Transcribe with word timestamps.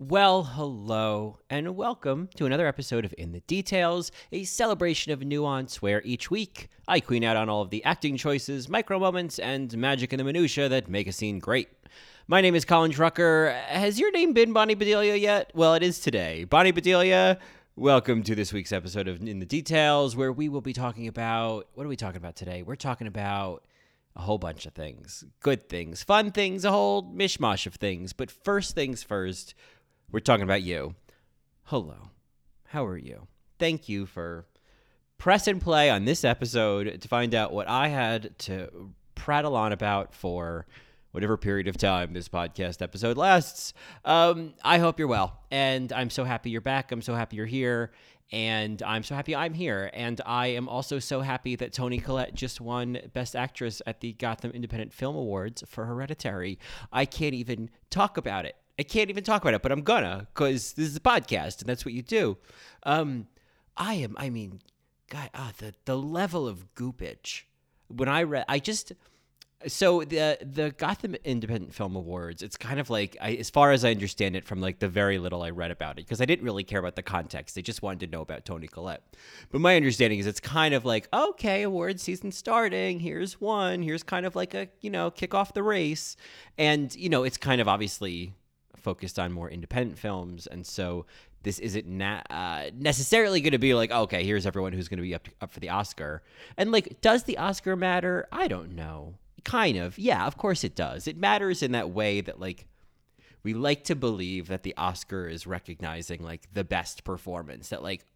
Well, 0.00 0.42
hello, 0.42 1.38
and 1.48 1.76
welcome 1.76 2.28
to 2.34 2.46
another 2.46 2.66
episode 2.66 3.04
of 3.04 3.14
In 3.16 3.30
the 3.30 3.42
Details, 3.42 4.10
a 4.32 4.42
celebration 4.42 5.12
of 5.12 5.22
nuance 5.22 5.80
where 5.80 6.02
each 6.02 6.32
week 6.32 6.68
I 6.88 6.98
queen 6.98 7.22
out 7.22 7.36
on 7.36 7.48
all 7.48 7.62
of 7.62 7.70
the 7.70 7.84
acting 7.84 8.16
choices, 8.16 8.68
micro 8.68 8.98
moments, 8.98 9.38
and 9.38 9.74
magic 9.78 10.12
in 10.12 10.18
the 10.18 10.24
minutiae 10.24 10.68
that 10.68 10.88
make 10.88 11.06
a 11.06 11.12
scene 11.12 11.38
great. 11.38 11.68
My 12.26 12.40
name 12.40 12.56
is 12.56 12.64
Colin 12.64 12.90
Drucker. 12.90 13.54
Has 13.66 14.00
your 14.00 14.10
name 14.10 14.32
been 14.32 14.52
Bonnie 14.52 14.74
Bedelia 14.74 15.14
yet? 15.14 15.52
Well, 15.54 15.74
it 15.74 15.84
is 15.84 16.00
today. 16.00 16.42
Bonnie 16.42 16.72
Bedelia, 16.72 17.38
welcome 17.76 18.24
to 18.24 18.34
this 18.34 18.52
week's 18.52 18.72
episode 18.72 19.06
of 19.06 19.22
In 19.22 19.38
the 19.38 19.46
Details, 19.46 20.16
where 20.16 20.32
we 20.32 20.48
will 20.48 20.60
be 20.60 20.72
talking 20.72 21.06
about 21.06 21.68
what 21.74 21.86
are 21.86 21.88
we 21.88 21.96
talking 21.96 22.16
about 22.16 22.34
today? 22.34 22.64
We're 22.64 22.74
talking 22.74 23.06
about 23.06 23.62
a 24.16 24.20
whole 24.20 24.38
bunch 24.38 24.66
of 24.66 24.72
things 24.72 25.24
good 25.40 25.68
things, 25.68 26.02
fun 26.02 26.30
things, 26.30 26.64
a 26.64 26.70
whole 26.70 27.02
mishmash 27.12 27.66
of 27.66 27.74
things. 27.74 28.12
But 28.12 28.30
first 28.30 28.74
things 28.74 29.02
first, 29.02 29.54
we're 30.14 30.20
talking 30.20 30.44
about 30.44 30.62
you. 30.62 30.94
Hello. 31.64 32.10
How 32.66 32.86
are 32.86 32.96
you? 32.96 33.26
Thank 33.58 33.88
you 33.88 34.06
for 34.06 34.46
press 35.18 35.48
and 35.48 35.60
play 35.60 35.90
on 35.90 36.04
this 36.04 36.22
episode 36.22 37.00
to 37.00 37.08
find 37.08 37.34
out 37.34 37.52
what 37.52 37.66
I 37.66 37.88
had 37.88 38.38
to 38.40 38.92
prattle 39.16 39.56
on 39.56 39.72
about 39.72 40.14
for 40.14 40.68
whatever 41.10 41.36
period 41.36 41.66
of 41.66 41.76
time 41.76 42.12
this 42.12 42.28
podcast 42.28 42.80
episode 42.80 43.16
lasts. 43.16 43.74
Um, 44.04 44.54
I 44.62 44.78
hope 44.78 45.00
you're 45.00 45.08
well. 45.08 45.40
And 45.50 45.92
I'm 45.92 46.10
so 46.10 46.22
happy 46.22 46.50
you're 46.50 46.60
back. 46.60 46.92
I'm 46.92 47.02
so 47.02 47.16
happy 47.16 47.34
you're 47.34 47.46
here. 47.46 47.90
And 48.30 48.80
I'm 48.84 49.02
so 49.02 49.16
happy 49.16 49.34
I'm 49.34 49.52
here. 49.52 49.90
And 49.94 50.20
I 50.24 50.46
am 50.46 50.68
also 50.68 51.00
so 51.00 51.22
happy 51.22 51.56
that 51.56 51.72
Toni 51.72 51.98
Collette 51.98 52.36
just 52.36 52.60
won 52.60 53.00
Best 53.12 53.34
Actress 53.34 53.82
at 53.84 54.00
the 54.00 54.12
Gotham 54.12 54.52
Independent 54.52 54.92
Film 54.92 55.16
Awards 55.16 55.64
for 55.66 55.86
Hereditary. 55.86 56.60
I 56.92 57.04
can't 57.04 57.34
even 57.34 57.68
talk 57.90 58.16
about 58.16 58.44
it. 58.44 58.54
I 58.78 58.82
can't 58.82 59.10
even 59.10 59.24
talk 59.24 59.42
about 59.42 59.54
it, 59.54 59.62
but 59.62 59.72
I'm 59.72 59.82
gonna 59.82 60.26
because 60.34 60.72
this 60.72 60.86
is 60.86 60.96
a 60.96 61.00
podcast 61.00 61.60
and 61.60 61.68
that's 61.68 61.84
what 61.84 61.94
you 61.94 62.02
do. 62.02 62.38
Um, 62.82 63.28
I 63.76 63.94
am. 63.94 64.16
I 64.18 64.30
mean, 64.30 64.60
God, 65.10 65.30
ah, 65.34 65.52
the 65.58 65.74
the 65.84 65.96
level 65.96 66.48
of 66.48 66.74
goopage 66.74 67.42
when 67.88 68.08
I 68.08 68.22
read, 68.22 68.44
I 68.48 68.58
just 68.58 68.92
so 69.66 70.04
the 70.04 70.38
the 70.42 70.74
Gotham 70.76 71.14
Independent 71.24 71.74
Film 71.74 71.96
Awards. 71.96 72.42
It's 72.42 72.56
kind 72.56 72.78
of 72.78 72.90
like, 72.90 73.16
I, 73.20 73.34
as 73.34 73.50
far 73.50 73.72
as 73.72 73.84
I 73.84 73.90
understand 73.90 74.36
it, 74.36 74.44
from 74.44 74.60
like 74.60 74.78
the 74.78 74.88
very 74.88 75.18
little 75.18 75.42
I 75.42 75.50
read 75.50 75.70
about 75.70 75.98
it, 75.98 76.04
because 76.04 76.20
I 76.20 76.24
didn't 76.24 76.44
really 76.44 76.64
care 76.64 76.80
about 76.80 76.96
the 76.96 77.02
context. 77.02 77.54
They 77.54 77.62
just 77.62 77.82
wanted 77.82 78.00
to 78.00 78.06
know 78.08 78.20
about 78.20 78.44
Toni 78.44 78.66
Collette. 78.66 79.02
But 79.50 79.60
my 79.60 79.76
understanding 79.76 80.18
is 80.18 80.26
it's 80.26 80.40
kind 80.40 80.74
of 80.74 80.84
like, 80.84 81.08
okay, 81.12 81.62
award 81.62 82.00
season 82.00 82.32
starting. 82.32 83.00
Here's 83.00 83.40
one. 83.40 83.82
Here's 83.82 84.02
kind 84.02 84.26
of 84.26 84.36
like 84.36 84.54
a 84.54 84.68
you 84.80 84.90
know 84.90 85.10
kick 85.10 85.34
off 85.34 85.54
the 85.54 85.62
race, 85.62 86.16
and 86.58 86.94
you 86.94 87.08
know 87.08 87.24
it's 87.24 87.38
kind 87.38 87.60
of 87.60 87.68
obviously 87.68 88.34
focused 88.84 89.18
on 89.18 89.32
more 89.32 89.50
independent 89.50 89.98
films, 89.98 90.46
and 90.46 90.64
so 90.64 91.06
this 91.42 91.58
isn't 91.58 91.86
na- 91.86 92.22
uh, 92.30 92.70
necessarily 92.76 93.40
going 93.40 93.52
to 93.52 93.58
be 93.58 93.74
like, 93.74 93.90
okay, 93.90 94.24
here's 94.24 94.46
everyone 94.46 94.72
who's 94.72 94.88
going 94.88 94.98
to 94.98 95.02
be 95.02 95.14
up 95.14 95.28
up 95.40 95.50
for 95.50 95.60
the 95.60 95.70
Oscar. 95.70 96.22
And 96.56 96.70
like, 96.70 97.00
does 97.00 97.24
the 97.24 97.38
Oscar 97.38 97.76
matter? 97.76 98.26
I 98.30 98.48
don't 98.48 98.74
know. 98.74 99.14
Kind 99.44 99.76
of, 99.76 99.98
yeah. 99.98 100.26
Of 100.26 100.36
course 100.36 100.64
it 100.64 100.74
does. 100.74 101.06
It 101.06 101.18
matters 101.18 101.62
in 101.62 101.72
that 101.72 101.90
way 101.90 102.20
that 102.22 102.40
like 102.40 102.66
we 103.42 103.52
like 103.52 103.84
to 103.84 103.94
believe 103.94 104.48
that 104.48 104.62
the 104.62 104.74
Oscar 104.76 105.28
is 105.28 105.46
recognizing 105.46 106.22
like 106.22 106.48
the 106.52 106.64
best 106.64 107.04
performance. 107.04 107.68
That 107.68 107.82
like, 107.82 108.06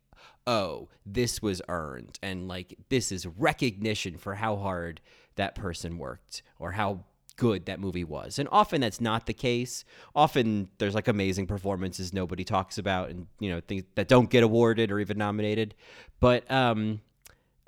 oh, 0.46 0.88
this 1.04 1.42
was 1.42 1.60
earned, 1.68 2.18
and 2.22 2.48
like 2.48 2.78
this 2.88 3.12
is 3.12 3.26
recognition 3.26 4.16
for 4.16 4.36
how 4.36 4.56
hard 4.56 5.00
that 5.36 5.54
person 5.54 5.98
worked 5.98 6.42
or 6.58 6.72
how 6.72 7.04
good 7.38 7.64
that 7.64 7.80
movie 7.80 8.04
was. 8.04 8.38
And 8.38 8.46
often 8.52 8.82
that's 8.82 9.00
not 9.00 9.24
the 9.24 9.32
case. 9.32 9.84
Often 10.14 10.68
there's 10.76 10.94
like 10.94 11.08
amazing 11.08 11.46
performances 11.46 12.12
nobody 12.12 12.44
talks 12.44 12.76
about 12.76 13.08
and 13.08 13.26
you 13.40 13.48
know 13.48 13.60
things 13.60 13.84
that 13.94 14.08
don't 14.08 14.28
get 14.28 14.42
awarded 14.42 14.92
or 14.92 15.00
even 15.00 15.16
nominated. 15.16 15.74
But 16.20 16.50
um 16.50 17.00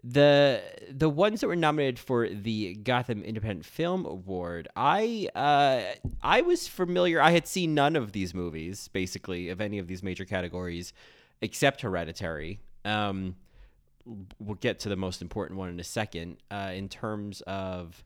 the 0.02 0.62
the 0.90 1.10
ones 1.10 1.40
that 1.40 1.46
were 1.46 1.56
nominated 1.56 1.98
for 1.98 2.28
the 2.28 2.74
Gotham 2.74 3.22
Independent 3.22 3.66
Film 3.66 4.06
Award, 4.06 4.68
I 4.74 5.28
uh, 5.34 5.82
I 6.22 6.40
was 6.40 6.66
familiar. 6.66 7.20
I 7.20 7.30
had 7.32 7.46
seen 7.46 7.74
none 7.74 7.96
of 7.96 8.12
these 8.12 8.34
movies, 8.34 8.88
basically, 8.88 9.50
of 9.50 9.60
any 9.60 9.78
of 9.78 9.88
these 9.88 10.02
major 10.02 10.24
categories, 10.24 10.92
except 11.42 11.82
Hereditary. 11.82 12.60
Um, 12.84 13.36
we'll 14.38 14.56
get 14.56 14.78
to 14.80 14.88
the 14.88 14.96
most 14.96 15.20
important 15.20 15.58
one 15.58 15.68
in 15.68 15.78
a 15.78 15.84
second. 15.84 16.38
Uh, 16.50 16.72
in 16.74 16.88
terms 16.88 17.42
of 17.42 18.02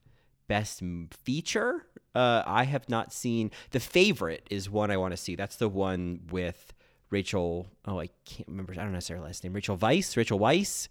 best 0.47 0.83
feature, 1.11 1.87
uh, 2.15 2.43
I 2.47 2.65
have 2.65 2.89
not 2.89 3.13
seen. 3.13 3.51
The 3.71 3.81
favorite 3.81 4.47
is 4.51 4.71
one 4.71 4.91
I 4.91 4.97
want 4.97 5.13
to 5.13 5.17
see. 5.17 5.35
That's 5.37 5.57
the 5.57 5.69
one 5.69 6.21
with 6.31 6.73
Rachel. 7.11 7.69
Oh, 7.87 8.01
I 8.01 8.09
can't 8.25 8.49
remember. 8.49 8.73
I 8.73 8.77
don't 8.77 8.93
know 8.93 9.01
her 9.09 9.21
last 9.21 9.45
name. 9.45 9.53
Rachel 9.53 9.79
Weisz. 9.79 10.17
Rachel 10.17 10.39
Weisz 10.39 10.89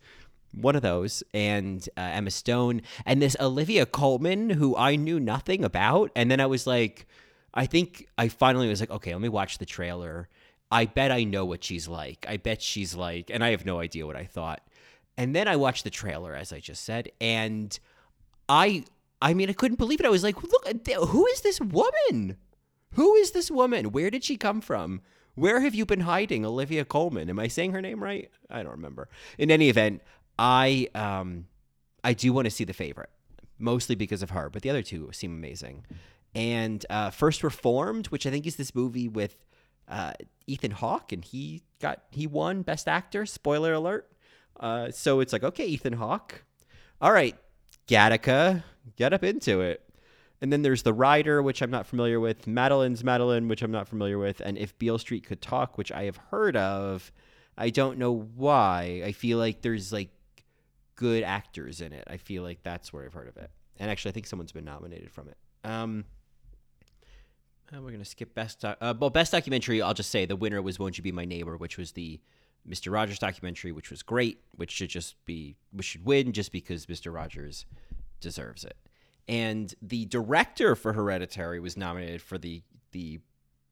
one 0.54 0.76
of 0.76 0.82
those, 0.82 1.24
and 1.34 1.88
uh, 1.98 2.02
Emma 2.02 2.32
Stone, 2.32 2.82
and 3.06 3.22
this 3.22 3.36
Olivia 3.40 3.86
Colman, 3.86 4.52
who 4.52 4.76
I 4.78 4.96
knew 4.96 5.20
nothing 5.20 5.64
about. 5.64 6.12
And 6.16 6.30
then 6.30 6.40
I 6.40 6.46
was 6.46 6.68
like, 6.68 7.08
I 7.54 7.66
think 7.66 8.08
I 8.18 8.28
finally 8.28 8.68
was 8.68 8.80
like, 8.80 8.92
okay, 8.92 9.14
let 9.14 9.22
me 9.22 9.30
watch 9.30 9.58
the 9.58 9.66
trailer. 9.66 10.30
I 10.72 10.86
bet 10.86 11.12
I 11.12 11.24
know 11.24 11.46
what 11.46 11.64
she's 11.64 11.88
like. 11.88 12.26
I 12.28 12.38
bet 12.38 12.62
she's 12.62 12.96
like, 12.96 13.30
and 13.30 13.44
I 13.44 13.52
have 13.52 13.66
no 13.66 13.80
idea 13.80 14.06
what 14.06 14.16
I 14.16 14.26
thought. 14.26 14.62
And 15.18 15.36
then 15.36 15.48
I 15.48 15.56
watched 15.56 15.84
the 15.84 15.92
trailer, 15.92 16.36
as 16.36 16.52
I 16.52 16.60
just 16.60 16.84
said, 16.84 17.12
and 17.22 17.78
I, 18.50 18.86
I 19.24 19.34
mean, 19.34 19.50
I 19.50 19.54
couldn't 19.54 19.78
believe 19.78 20.02
it. 20.02 20.06
I 20.06 20.10
was 20.10 20.22
like, 20.24 20.36
look, 20.44 20.68
who 21.08 21.26
is 21.28 21.42
this 21.42 21.62
woman? 21.62 22.36
Who 22.96 23.16
is 23.16 23.32
this 23.32 23.50
woman? 23.50 23.94
Where 23.94 24.10
did 24.10 24.26
she 24.26 24.36
come 24.36 24.60
from? 24.60 25.00
Where 25.36 25.62
have 25.62 25.74
you 25.74 25.86
been 25.86 26.02
hiding, 26.02 26.46
Olivia 26.46 26.84
Colman? 26.84 27.30
Am 27.30 27.40
I 27.40 27.48
saying 27.48 27.72
her 27.72 27.82
name 27.82 28.04
right? 28.04 28.30
I 28.50 28.62
don't 28.64 28.74
remember. 28.74 29.08
In 29.38 29.50
any 29.50 29.70
event, 29.70 30.02
I 30.38 30.90
um 30.94 31.46
I 32.04 32.12
do 32.14 32.34
want 32.34 32.46
to 32.48 32.52
see 32.52 32.66
the 32.66 32.74
favorite, 32.74 33.10
mostly 33.58 33.96
because 33.96 34.22
of 34.22 34.32
her, 34.32 34.50
but 34.50 34.62
the 34.62 34.70
other 34.70 34.84
two 34.84 35.10
seem 35.14 35.32
amazing. 35.32 35.86
And 36.36 36.86
uh, 36.90 37.10
First 37.10 37.44
Reformed, 37.44 38.08
which 38.08 38.28
I 38.28 38.30
think 38.30 38.46
is 38.46 38.58
this 38.58 38.76
movie 38.76 39.08
with 39.08 39.38
uh, 39.88 40.14
Ethan 40.48 40.72
Hawke, 40.72 41.14
and 41.14 41.24
he 41.24 41.64
got 41.80 42.04
he 42.12 42.28
won 42.28 42.62
Best 42.62 42.90
Actor. 42.90 43.26
Spoiler 43.26 43.74
alert. 43.74 44.12
Uh, 44.60 44.92
so 44.92 45.22
it's 45.22 45.32
like, 45.32 45.44
okay, 45.44 45.66
Ethan 45.66 45.94
Hawke. 45.94 46.44
All 47.00 47.14
right, 47.14 47.38
Gattaca, 47.88 48.64
get 48.96 49.14
up 49.14 49.24
into 49.24 49.62
it. 49.62 49.82
And 50.42 50.52
then 50.52 50.62
there's 50.62 50.84
The 50.84 50.94
Rider, 50.94 51.42
which 51.42 51.62
I'm 51.62 51.72
not 51.72 51.88
familiar 51.88 52.20
with, 52.20 52.48
Madeline's 52.48 53.04
Madeline, 53.04 53.48
which 53.48 53.62
I'm 53.62 53.72
not 53.72 53.88
familiar 53.88 54.18
with, 54.18 54.42
and 54.42 54.58
If 54.58 54.78
Beale 54.78 54.98
Street 54.98 55.26
Could 55.26 55.42
Talk, 55.42 55.78
which 55.78 55.92
I 55.92 56.04
have 56.04 56.18
heard 56.18 56.58
of. 56.58 57.12
I 57.58 57.70
don't 57.70 57.98
know 57.98 58.12
why. 58.36 59.04
I 59.06 59.12
feel 59.12 59.38
like 59.38 59.62
there's 59.62 59.94
like 59.94 60.10
good 60.96 61.24
actors 61.24 61.82
in 61.82 61.94
it. 61.94 62.04
I 62.08 62.18
feel 62.18 62.44
like 62.44 62.64
that's 62.64 62.92
where 62.92 63.06
I've 63.06 63.14
heard 63.14 63.28
of 63.28 63.38
it. 63.38 63.52
And 63.80 63.90
actually, 63.90 64.10
I 64.10 64.14
think 64.14 64.28
someone's 64.28 64.52
been 64.52 64.66
nominated 64.66 65.12
from 65.12 65.30
it. 65.30 65.38
Um, 65.64 66.06
uh, 67.74 67.82
we're 67.82 67.92
gonna 67.92 68.06
skip 68.06 68.36
best. 68.36 68.60
Doc- 68.62 68.78
uh, 68.82 68.94
well, 69.00 69.10
best 69.10 69.32
documentary. 69.32 69.82
I'll 69.82 69.94
just 69.94 70.10
say 70.12 70.26
the 70.26 70.36
winner 70.36 70.62
was 70.62 70.78
"Won't 70.78 70.98
You 70.98 71.04
Be 71.04 71.12
My 71.12 71.26
Neighbor," 71.26 71.58
which 71.58 71.78
was 71.78 71.94
the 71.94 72.20
Mr. 72.68 72.92
Rogers 72.92 73.20
documentary, 73.20 73.72
which 73.72 73.90
was 73.90 74.04
great. 74.04 74.42
Which 74.56 74.72
should 74.72 74.90
just 74.90 75.24
be, 75.26 75.56
which 75.72 75.88
should 75.88 76.06
win 76.06 76.34
just 76.34 76.52
because 76.52 76.86
Mr. 76.86 77.14
Rogers 77.14 77.66
deserves 78.24 78.64
it. 78.64 78.78
And 79.28 79.74
the 79.82 80.06
director 80.06 80.76
for 80.76 80.94
Hereditary 80.94 81.60
was 81.60 81.78
nominated 81.78 82.22
for 82.22 82.38
the 82.38 82.64
the 82.92 83.20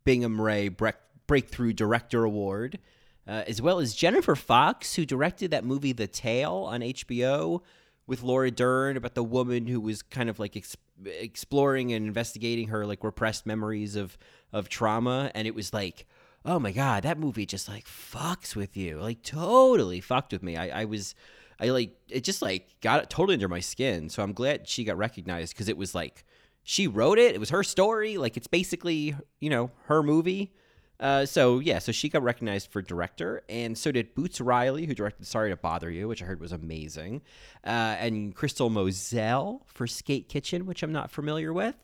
Bingham 0.03 0.39
Ray 0.39 0.69
Breakthrough 0.69 1.73
Director 1.73 2.23
Award 2.23 2.79
uh, 3.27 3.43
as 3.47 3.61
well 3.61 3.79
as 3.79 3.93
Jennifer 3.93 4.35
Fox, 4.35 4.95
who 4.95 5.05
directed 5.05 5.51
that 5.51 5.63
movie 5.63 5.93
The 5.93 6.07
Tale 6.07 6.67
on 6.69 6.81
HBO 6.81 7.61
with 8.07 8.23
Laura 8.23 8.51
Dern 8.51 8.97
about 8.97 9.15
the 9.15 9.23
woman 9.23 9.67
who 9.67 9.79
was 9.79 10.01
kind 10.01 10.29
of 10.29 10.39
like 10.39 10.57
ex- 10.57 10.75
exploring 11.05 11.93
and 11.93 12.05
investigating 12.05 12.69
her 12.69 12.85
like 12.85 13.03
repressed 13.03 13.45
memories 13.45 13.95
of 13.95 14.17
of 14.51 14.69
trauma, 14.69 15.31
and 15.33 15.47
it 15.47 15.55
was 15.55 15.73
like. 15.73 16.05
Oh 16.43 16.57
my 16.57 16.71
god, 16.71 17.03
that 17.03 17.19
movie 17.19 17.45
just 17.45 17.69
like 17.69 17.85
fucks 17.85 18.55
with 18.55 18.75
you. 18.75 18.99
Like 18.99 19.21
totally 19.21 20.01
fucked 20.01 20.33
with 20.33 20.41
me. 20.41 20.57
I, 20.57 20.81
I 20.81 20.85
was 20.85 21.13
I 21.61 21.69
like 21.69 21.95
it 22.09 22.23
just 22.23 22.41
like 22.41 22.75
got 22.81 23.09
totally 23.09 23.35
under 23.35 23.47
my 23.47 23.59
skin. 23.59 24.09
So 24.09 24.23
I'm 24.23 24.33
glad 24.33 24.67
she 24.67 24.83
got 24.83 24.97
recognized 24.97 25.53
because 25.53 25.69
it 25.69 25.77
was 25.77 25.93
like 25.93 26.25
she 26.63 26.87
wrote 26.87 27.19
it. 27.19 27.35
It 27.35 27.39
was 27.39 27.51
her 27.51 27.63
story. 27.63 28.17
Like 28.17 28.35
it's 28.35 28.47
basically 28.47 29.15
you 29.39 29.49
know 29.49 29.69
her 29.85 30.01
movie. 30.01 30.51
Uh, 30.99 31.25
so 31.25 31.57
yeah, 31.57 31.79
so 31.79 31.91
she 31.91 32.09
got 32.09 32.21
recognized 32.21 32.71
for 32.71 32.79
director, 32.81 33.41
and 33.49 33.75
so 33.75 33.91
did 33.91 34.13
Boots 34.13 34.39
Riley, 34.39 34.85
who 34.85 34.93
directed 34.93 35.25
"Sorry 35.25 35.49
to 35.49 35.55
Bother 35.55 35.89
You," 35.89 36.07
which 36.07 36.21
I 36.21 36.25
heard 36.25 36.39
was 36.39 36.51
amazing, 36.51 37.21
uh, 37.65 37.95
and 37.97 38.35
Crystal 38.35 38.69
Moselle 38.69 39.63
for 39.65 39.87
Skate 39.87 40.29
Kitchen, 40.29 40.67
which 40.67 40.83
I'm 40.83 40.91
not 40.91 41.09
familiar 41.09 41.53
with, 41.53 41.75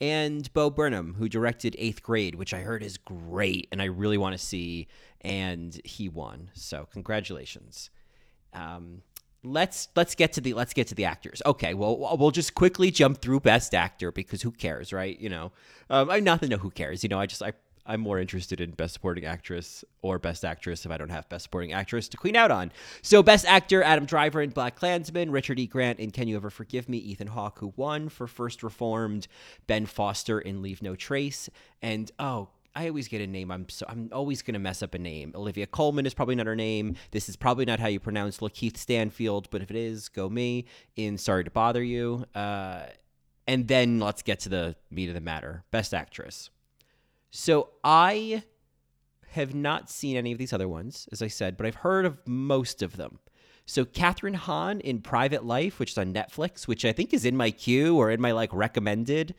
and 0.00 0.52
Bo 0.52 0.70
Burnham, 0.70 1.14
who 1.14 1.28
directed 1.28 1.76
Eighth 1.78 2.02
Grade, 2.02 2.34
which 2.34 2.52
I 2.52 2.60
heard 2.60 2.82
is 2.82 2.96
great, 2.96 3.68
and 3.70 3.80
I 3.80 3.84
really 3.84 4.18
want 4.18 4.36
to 4.36 4.44
see, 4.44 4.88
and 5.20 5.80
he 5.84 6.08
won. 6.08 6.50
So 6.54 6.88
congratulations. 6.92 7.90
Um, 8.54 9.02
let's 9.44 9.88
let's 9.94 10.14
get 10.14 10.32
to 10.34 10.40
the 10.40 10.54
let's 10.54 10.72
get 10.72 10.88
to 10.88 10.94
the 10.94 11.04
actors. 11.04 11.42
Okay, 11.44 11.74
well 11.74 12.16
we'll 12.18 12.30
just 12.30 12.54
quickly 12.54 12.90
jump 12.90 13.18
through 13.20 13.40
Best 13.40 13.74
Actor 13.74 14.12
because 14.12 14.42
who 14.42 14.50
cares, 14.50 14.92
right? 14.92 15.18
You 15.20 15.28
know, 15.28 15.52
um, 15.90 16.10
I'm 16.10 16.24
not 16.24 16.40
to 16.42 16.56
who 16.56 16.70
cares. 16.70 17.02
You 17.02 17.08
know, 17.08 17.20
I 17.20 17.26
just 17.26 17.42
I 17.42 17.52
I'm 17.86 18.00
more 18.00 18.18
interested 18.18 18.60
in 18.60 18.70
Best 18.70 18.94
Supporting 18.94 19.26
Actress 19.26 19.84
or 20.00 20.18
Best 20.18 20.44
Actress 20.44 20.86
if 20.86 20.90
I 20.90 20.96
don't 20.96 21.10
have 21.10 21.28
Best 21.28 21.44
Supporting 21.44 21.72
Actress 21.74 22.08
to 22.08 22.16
clean 22.16 22.34
out 22.34 22.50
on. 22.50 22.72
So, 23.02 23.22
Best 23.22 23.44
Actor 23.44 23.82
Adam 23.82 24.06
Driver 24.06 24.40
in 24.40 24.52
BlacKkKlansman, 24.52 25.30
Richard 25.30 25.58
E. 25.58 25.66
Grant 25.66 25.98
in 26.00 26.10
Can 26.10 26.26
You 26.26 26.36
Ever 26.36 26.48
Forgive 26.48 26.88
Me, 26.88 26.96
Ethan 26.96 27.26
Hawke, 27.28 27.58
who 27.58 27.74
won 27.76 28.08
for 28.08 28.26
First 28.26 28.62
Reformed, 28.62 29.26
Ben 29.66 29.84
Foster 29.84 30.40
in 30.40 30.62
Leave 30.62 30.82
No 30.82 30.96
Trace, 30.96 31.50
and 31.82 32.10
oh, 32.18 32.48
I 32.76 32.88
always 32.88 33.08
get 33.08 33.20
a 33.20 33.26
name. 33.26 33.50
I'm 33.50 33.68
so 33.68 33.86
I'm 33.88 34.08
always 34.12 34.42
gonna 34.42 34.58
mess 34.58 34.82
up 34.82 34.94
a 34.94 34.98
name. 34.98 35.32
Olivia 35.34 35.66
Coleman 35.66 36.06
is 36.06 36.14
probably 36.14 36.34
not 36.34 36.46
her 36.46 36.56
name. 36.56 36.96
This 37.12 37.28
is 37.28 37.36
probably 37.36 37.64
not 37.64 37.78
how 37.78 37.86
you 37.86 38.00
pronounce 38.00 38.38
Lakeith 38.38 38.76
Stanfield, 38.76 39.48
but 39.50 39.62
if 39.62 39.70
it 39.70 39.76
is, 39.76 40.08
go 40.08 40.28
me. 40.28 40.66
In 40.96 41.16
Sorry 41.16 41.44
to 41.44 41.50
Bother 41.50 41.82
You. 41.82 42.24
Uh, 42.34 42.86
and 43.46 43.68
then 43.68 44.00
let's 44.00 44.22
get 44.22 44.40
to 44.40 44.48
the 44.48 44.76
meat 44.90 45.08
of 45.08 45.14
the 45.14 45.20
matter. 45.20 45.64
Best 45.70 45.94
Actress. 45.94 46.50
So 47.30 47.70
I 47.82 48.42
have 49.30 49.54
not 49.54 49.90
seen 49.90 50.16
any 50.16 50.32
of 50.32 50.38
these 50.38 50.52
other 50.52 50.68
ones, 50.68 51.08
as 51.12 51.20
I 51.20 51.28
said, 51.28 51.56
but 51.56 51.66
I've 51.66 51.74
heard 51.76 52.06
of 52.06 52.18
most 52.26 52.82
of 52.82 52.96
them. 52.96 53.18
So 53.66 53.84
Kathryn 53.84 54.36
Hahn 54.36 54.80
in 54.80 55.00
Private 55.00 55.44
Life, 55.44 55.78
which 55.78 55.92
is 55.92 55.98
on 55.98 56.12
Netflix, 56.12 56.68
which 56.68 56.84
I 56.84 56.92
think 56.92 57.12
is 57.12 57.24
in 57.24 57.36
my 57.36 57.50
queue 57.50 57.96
or 57.96 58.10
in 58.10 58.20
my 58.20 58.32
like 58.32 58.52
recommended. 58.52 59.34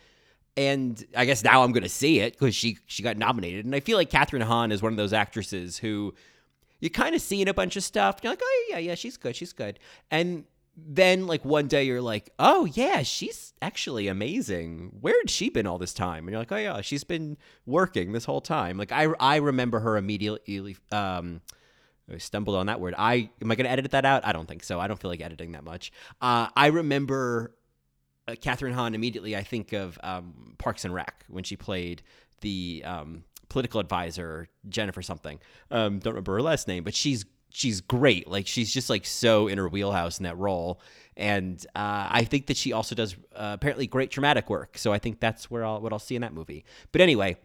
And 0.58 1.04
I 1.16 1.26
guess 1.26 1.44
now 1.44 1.64
I'm 1.64 1.72
going 1.74 1.84
to 1.84 1.90
see 1.90 2.20
it 2.20 2.34
because 2.34 2.56
she 2.56 2.78
she 2.86 3.04
got 3.04 3.18
nominated. 3.18 3.66
And 3.66 3.76
I 3.76 3.82
feel 3.82 3.98
like 3.98 4.10
Kathryn 4.10 4.44
Hahn 4.44 4.72
is 4.72 4.82
one 4.82 4.94
of 4.94 4.98
those 4.98 5.14
actresses 5.14 5.78
who 5.78 6.14
you 6.80 6.90
kind 6.90 7.16
of 7.16 7.22
see 7.22 7.42
in 7.42 7.48
a 7.48 7.54
bunch 7.54 7.76
of 7.76 7.84
stuff. 7.84 8.20
You're 8.22 8.32
like, 8.32 8.42
oh 8.44 8.66
yeah, 8.70 8.78
yeah, 8.78 8.96
she's 8.96 9.18
good, 9.18 9.36
she's 9.36 9.54
good. 9.54 9.80
And 10.12 10.46
then 10.78 11.26
like 11.26 11.46
one 11.46 11.68
day 11.68 11.84
you're 11.84 12.02
like, 12.02 12.32
oh 12.38 12.66
yeah, 12.66 13.02
she's 13.02 13.54
actually 13.62 14.08
amazing. 14.08 14.92
Where 15.00 15.16
had 15.22 15.30
she 15.30 15.50
been 15.50 15.68
all 15.68 15.78
this 15.78 15.94
time? 15.94 16.26
And 16.26 16.32
you're 16.32 16.40
like, 16.40 16.52
oh 16.52 16.58
yeah, 16.58 16.82
she's 16.82 17.04
been 17.04 17.38
working 17.66 18.12
this 18.12 18.26
whole 18.26 18.42
time. 18.42 18.78
Like 18.78 18.92
I 18.92 19.08
I 19.20 19.38
remember 19.38 19.80
her 19.80 19.98
immediately. 19.98 20.78
Um, 20.92 21.42
I 22.12 22.18
stumbled 22.18 22.56
on 22.56 22.68
that 22.68 22.80
word. 22.80 22.94
I 22.98 23.30
am 23.42 23.52
I 23.52 23.56
going 23.56 23.66
to 23.66 23.72
edit 23.72 23.90
that 23.92 24.06
out? 24.06 24.26
I 24.26 24.32
don't 24.32 24.48
think 24.48 24.64
so. 24.64 24.80
I 24.80 24.88
don't 24.88 25.00
feel 25.00 25.10
like 25.10 25.22
editing 25.22 25.54
that 25.54 25.64
much. 25.64 25.92
Uh, 26.22 26.50
I 26.56 26.68
remember 26.68 27.55
uh, 28.28 28.32
Kathryn 28.34 28.74
Hahn 28.74 28.96
immediately. 28.96 29.36
I 29.36 29.44
think 29.44 29.74
of 29.74 30.00
um, 30.04 30.56
Parks 30.58 30.86
and 30.86 30.94
Rec 30.94 31.26
when 31.28 31.44
she 31.44 31.56
played 31.56 32.02
the 32.42 32.84
um, 32.86 33.24
political 33.50 33.80
advisor 33.80 34.48
Jennifer 34.70 35.02
something. 35.02 35.40
Um, 35.72 36.00
don't 36.00 36.14
remember 36.14 36.34
her 36.34 36.42
last 36.42 36.68
name, 36.68 36.84
but 36.84 36.96
she's 36.96 37.26
she's 37.50 37.82
great. 37.82 38.28
Like 38.28 38.48
she's 38.48 38.74
just 38.74 38.90
like 38.90 39.06
so 39.06 39.48
in 39.48 39.58
her 39.58 39.68
wheelhouse 39.68 40.20
in 40.20 40.24
that 40.24 40.38
role, 40.38 40.82
and 41.16 41.66
uh, 41.76 42.08
I 42.10 42.24
think 42.24 42.48
that 42.48 42.58
she 42.58 42.74
also 42.74 42.96
does 42.96 43.16
uh, 43.36 43.52
apparently 43.54 43.88
great 43.88 44.12
dramatic 44.12 44.50
work. 44.50 44.78
So 44.78 44.92
I 44.92 45.00
think 45.00 45.20
that's 45.20 45.50
where 45.50 45.66
I'll 45.66 45.82
what 45.82 45.94
I'll 45.94 46.00
see 46.00 46.16
in 46.16 46.22
that 46.22 46.34
movie. 46.34 46.66
But 46.92 47.02
anyway, 47.02 47.38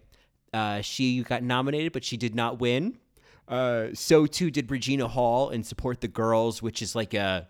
uh, 0.52 0.80
she 0.80 1.22
got 1.22 1.42
nominated, 1.42 1.92
but 1.92 2.04
she 2.04 2.16
did 2.16 2.34
not 2.34 2.60
win. 2.60 2.98
Uh, 3.48 3.88
so 3.94 4.26
too 4.26 4.50
did 4.50 4.70
Regina 4.70 5.08
Hall 5.08 5.50
in 5.50 5.64
Support 5.64 6.00
the 6.00 6.08
Girls, 6.08 6.62
which 6.62 6.82
is 6.82 6.94
like 6.94 7.14
a 7.14 7.48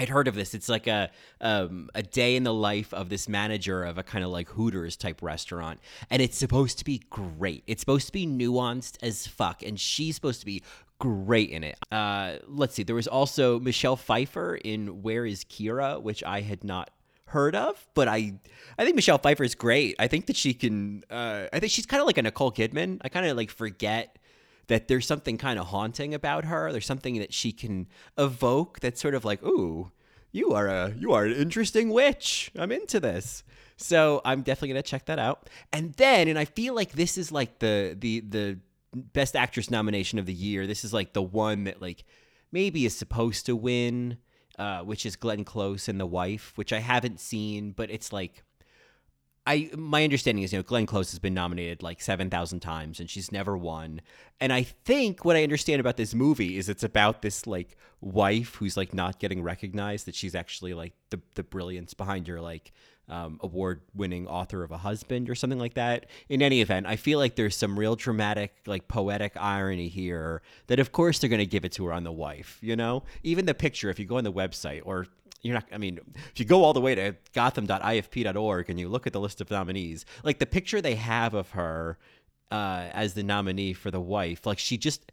I'd 0.00 0.08
heard 0.08 0.28
of 0.28 0.34
this. 0.34 0.54
It's 0.54 0.70
like 0.70 0.86
a 0.86 1.10
um, 1.42 1.90
a 1.94 2.02
day 2.02 2.34
in 2.34 2.42
the 2.42 2.54
life 2.54 2.94
of 2.94 3.10
this 3.10 3.28
manager 3.28 3.84
of 3.84 3.98
a 3.98 4.02
kind 4.02 4.24
of 4.24 4.30
like 4.30 4.48
Hooters 4.48 4.96
type 4.96 5.20
restaurant, 5.20 5.78
and 6.08 6.22
it's 6.22 6.38
supposed 6.38 6.78
to 6.78 6.86
be 6.86 7.02
great. 7.10 7.64
It's 7.66 7.80
supposed 7.80 8.06
to 8.06 8.12
be 8.12 8.26
nuanced 8.26 8.96
as 9.02 9.26
fuck, 9.26 9.62
and 9.62 9.78
she's 9.78 10.14
supposed 10.14 10.40
to 10.40 10.46
be 10.46 10.62
great 10.98 11.50
in 11.50 11.62
it. 11.64 11.76
Uh, 11.92 12.36
let's 12.46 12.74
see. 12.74 12.82
There 12.82 12.94
was 12.94 13.08
also 13.08 13.60
Michelle 13.60 13.96
Pfeiffer 13.96 14.56
in 14.56 15.02
Where 15.02 15.26
Is 15.26 15.44
Kyra, 15.44 16.00
which 16.00 16.24
I 16.24 16.40
had 16.40 16.64
not 16.64 16.90
heard 17.26 17.54
of, 17.54 17.86
but 17.92 18.08
I 18.08 18.32
I 18.78 18.84
think 18.84 18.96
Michelle 18.96 19.18
Pfeiffer 19.18 19.44
is 19.44 19.54
great. 19.54 19.96
I 19.98 20.08
think 20.08 20.26
that 20.26 20.36
she 20.36 20.54
can. 20.54 21.04
Uh, 21.10 21.44
I 21.52 21.60
think 21.60 21.72
she's 21.72 21.84
kind 21.84 22.00
of 22.00 22.06
like 22.06 22.16
a 22.16 22.22
Nicole 22.22 22.52
Kidman. 22.52 23.02
I 23.02 23.10
kind 23.10 23.26
of 23.26 23.36
like 23.36 23.50
forget 23.50 24.16
that 24.70 24.86
there's 24.86 25.04
something 25.04 25.36
kind 25.36 25.58
of 25.58 25.66
haunting 25.66 26.14
about 26.14 26.44
her. 26.44 26.70
There's 26.70 26.86
something 26.86 27.18
that 27.18 27.34
she 27.34 27.50
can 27.50 27.88
evoke 28.16 28.78
that's 28.78 29.00
sort 29.00 29.16
of 29.16 29.24
like, 29.24 29.42
ooh, 29.42 29.90
you 30.30 30.52
are 30.52 30.68
a 30.68 30.94
you 30.96 31.12
are 31.12 31.24
an 31.24 31.32
interesting 31.32 31.90
witch. 31.90 32.52
I'm 32.56 32.70
into 32.70 33.00
this. 33.00 33.42
So 33.76 34.20
I'm 34.24 34.42
definitely 34.42 34.68
gonna 34.68 34.82
check 34.82 35.06
that 35.06 35.18
out. 35.18 35.50
And 35.72 35.92
then, 35.94 36.28
and 36.28 36.38
I 36.38 36.44
feel 36.44 36.72
like 36.72 36.92
this 36.92 37.18
is 37.18 37.32
like 37.32 37.58
the 37.58 37.96
the 37.98 38.20
the 38.20 38.58
best 38.94 39.34
actress 39.34 39.72
nomination 39.72 40.20
of 40.20 40.26
the 40.26 40.32
year. 40.32 40.68
This 40.68 40.84
is 40.84 40.92
like 40.92 41.14
the 41.14 41.22
one 41.22 41.64
that 41.64 41.82
like 41.82 42.04
maybe 42.52 42.86
is 42.86 42.96
supposed 42.96 43.46
to 43.46 43.56
win, 43.56 44.18
uh, 44.56 44.82
which 44.82 45.04
is 45.04 45.16
Glenn 45.16 45.42
Close 45.42 45.88
and 45.88 45.98
The 45.98 46.06
Wife, 46.06 46.52
which 46.54 46.72
I 46.72 46.78
haven't 46.78 47.18
seen, 47.18 47.72
but 47.72 47.90
it's 47.90 48.12
like 48.12 48.44
I 49.46 49.70
my 49.76 50.04
understanding 50.04 50.44
is 50.44 50.52
you 50.52 50.58
know 50.58 50.62
Glenn 50.62 50.86
Close 50.86 51.10
has 51.12 51.18
been 51.18 51.34
nominated 51.34 51.82
like 51.82 52.00
7,000 52.02 52.60
times 52.60 53.00
and 53.00 53.08
she's 53.08 53.32
never 53.32 53.56
won. 53.56 54.00
And 54.40 54.52
I 54.52 54.62
think 54.62 55.24
what 55.24 55.36
I 55.36 55.42
understand 55.42 55.80
about 55.80 55.96
this 55.96 56.14
movie 56.14 56.58
is 56.58 56.68
it's 56.68 56.82
about 56.82 57.22
this 57.22 57.46
like 57.46 57.76
wife 58.00 58.56
who's 58.56 58.76
like 58.76 58.94
not 58.94 59.18
getting 59.18 59.42
recognized 59.42 60.06
that 60.06 60.14
she's 60.14 60.34
actually 60.34 60.74
like 60.74 60.92
the 61.10 61.20
the 61.34 61.42
brilliance 61.42 61.94
behind 61.94 62.28
her 62.28 62.40
like 62.40 62.72
um, 63.10 63.40
award 63.42 63.82
winning 63.94 64.28
author 64.28 64.62
of 64.62 64.70
a 64.70 64.78
husband 64.78 65.28
or 65.28 65.34
something 65.34 65.58
like 65.58 65.74
that. 65.74 66.06
In 66.28 66.42
any 66.42 66.60
event, 66.60 66.86
I 66.86 66.96
feel 66.96 67.18
like 67.18 67.34
there's 67.34 67.56
some 67.56 67.78
real 67.78 67.96
dramatic, 67.96 68.54
like 68.66 68.88
poetic 68.88 69.36
irony 69.36 69.88
here 69.88 70.42
that, 70.68 70.78
of 70.78 70.92
course, 70.92 71.18
they're 71.18 71.28
going 71.28 71.40
to 71.40 71.46
give 71.46 71.64
it 71.64 71.72
to 71.72 71.86
her 71.86 71.92
on 71.92 72.04
the 72.04 72.12
wife. 72.12 72.58
You 72.62 72.76
know, 72.76 73.02
even 73.24 73.46
the 73.46 73.54
picture, 73.54 73.90
if 73.90 73.98
you 73.98 74.06
go 74.06 74.16
on 74.16 74.24
the 74.24 74.32
website 74.32 74.82
or 74.84 75.06
you're 75.42 75.54
not, 75.54 75.64
I 75.72 75.78
mean, 75.78 75.98
if 76.14 76.38
you 76.38 76.44
go 76.44 76.64
all 76.64 76.72
the 76.72 76.80
way 76.80 76.94
to 76.94 77.16
gotham.ifp.org 77.32 78.70
and 78.70 78.78
you 78.78 78.88
look 78.88 79.06
at 79.06 79.12
the 79.12 79.20
list 79.20 79.40
of 79.40 79.50
nominees, 79.50 80.04
like 80.22 80.38
the 80.38 80.46
picture 80.46 80.80
they 80.80 80.96
have 80.96 81.34
of 81.34 81.50
her 81.50 81.98
uh, 82.50 82.88
as 82.92 83.14
the 83.14 83.22
nominee 83.22 83.72
for 83.72 83.90
the 83.90 84.00
wife, 84.00 84.44
like 84.44 84.58
she 84.58 84.76
just, 84.76 85.12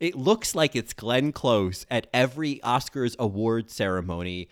it 0.00 0.16
looks 0.16 0.54
like 0.54 0.74
it's 0.74 0.92
Glenn 0.92 1.32
Close 1.32 1.86
at 1.90 2.08
every 2.12 2.60
Oscars 2.64 3.16
award 3.18 3.70
ceremony 3.70 4.48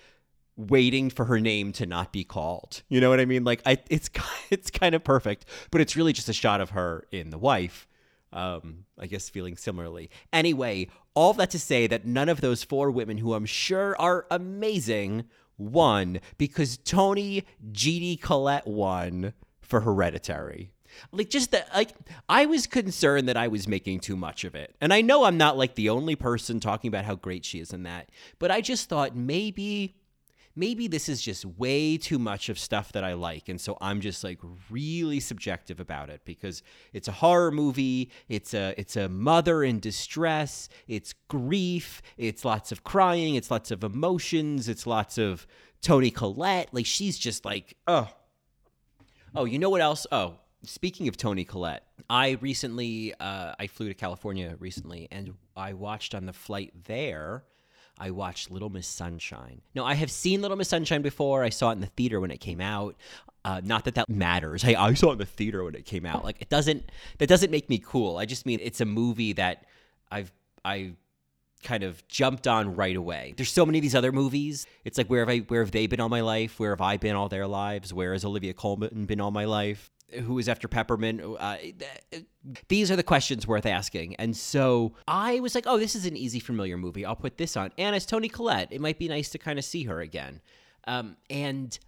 waiting 0.56 1.08
for 1.08 1.24
her 1.24 1.40
name 1.40 1.72
to 1.72 1.86
not 1.86 2.12
be 2.12 2.24
called. 2.24 2.82
You 2.88 3.00
know 3.00 3.08
what 3.08 3.20
I 3.20 3.24
mean? 3.24 3.44
Like 3.44 3.62
I, 3.64 3.78
it's 3.88 4.10
it's 4.50 4.70
kind 4.70 4.94
of 4.94 5.02
perfect, 5.02 5.46
but 5.70 5.80
it's 5.80 5.96
really 5.96 6.12
just 6.12 6.28
a 6.28 6.32
shot 6.32 6.60
of 6.60 6.70
her 6.70 7.06
in 7.10 7.30
the 7.30 7.38
wife. 7.38 7.87
Um, 8.32 8.84
I 8.98 9.06
guess 9.06 9.28
feeling 9.28 9.56
similarly. 9.56 10.10
Anyway, 10.32 10.88
all 11.14 11.32
that 11.34 11.50
to 11.50 11.58
say 11.58 11.86
that 11.86 12.04
none 12.04 12.28
of 12.28 12.40
those 12.40 12.62
four 12.62 12.90
women, 12.90 13.18
who 13.18 13.34
I'm 13.34 13.46
sure 13.46 13.98
are 13.98 14.26
amazing, 14.30 15.24
won 15.56 16.20
because 16.36 16.76
Toni 16.78 17.44
G.D. 17.72 18.18
Collette 18.18 18.66
won 18.66 19.32
for 19.60 19.80
Hereditary. 19.80 20.72
Like 21.12 21.30
just 21.30 21.50
that, 21.50 21.68
like 21.74 21.94
I 22.28 22.46
was 22.46 22.66
concerned 22.66 23.28
that 23.28 23.36
I 23.36 23.48
was 23.48 23.68
making 23.68 24.00
too 24.00 24.16
much 24.16 24.44
of 24.44 24.54
it, 24.54 24.74
and 24.80 24.92
I 24.92 25.00
know 25.00 25.24
I'm 25.24 25.36
not 25.36 25.58
like 25.58 25.74
the 25.74 25.90
only 25.90 26.16
person 26.16 26.60
talking 26.60 26.88
about 26.88 27.04
how 27.04 27.14
great 27.14 27.44
she 27.44 27.60
is 27.60 27.72
in 27.72 27.82
that, 27.82 28.08
but 28.38 28.50
I 28.50 28.60
just 28.60 28.88
thought 28.88 29.14
maybe 29.14 29.94
maybe 30.58 30.88
this 30.88 31.08
is 31.08 31.22
just 31.22 31.44
way 31.44 31.96
too 31.96 32.18
much 32.18 32.48
of 32.48 32.58
stuff 32.58 32.90
that 32.92 33.04
I 33.04 33.12
like. 33.14 33.48
And 33.48 33.60
so 33.60 33.78
I'm 33.80 34.00
just 34.00 34.24
like 34.24 34.40
really 34.68 35.20
subjective 35.20 35.78
about 35.78 36.10
it 36.10 36.22
because 36.24 36.62
it's 36.92 37.06
a 37.06 37.12
horror 37.12 37.52
movie. 37.52 38.10
It's 38.28 38.52
a 38.52 38.74
it's 38.76 38.96
a 38.96 39.08
mother 39.08 39.62
in 39.62 39.78
distress. 39.78 40.68
It's 40.88 41.14
grief. 41.28 42.02
It's 42.16 42.44
lots 42.44 42.72
of 42.72 42.82
crying. 42.82 43.36
It's 43.36 43.50
lots 43.50 43.70
of 43.70 43.84
emotions. 43.84 44.68
It's 44.68 44.86
lots 44.86 45.16
of 45.16 45.46
Toni 45.80 46.10
Collette. 46.10 46.68
Like 46.72 46.86
she's 46.86 47.16
just 47.18 47.44
like, 47.44 47.76
oh. 47.86 48.08
Oh, 49.34 49.44
you 49.44 49.58
know 49.58 49.70
what 49.70 49.82
else? 49.82 50.06
Oh, 50.10 50.38
speaking 50.64 51.06
of 51.06 51.16
Toni 51.16 51.44
Collette, 51.44 51.84
I 52.10 52.38
recently 52.40 53.14
uh, 53.20 53.54
I 53.58 53.68
flew 53.68 53.88
to 53.88 53.94
California 53.94 54.56
recently 54.58 55.06
and 55.12 55.34
I 55.56 55.74
watched 55.74 56.14
on 56.14 56.26
the 56.26 56.32
flight 56.32 56.72
there 56.86 57.44
I 57.98 58.10
watched 58.10 58.50
Little 58.50 58.70
Miss 58.70 58.86
Sunshine. 58.86 59.60
Now, 59.74 59.84
I 59.84 59.94
have 59.94 60.10
seen 60.10 60.42
Little 60.42 60.56
Miss 60.56 60.68
Sunshine 60.68 61.02
before. 61.02 61.42
I 61.42 61.48
saw 61.48 61.70
it 61.70 61.74
in 61.74 61.80
the 61.80 61.86
theater 61.86 62.20
when 62.20 62.30
it 62.30 62.38
came 62.38 62.60
out. 62.60 62.96
Uh, 63.44 63.60
not 63.64 63.84
that 63.84 63.94
that 63.94 64.08
matters. 64.08 64.62
Hey, 64.62 64.74
I 64.74 64.94
saw 64.94 65.10
it 65.10 65.12
in 65.12 65.18
the 65.18 65.26
theater 65.26 65.64
when 65.64 65.74
it 65.74 65.84
came 65.84 66.04
out. 66.04 66.24
Like 66.24 66.40
it 66.40 66.48
doesn't. 66.48 66.90
That 67.18 67.28
doesn't 67.28 67.50
make 67.50 67.68
me 67.68 67.78
cool. 67.78 68.16
I 68.18 68.26
just 68.26 68.46
mean 68.46 68.58
it's 68.62 68.80
a 68.80 68.84
movie 68.84 69.32
that 69.34 69.64
I've 70.10 70.32
I 70.64 70.92
kind 71.62 71.82
of 71.82 72.06
jumped 72.08 72.46
on 72.46 72.76
right 72.76 72.96
away. 72.96 73.34
There's 73.36 73.50
so 73.50 73.66
many 73.66 73.78
of 73.78 73.82
these 73.82 73.94
other 73.94 74.12
movies. 74.12 74.66
It's 74.84 74.98
like 74.98 75.08
where 75.08 75.20
have 75.20 75.28
I 75.28 75.38
where 75.38 75.62
have 75.62 75.70
they 75.70 75.86
been 75.86 76.00
all 76.00 76.08
my 76.08 76.20
life? 76.20 76.58
Where 76.60 76.70
have 76.70 76.80
I 76.80 76.96
been 76.96 77.16
all 77.16 77.28
their 77.28 77.46
lives? 77.46 77.92
Where 77.92 78.12
has 78.12 78.24
Olivia 78.24 78.52
Colman 78.52 79.06
been 79.06 79.20
all 79.20 79.30
my 79.30 79.44
life? 79.44 79.90
Who 80.22 80.38
is 80.38 80.48
after 80.48 80.68
Peppermint? 80.68 81.20
Uh, 81.38 81.56
these 82.68 82.90
are 82.90 82.96
the 82.96 83.02
questions 83.02 83.46
worth 83.46 83.66
asking. 83.66 84.16
And 84.16 84.36
so 84.36 84.94
I 85.06 85.40
was 85.40 85.54
like, 85.54 85.64
oh, 85.66 85.78
this 85.78 85.94
is 85.94 86.06
an 86.06 86.16
easy, 86.16 86.40
familiar 86.40 86.76
movie. 86.76 87.04
I'll 87.04 87.16
put 87.16 87.36
this 87.36 87.56
on. 87.56 87.72
And 87.78 87.94
it's 87.94 88.06
Toni 88.06 88.28
Collette. 88.28 88.68
It 88.70 88.80
might 88.80 88.98
be 88.98 89.08
nice 89.08 89.28
to 89.30 89.38
kind 89.38 89.58
of 89.58 89.64
see 89.64 89.84
her 89.84 90.00
again. 90.00 90.40
Um, 90.86 91.16
and 91.28 91.78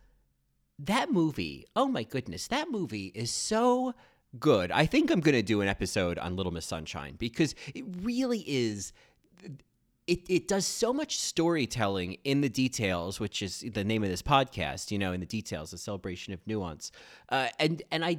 that 0.79 1.11
movie, 1.11 1.67
oh 1.77 1.87
my 1.87 2.03
goodness, 2.03 2.49
that 2.49 2.71
movie 2.71 3.13
is 3.15 3.31
so 3.31 3.95
good. 4.39 4.71
I 4.71 4.87
think 4.87 5.11
I'm 5.11 5.21
going 5.21 5.35
to 5.35 5.43
do 5.43 5.61
an 5.61 5.69
episode 5.69 6.19
on 6.19 6.37
Little 6.37 6.53
Miss 6.53 6.67
Sunshine 6.67 7.17
because 7.19 7.55
it 7.75 7.85
really 8.03 8.45
is. 8.47 8.93
It, 10.11 10.29
it 10.29 10.49
does 10.49 10.67
so 10.67 10.93
much 10.93 11.21
storytelling 11.21 12.17
in 12.25 12.41
the 12.41 12.49
details, 12.49 13.21
which 13.21 13.43
is 13.43 13.65
the 13.73 13.85
name 13.85 14.03
of 14.03 14.11
this 14.11 14.23
podcast. 14.23 14.91
You 14.91 14.99
know, 14.99 15.13
in 15.13 15.21
the 15.21 15.27
details, 15.27 15.73
a 15.73 15.79
celebration 15.79 16.33
of 16.33 16.45
nuance, 16.49 16.91
uh, 17.29 17.47
and 17.61 17.81
and 17.93 18.05
I 18.05 18.19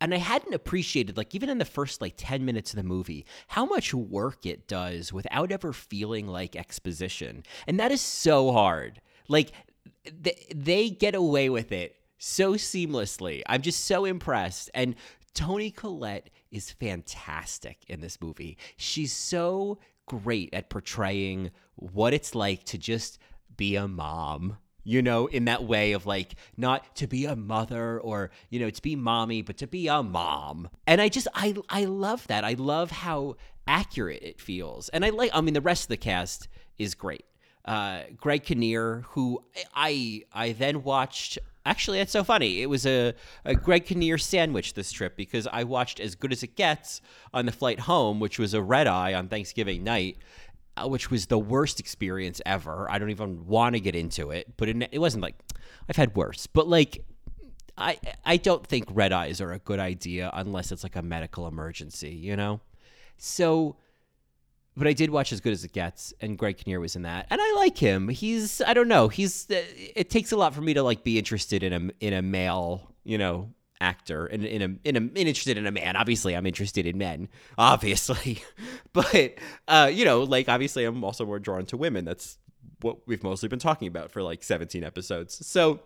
and 0.00 0.12
I 0.12 0.16
hadn't 0.16 0.52
appreciated 0.52 1.16
like 1.16 1.32
even 1.32 1.48
in 1.48 1.58
the 1.58 1.64
first 1.64 2.00
like 2.00 2.14
10 2.16 2.44
minutes 2.44 2.72
of 2.72 2.76
the 2.76 2.82
movie 2.82 3.24
how 3.46 3.64
much 3.64 3.94
work 3.94 4.44
it 4.44 4.66
does 4.66 5.12
without 5.12 5.52
ever 5.52 5.72
feeling 5.72 6.26
like 6.26 6.56
exposition. 6.56 7.44
And 7.68 7.78
that 7.78 7.92
is 7.92 8.00
so 8.00 8.50
hard. 8.50 9.00
Like 9.28 9.52
they, 10.04 10.44
they 10.52 10.90
get 10.90 11.14
away 11.14 11.50
with 11.50 11.70
it 11.70 11.94
so 12.18 12.54
seamlessly. 12.54 13.42
I'm 13.46 13.62
just 13.62 13.84
so 13.84 14.04
impressed. 14.04 14.70
And 14.74 14.96
Toni 15.34 15.70
Collette 15.70 16.30
is 16.50 16.72
fantastic 16.72 17.78
in 17.86 18.00
this 18.00 18.20
movie. 18.20 18.58
She's 18.76 19.12
so 19.12 19.78
great 20.20 20.50
at 20.52 20.68
portraying 20.68 21.50
what 21.76 22.12
it's 22.12 22.34
like 22.34 22.64
to 22.64 22.78
just 22.78 23.18
be 23.56 23.76
a 23.76 23.88
mom 23.88 24.58
you 24.84 25.00
know, 25.00 25.26
in 25.26 25.44
that 25.44 25.64
way 25.64 25.92
of 25.92 26.06
like 26.06 26.34
not 26.56 26.96
to 26.96 27.06
be 27.06 27.24
a 27.24 27.36
mother 27.36 28.00
or, 28.00 28.30
you 28.50 28.58
know, 28.58 28.70
to 28.70 28.82
be 28.82 28.96
mommy, 28.96 29.42
but 29.42 29.56
to 29.58 29.66
be 29.66 29.86
a 29.86 30.02
mom. 30.02 30.68
And 30.86 31.00
I 31.00 31.08
just 31.08 31.28
I 31.34 31.54
I 31.68 31.84
love 31.84 32.26
that. 32.26 32.44
I 32.44 32.54
love 32.54 32.90
how 32.90 33.36
accurate 33.66 34.22
it 34.22 34.40
feels. 34.40 34.88
And 34.88 35.04
I 35.04 35.10
like 35.10 35.30
I 35.32 35.40
mean 35.40 35.54
the 35.54 35.60
rest 35.60 35.84
of 35.84 35.88
the 35.88 35.96
cast 35.96 36.48
is 36.78 36.94
great. 36.94 37.24
Uh 37.64 38.00
Greg 38.16 38.42
Kinnear, 38.42 39.04
who 39.10 39.44
I 39.72 40.24
I 40.32 40.52
then 40.52 40.82
watched 40.82 41.38
Actually, 41.64 41.98
that's 41.98 42.12
so 42.12 42.24
funny. 42.24 42.60
It 42.60 42.66
was 42.66 42.86
a, 42.86 43.14
a 43.44 43.54
Greg 43.54 43.84
Kinnear 43.86 44.18
sandwich 44.18 44.74
this 44.74 44.90
trip 44.90 45.16
because 45.16 45.46
I 45.46 45.62
watched 45.64 46.00
As 46.00 46.14
Good 46.16 46.32
as 46.32 46.42
It 46.42 46.56
Gets 46.56 47.00
on 47.32 47.46
the 47.46 47.52
flight 47.52 47.80
home, 47.80 48.18
which 48.18 48.38
was 48.38 48.52
a 48.52 48.60
red 48.60 48.88
eye 48.88 49.14
on 49.14 49.28
Thanksgiving 49.28 49.84
night, 49.84 50.18
uh, 50.76 50.88
which 50.88 51.10
was 51.10 51.26
the 51.26 51.38
worst 51.38 51.78
experience 51.78 52.40
ever. 52.44 52.90
I 52.90 52.98
don't 52.98 53.10
even 53.10 53.46
want 53.46 53.74
to 53.76 53.80
get 53.80 53.94
into 53.94 54.30
it, 54.30 54.56
but 54.56 54.68
it, 54.68 54.88
it 54.90 54.98
wasn't 54.98 55.22
like 55.22 55.36
I've 55.88 55.96
had 55.96 56.16
worse. 56.16 56.48
But 56.48 56.66
like, 56.66 57.04
I 57.78 57.98
I 58.24 58.36
don't 58.38 58.66
think 58.66 58.88
red 58.90 59.12
eyes 59.12 59.40
are 59.40 59.52
a 59.52 59.58
good 59.58 59.78
idea 59.78 60.30
unless 60.34 60.72
it's 60.72 60.82
like 60.82 60.96
a 60.96 61.02
medical 61.02 61.46
emergency, 61.46 62.10
you 62.10 62.36
know. 62.36 62.60
So 63.18 63.76
but 64.76 64.86
I 64.86 64.92
did 64.92 65.10
watch 65.10 65.32
as 65.32 65.40
good 65.40 65.52
as 65.52 65.64
it 65.64 65.72
gets, 65.72 66.14
and 66.20 66.38
Greg 66.38 66.56
Kinnear 66.56 66.80
was 66.80 66.96
in 66.96 67.02
that, 67.02 67.26
and 67.30 67.40
I 67.42 67.54
like 67.56 67.76
him. 67.76 68.08
He's 68.08 68.62
I 68.62 68.74
don't 68.74 68.88
know. 68.88 69.08
He's 69.08 69.50
uh, 69.50 69.62
it 69.94 70.10
takes 70.10 70.32
a 70.32 70.36
lot 70.36 70.54
for 70.54 70.60
me 70.60 70.74
to 70.74 70.82
like 70.82 71.04
be 71.04 71.18
interested 71.18 71.62
in 71.62 71.72
a 71.72 72.04
in 72.04 72.12
a 72.12 72.22
male, 72.22 72.90
you 73.04 73.18
know, 73.18 73.50
actor, 73.80 74.26
and 74.26 74.44
in, 74.44 74.62
in 74.62 74.80
a 74.84 74.88
in 74.88 74.96
a 74.96 75.20
interested 75.20 75.58
in 75.58 75.66
a 75.66 75.70
man. 75.70 75.96
Obviously, 75.96 76.34
I'm 76.34 76.46
interested 76.46 76.86
in 76.86 76.96
men, 76.96 77.28
obviously, 77.58 78.42
but 78.92 79.34
uh, 79.68 79.90
you 79.92 80.04
know, 80.04 80.22
like 80.22 80.48
obviously, 80.48 80.84
I'm 80.84 81.04
also 81.04 81.26
more 81.26 81.38
drawn 81.38 81.66
to 81.66 81.76
women. 81.76 82.04
That's 82.04 82.38
what 82.80 83.06
we've 83.06 83.22
mostly 83.22 83.48
been 83.48 83.58
talking 83.58 83.88
about 83.88 84.10
for 84.10 84.22
like 84.22 84.42
17 84.42 84.82
episodes. 84.82 85.46
So 85.46 85.80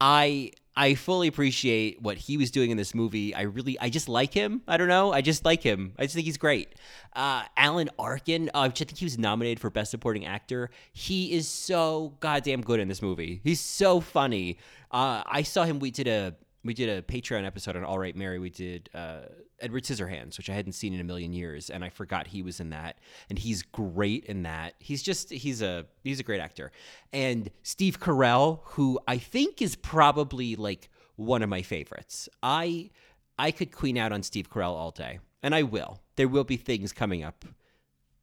I 0.00 0.52
I 0.74 0.94
fully 0.94 1.28
appreciate 1.28 2.00
what 2.00 2.16
he 2.16 2.36
was 2.36 2.50
doing 2.50 2.70
in 2.70 2.76
this 2.76 2.94
movie. 2.94 3.34
I 3.34 3.42
really, 3.42 3.78
I 3.78 3.90
just 3.90 4.08
like 4.08 4.32
him. 4.32 4.62
I 4.66 4.78
don't 4.78 4.88
know. 4.88 5.12
I 5.12 5.20
just 5.20 5.44
like 5.44 5.62
him. 5.62 5.92
I 5.98 6.04
just 6.04 6.14
think 6.14 6.24
he's 6.24 6.38
great. 6.38 6.74
Uh, 7.14 7.42
Alan 7.56 7.90
Arkin, 7.98 8.50
uh, 8.54 8.66
which 8.68 8.80
I 8.80 8.84
think 8.86 8.96
he 8.96 9.04
was 9.04 9.18
nominated 9.18 9.60
for 9.60 9.68
Best 9.68 9.90
Supporting 9.90 10.24
Actor. 10.24 10.70
He 10.92 11.32
is 11.32 11.46
so 11.46 12.14
goddamn 12.20 12.62
good 12.62 12.80
in 12.80 12.88
this 12.88 13.02
movie. 13.02 13.40
He's 13.44 13.60
so 13.60 14.00
funny. 14.00 14.58
Uh, 14.90 15.22
I 15.26 15.42
saw 15.42 15.64
him. 15.64 15.78
We 15.78 15.90
did 15.90 16.08
a 16.08 16.34
we 16.64 16.74
did 16.74 16.88
a 16.88 17.02
Patreon 17.02 17.44
episode 17.44 17.76
on 17.76 17.84
All 17.84 17.98
Right 17.98 18.16
Mary. 18.16 18.38
We 18.38 18.50
did 18.50 18.88
uh, 18.94 19.22
Edward 19.62 19.84
Scissorhands, 19.84 20.36
which 20.36 20.50
I 20.50 20.54
hadn't 20.54 20.72
seen 20.72 20.92
in 20.92 21.00
a 21.00 21.04
million 21.04 21.32
years, 21.32 21.70
and 21.70 21.84
I 21.84 21.88
forgot 21.88 22.26
he 22.26 22.42
was 22.42 22.60
in 22.60 22.70
that. 22.70 22.98
And 23.30 23.38
he's 23.38 23.62
great 23.62 24.24
in 24.24 24.42
that. 24.42 24.74
He's 24.78 25.02
just 25.02 25.30
he's 25.30 25.62
a 25.62 25.86
he's 26.02 26.20
a 26.20 26.24
great 26.24 26.40
actor. 26.40 26.72
And 27.12 27.50
Steve 27.62 28.00
Carell, 28.00 28.60
who 28.64 28.98
I 29.06 29.18
think 29.18 29.62
is 29.62 29.76
probably 29.76 30.56
like 30.56 30.90
one 31.16 31.42
of 31.42 31.48
my 31.48 31.62
favorites. 31.62 32.28
I 32.42 32.90
I 33.38 33.50
could 33.50 33.72
queen 33.72 33.96
out 33.96 34.12
on 34.12 34.22
Steve 34.22 34.50
Carell 34.50 34.72
all 34.72 34.90
day, 34.90 35.20
and 35.42 35.54
I 35.54 35.62
will. 35.62 36.00
There 36.16 36.28
will 36.28 36.44
be 36.44 36.56
things 36.56 36.92
coming 36.92 37.22
up, 37.22 37.44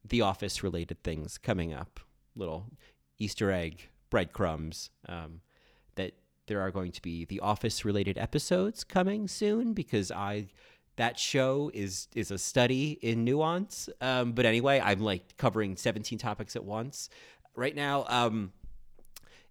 The 0.07 0.21
Office 0.21 0.61
related 0.61 1.03
things 1.03 1.37
coming 1.37 1.73
up, 1.73 1.99
little 2.35 2.65
Easter 3.17 3.51
egg 3.51 3.89
breadcrumbs. 4.09 4.89
Um, 5.07 5.41
that 5.95 6.13
there 6.47 6.61
are 6.61 6.71
going 6.71 6.91
to 6.91 7.01
be 7.01 7.25
the 7.25 7.39
office 7.41 7.85
related 7.85 8.17
episodes 8.17 8.83
coming 8.83 9.27
soon 9.27 9.73
because 9.73 10.11
I 10.11 10.47
that 10.99 11.17
show 11.17 11.71
is 11.73 12.09
is 12.13 12.29
a 12.29 12.37
study 12.37 12.99
in 13.01 13.23
nuance. 13.23 13.89
Um, 14.01 14.33
but 14.33 14.45
anyway, 14.45 14.81
I'm 14.83 14.99
like 14.99 15.37
covering 15.37 15.77
17 15.77 16.19
topics 16.19 16.57
at 16.57 16.65
once 16.65 17.09
right 17.55 17.73
now. 17.73 18.05
Um, 18.09 18.51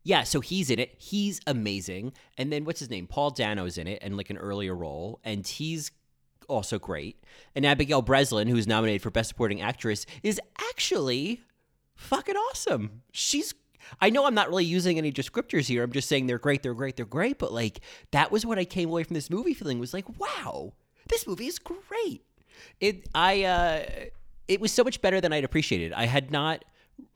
yeah, 0.02 0.24
so 0.24 0.40
he's 0.40 0.68
in 0.68 0.78
it. 0.78 0.94
He's 0.98 1.40
amazing. 1.46 2.12
And 2.36 2.52
then 2.52 2.66
what's 2.66 2.80
his 2.80 2.90
name? 2.90 3.06
Paul 3.06 3.30
Dano's 3.30 3.78
in 3.78 3.86
it 3.86 3.98
and 4.02 4.14
like 4.14 4.28
an 4.28 4.36
earlier 4.36 4.74
role, 4.74 5.20
and 5.24 5.46
he's 5.46 5.90
also 6.48 6.78
great. 6.78 7.24
And 7.54 7.64
Abigail 7.64 8.02
Breslin, 8.02 8.48
who's 8.48 8.66
nominated 8.66 9.00
for 9.00 9.10
Best 9.10 9.30
Supporting 9.30 9.62
Actress, 9.62 10.04
is 10.22 10.38
actually 10.70 11.40
fucking 11.94 12.36
awesome. 12.36 13.02
She's 13.10 13.54
I 14.02 14.10
know 14.10 14.26
I'm 14.26 14.34
not 14.34 14.50
really 14.50 14.66
using 14.66 14.98
any 14.98 15.10
descriptors 15.10 15.66
here. 15.66 15.82
I'm 15.82 15.92
just 15.92 16.10
saying 16.10 16.26
they're 16.26 16.38
great, 16.38 16.62
they're 16.62 16.74
great, 16.74 16.96
they're 16.96 17.06
great. 17.06 17.38
But 17.38 17.54
like 17.54 17.80
that 18.10 18.30
was 18.30 18.44
what 18.44 18.58
I 18.58 18.66
came 18.66 18.90
away 18.90 19.02
from 19.02 19.14
this 19.14 19.30
movie 19.30 19.54
feeling 19.54 19.78
was 19.78 19.94
like, 19.94 20.04
wow, 20.18 20.74
this 21.08 21.26
movie 21.26 21.46
is 21.46 21.58
great. 21.58 22.22
It 22.80 23.08
I 23.14 23.44
uh 23.44 23.84
it 24.46 24.60
was 24.60 24.72
so 24.72 24.82
much 24.82 25.00
better 25.00 25.20
than 25.20 25.32
I'd 25.32 25.44
appreciated. 25.44 25.92
I 25.92 26.06
had 26.06 26.30
not 26.30 26.64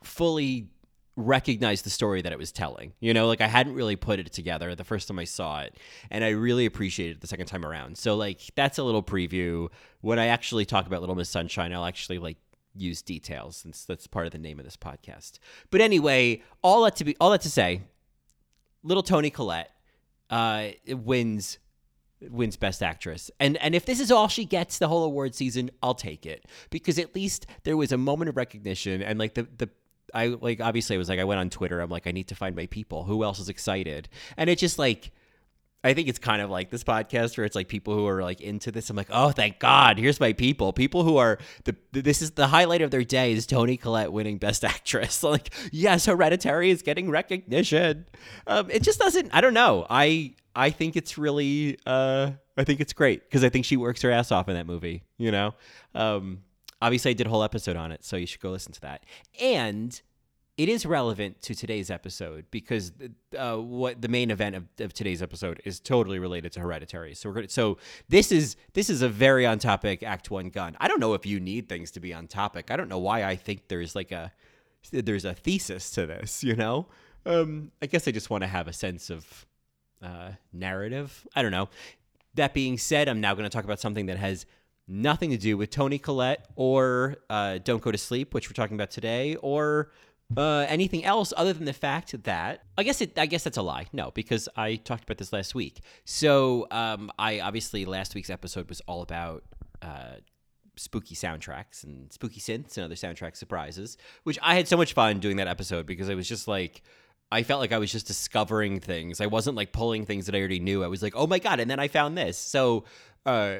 fully 0.02 0.68
recognized 1.16 1.84
the 1.84 1.90
story 1.90 2.22
that 2.22 2.32
it 2.32 2.38
was 2.38 2.52
telling. 2.52 2.92
You 3.00 3.12
know, 3.14 3.26
like 3.26 3.40
I 3.40 3.46
hadn't 3.46 3.74
really 3.74 3.96
put 3.96 4.18
it 4.18 4.32
together 4.32 4.74
the 4.74 4.84
first 4.84 5.08
time 5.08 5.18
I 5.18 5.24
saw 5.24 5.60
it, 5.60 5.76
and 6.10 6.24
I 6.24 6.30
really 6.30 6.66
appreciated 6.66 7.16
it 7.16 7.20
the 7.20 7.26
second 7.26 7.46
time 7.46 7.64
around. 7.64 7.98
So 7.98 8.16
like 8.16 8.40
that's 8.54 8.78
a 8.78 8.82
little 8.82 9.02
preview. 9.02 9.68
When 10.00 10.18
I 10.18 10.26
actually 10.26 10.64
talk 10.64 10.86
about 10.86 11.00
Little 11.00 11.16
Miss 11.16 11.28
Sunshine, 11.28 11.72
I'll 11.72 11.84
actually 11.84 12.18
like 12.18 12.38
use 12.74 13.02
details 13.02 13.56
since 13.56 13.84
that's 13.84 14.06
part 14.06 14.26
of 14.26 14.32
the 14.32 14.38
name 14.38 14.58
of 14.58 14.64
this 14.64 14.76
podcast. 14.76 15.38
But 15.70 15.80
anyway, 15.80 16.42
all 16.62 16.82
that 16.84 16.96
to 16.96 17.04
be 17.04 17.16
all 17.20 17.30
that 17.30 17.42
to 17.42 17.50
say, 17.50 17.82
little 18.82 19.02
Toni 19.02 19.30
Collette 19.30 19.70
uh, 20.30 20.68
wins 20.88 21.58
wins 22.30 22.56
best 22.56 22.82
actress. 22.82 23.30
And 23.40 23.56
and 23.58 23.74
if 23.74 23.84
this 23.84 24.00
is 24.00 24.10
all 24.10 24.28
she 24.28 24.44
gets 24.44 24.78
the 24.78 24.88
whole 24.88 25.04
award 25.04 25.34
season, 25.34 25.70
I'll 25.82 25.94
take 25.94 26.26
it 26.26 26.46
because 26.70 26.98
at 26.98 27.14
least 27.14 27.46
there 27.64 27.76
was 27.76 27.92
a 27.92 27.98
moment 27.98 28.28
of 28.28 28.36
recognition 28.36 29.02
and 29.02 29.18
like 29.18 29.34
the 29.34 29.46
the 29.56 29.70
I 30.14 30.28
like 30.28 30.60
obviously 30.60 30.96
I 30.96 30.98
was 30.98 31.08
like 31.08 31.20
I 31.20 31.24
went 31.24 31.40
on 31.40 31.50
Twitter, 31.50 31.80
I'm 31.80 31.90
like 31.90 32.06
I 32.06 32.12
need 32.12 32.28
to 32.28 32.34
find 32.34 32.54
my 32.54 32.66
people. 32.66 33.04
Who 33.04 33.24
else 33.24 33.38
is 33.38 33.48
excited? 33.48 34.08
And 34.36 34.50
it 34.50 34.58
just 34.58 34.78
like 34.78 35.12
I 35.84 35.94
think 35.94 36.08
it's 36.08 36.18
kind 36.18 36.40
of 36.40 36.48
like 36.48 36.70
this 36.70 36.84
podcast 36.84 37.36
where 37.36 37.44
it's 37.44 37.56
like 37.56 37.66
people 37.66 37.94
who 37.94 38.06
are 38.06 38.22
like 38.22 38.40
into 38.40 38.70
this. 38.70 38.88
I'm 38.88 38.96
like, 38.96 39.08
oh, 39.10 39.30
thank 39.30 39.58
God, 39.58 39.98
here's 39.98 40.20
my 40.20 40.32
people. 40.32 40.72
People 40.72 41.02
who 41.02 41.16
are 41.16 41.38
the 41.64 41.74
this 41.90 42.22
is 42.22 42.32
the 42.32 42.46
highlight 42.46 42.82
of 42.82 42.92
their 42.92 43.02
day 43.02 43.32
is 43.32 43.46
Toni 43.46 43.76
Collette 43.76 44.12
winning 44.12 44.38
Best 44.38 44.64
Actress. 44.64 45.22
like, 45.24 45.52
yes, 45.72 46.06
Hereditary 46.06 46.70
is 46.70 46.82
getting 46.82 47.10
recognition. 47.10 48.06
Um, 48.46 48.70
it 48.70 48.82
just 48.82 49.00
doesn't. 49.00 49.30
I 49.34 49.40
don't 49.40 49.54
know. 49.54 49.86
I 49.90 50.34
I 50.54 50.70
think 50.70 50.96
it's 50.96 51.16
really. 51.18 51.78
Uh, 51.86 52.32
I 52.56 52.64
think 52.64 52.80
it's 52.80 52.92
great 52.92 53.22
because 53.24 53.44
I 53.44 53.48
think 53.48 53.64
she 53.64 53.76
works 53.76 54.02
her 54.02 54.10
ass 54.10 54.30
off 54.30 54.48
in 54.48 54.54
that 54.54 54.66
movie. 54.66 55.02
You 55.18 55.30
know. 55.30 55.54
Um, 55.94 56.42
obviously, 56.80 57.12
I 57.12 57.14
did 57.14 57.26
a 57.26 57.30
whole 57.30 57.42
episode 57.42 57.76
on 57.76 57.92
it, 57.92 58.04
so 58.04 58.16
you 58.16 58.26
should 58.26 58.40
go 58.40 58.50
listen 58.50 58.72
to 58.72 58.80
that. 58.82 59.04
And 59.40 60.00
it 60.58 60.68
is 60.68 60.84
relevant 60.84 61.40
to 61.42 61.54
today's 61.54 61.90
episode 61.90 62.44
because 62.50 62.92
uh, 63.38 63.56
what 63.56 64.02
the 64.02 64.08
main 64.08 64.30
event 64.30 64.54
of, 64.54 64.64
of, 64.80 64.92
today's 64.92 65.22
episode 65.22 65.62
is 65.64 65.80
totally 65.80 66.18
related 66.18 66.52
to 66.52 66.60
hereditary. 66.60 67.14
So 67.14 67.30
we're 67.30 67.34
going 67.36 67.48
so 67.48 67.78
this 68.08 68.30
is 68.30 68.56
this 68.74 68.90
is 68.90 69.00
a 69.00 69.08
very 69.08 69.46
on 69.46 69.58
topic 69.58 70.02
Act 70.02 70.30
One 70.30 70.50
gun. 70.50 70.76
I 70.78 70.88
don't 70.88 71.00
know 71.00 71.14
if 71.14 71.24
you 71.24 71.40
need 71.40 71.68
things 71.68 71.90
to 71.92 72.00
be 72.00 72.12
on 72.12 72.26
topic. 72.26 72.70
I 72.70 72.76
don't 72.76 72.88
know 72.88 72.98
why 72.98 73.24
I 73.24 73.34
think 73.34 73.68
there's 73.68 73.94
like 73.94 74.12
a 74.12 74.30
there's 74.90 75.24
a 75.24 75.34
thesis 75.34 75.90
to 75.92 76.06
this. 76.06 76.44
You 76.44 76.54
know, 76.54 76.86
um, 77.24 77.72
I 77.80 77.86
guess 77.86 78.06
I 78.06 78.10
just 78.10 78.28
want 78.28 78.42
to 78.42 78.48
have 78.48 78.68
a 78.68 78.72
sense 78.74 79.08
of 79.08 79.46
uh, 80.02 80.32
narrative. 80.52 81.26
I 81.34 81.42
don't 81.42 81.52
know. 81.52 81.68
That 82.34 82.54
being 82.54 82.78
said, 82.78 83.08
I'm 83.08 83.20
now 83.20 83.34
going 83.34 83.44
to 83.44 83.50
talk 83.50 83.64
about 83.64 83.80
something 83.80 84.06
that 84.06 84.16
has 84.16 84.46
nothing 84.88 85.30
to 85.30 85.36
do 85.38 85.56
with 85.56 85.70
Toni 85.70 85.98
Collette 85.98 86.46
or 86.56 87.16
uh, 87.30 87.58
Don't 87.62 87.82
Go 87.82 87.90
to 87.92 87.98
Sleep, 87.98 88.34
which 88.34 88.48
we're 88.48 88.54
talking 88.54 88.74
about 88.76 88.90
today, 88.90 89.36
or 89.36 89.90
Uh, 90.34 90.64
anything 90.66 91.04
else 91.04 91.34
other 91.36 91.52
than 91.52 91.66
the 91.66 91.74
fact 91.74 92.22
that 92.24 92.62
I 92.78 92.84
guess 92.84 93.02
it 93.02 93.18
I 93.18 93.26
guess 93.26 93.44
that's 93.44 93.58
a 93.58 93.62
lie. 93.62 93.86
No, 93.92 94.12
because 94.12 94.48
I 94.56 94.76
talked 94.76 95.04
about 95.04 95.18
this 95.18 95.30
last 95.30 95.54
week. 95.54 95.82
So 96.06 96.66
um, 96.70 97.10
I 97.18 97.40
obviously 97.40 97.84
last 97.84 98.14
week's 98.14 98.30
episode 98.30 98.66
was 98.70 98.80
all 98.88 99.02
about 99.02 99.44
uh, 99.82 100.14
spooky 100.76 101.14
soundtracks 101.14 101.84
and 101.84 102.10
spooky 102.10 102.40
synths 102.40 102.78
and 102.78 102.84
other 102.86 102.94
soundtrack 102.94 103.36
surprises, 103.36 103.98
which 104.22 104.38
I 104.40 104.54
had 104.54 104.66
so 104.68 104.78
much 104.78 104.94
fun 104.94 105.20
doing 105.20 105.36
that 105.36 105.48
episode 105.48 105.84
because 105.84 106.08
it 106.08 106.14
was 106.14 106.26
just 106.26 106.48
like 106.48 106.80
I 107.32 107.42
felt 107.44 107.60
like 107.60 107.72
I 107.72 107.78
was 107.78 107.90
just 107.90 108.06
discovering 108.06 108.78
things. 108.78 109.20
I 109.20 109.26
wasn't 109.26 109.56
like 109.56 109.72
pulling 109.72 110.04
things 110.04 110.26
that 110.26 110.34
I 110.34 110.38
already 110.38 110.60
knew. 110.60 110.84
I 110.84 110.86
was 110.88 111.02
like, 111.02 111.14
oh 111.16 111.26
my 111.26 111.38
god, 111.38 111.60
and 111.60 111.70
then 111.70 111.80
I 111.80 111.88
found 111.88 112.16
this. 112.16 112.36
So 112.36 112.84
uh, 113.24 113.58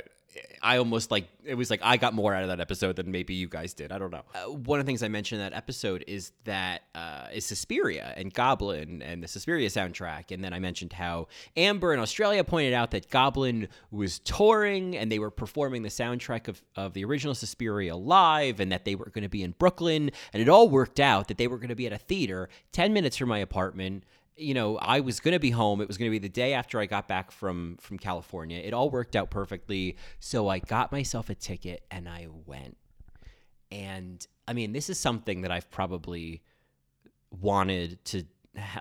I 0.62 0.78
almost 0.78 1.10
like 1.10 1.28
it 1.44 1.54
was 1.54 1.70
like 1.70 1.80
I 1.82 1.96
got 1.96 2.14
more 2.14 2.34
out 2.34 2.42
of 2.42 2.48
that 2.48 2.60
episode 2.60 2.96
than 2.96 3.10
maybe 3.10 3.34
you 3.34 3.48
guys 3.48 3.74
did. 3.74 3.92
I 3.92 3.98
don't 3.98 4.10
know. 4.10 4.22
Uh, 4.34 4.52
one 4.52 4.80
of 4.80 4.86
the 4.86 4.88
things 4.88 5.02
I 5.02 5.08
mentioned 5.08 5.40
in 5.40 5.50
that 5.50 5.56
episode 5.56 6.04
is 6.06 6.32
that 6.44 6.82
uh, 6.94 7.26
is 7.32 7.44
Suspiria 7.44 8.14
and 8.16 8.32
Goblin 8.32 9.02
and 9.02 9.22
the 9.22 9.28
Suspiria 9.28 9.68
soundtrack, 9.68 10.30
and 10.30 10.42
then 10.42 10.52
I 10.52 10.58
mentioned 10.58 10.92
how 10.92 11.28
Amber 11.56 11.92
in 11.92 12.00
Australia 12.00 12.44
pointed 12.44 12.72
out 12.72 12.92
that 12.92 13.10
Goblin 13.10 13.68
was 13.90 14.18
touring 14.20 14.96
and 14.96 15.10
they 15.10 15.18
were 15.18 15.30
performing 15.30 15.82
the 15.82 15.88
soundtrack 15.88 16.48
of 16.48 16.62
of 16.76 16.94
the 16.94 17.04
original 17.04 17.34
Suspiria 17.34 17.96
live, 17.96 18.60
and 18.60 18.70
that 18.72 18.84
they 18.84 18.94
were 18.94 19.10
going 19.10 19.22
to 19.22 19.28
be 19.28 19.42
in 19.42 19.52
Brooklyn, 19.58 20.10
and 20.32 20.42
it 20.42 20.48
all 20.48 20.68
worked 20.68 21.00
out 21.00 21.28
that 21.28 21.38
they 21.38 21.46
were 21.46 21.58
going 21.58 21.68
to 21.68 21.76
be 21.76 21.86
at 21.86 21.92
a 21.92 21.98
theater 21.98 22.48
ten 22.72 22.92
minutes 22.92 23.16
from 23.16 23.28
my 23.28 23.38
apartment 23.38 24.04
you 24.36 24.54
know, 24.54 24.78
I 24.78 25.00
was 25.00 25.20
going 25.20 25.32
to 25.32 25.40
be 25.40 25.50
home. 25.50 25.80
It 25.80 25.88
was 25.88 25.98
going 25.98 26.10
to 26.10 26.10
be 26.10 26.18
the 26.18 26.28
day 26.28 26.54
after 26.54 26.80
I 26.80 26.86
got 26.86 27.08
back 27.08 27.30
from 27.30 27.76
from 27.80 27.98
California. 27.98 28.58
It 28.58 28.72
all 28.72 28.90
worked 28.90 29.16
out 29.16 29.30
perfectly. 29.30 29.96
So 30.20 30.48
I 30.48 30.58
got 30.58 30.92
myself 30.92 31.30
a 31.30 31.34
ticket 31.34 31.84
and 31.90 32.08
I 32.08 32.28
went. 32.46 32.76
And 33.70 34.26
I 34.46 34.52
mean, 34.52 34.72
this 34.72 34.90
is 34.90 34.98
something 34.98 35.42
that 35.42 35.50
I've 35.50 35.70
probably 35.70 36.42
wanted 37.40 38.04
to 38.06 38.24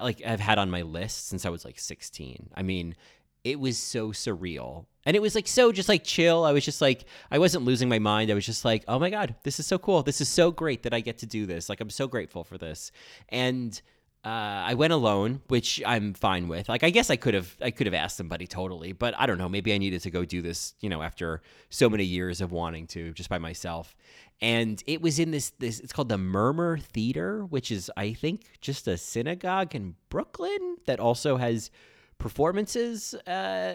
like 0.02 0.22
I've 0.26 0.40
had 0.40 0.58
on 0.58 0.70
my 0.70 0.82
list 0.82 1.28
since 1.28 1.46
I 1.46 1.50
was 1.50 1.66
like 1.66 1.80
16. 1.80 2.50
I 2.56 2.62
mean, 2.62 2.96
it 3.44 3.60
was 3.60 3.78
so 3.78 4.10
surreal. 4.10 4.86
And 5.06 5.16
it 5.16 5.22
was 5.22 5.34
like 5.34 5.48
so 5.48 5.72
just 5.72 5.90
like 5.90 6.04
chill. 6.04 6.44
I 6.44 6.52
was 6.52 6.64
just 6.64 6.82
like 6.82 7.06
I 7.32 7.40
wasn't 7.40 7.66
losing 7.66 7.90
my 7.90 8.00
mind. 8.00 8.30
I 8.30 8.36
was 8.36 8.46
just 8.46 8.64
like, 8.64 8.84
"Oh 8.88 9.00
my 9.00 9.10
god, 9.10 9.36
this 9.44 9.60
is 9.60 9.66
so 9.66 9.80
cool. 9.80 10.04
This 10.04 10.22
is 10.22 10.30
so 10.30 10.52
great 10.52 10.84
that 10.84 10.94
I 10.94 11.00
get 11.00 11.18
to 11.20 11.26
do 11.26 11.46
this. 11.46 11.68
Like 11.68 11.82
I'm 11.82 11.90
so 11.90 12.08
grateful 12.08 12.44
for 12.44 12.58
this." 12.58 12.92
And 13.30 13.82
uh, 14.24 14.28
I 14.28 14.76
went 14.76 14.94
alone, 14.94 15.42
which 15.48 15.82
I'm 15.86 16.14
fine 16.14 16.48
with. 16.48 16.70
Like, 16.70 16.84
I 16.84 16.92
guess 16.92 17.10
I 17.10 17.16
could 17.16 17.34
have, 17.34 17.56
I 17.60 17.72
could 17.72 17.88
have 17.88 17.94
asked 17.94 18.18
somebody 18.18 18.46
totally, 18.46 18.92
but 18.92 19.16
I 19.18 19.26
don't 19.26 19.40
know. 19.40 19.50
Maybe 19.50 19.74
I 19.74 19.80
needed 19.80 20.02
to 20.02 20.12
go 20.12 20.26
do 20.26 20.44
this, 20.44 20.76
you 20.80 20.90
know, 20.90 21.02
after 21.02 21.42
so 21.70 21.90
many 21.90 22.04
years 22.04 22.40
of 22.40 22.52
wanting 22.52 22.86
to, 22.88 23.14
just 23.14 23.30
by 23.30 23.40
myself. 23.40 23.96
And 24.40 24.84
it 24.86 25.02
was 25.02 25.18
in 25.18 25.32
this, 25.32 25.52
this. 25.58 25.80
It's 25.80 25.94
called 25.94 26.10
the 26.10 26.18
Murmrr 26.18 26.82
Theater, 26.82 27.46
which 27.46 27.72
is, 27.72 27.92
I 27.98 28.14
think, 28.14 28.60
just 28.62 28.88
a 28.88 28.98
synagogue 28.98 29.74
in 29.74 29.96
Brooklyn 30.10 30.78
that 30.86 31.00
also 31.00 31.38
has 31.38 31.72
performances 32.20 33.16
uh, 33.26 33.30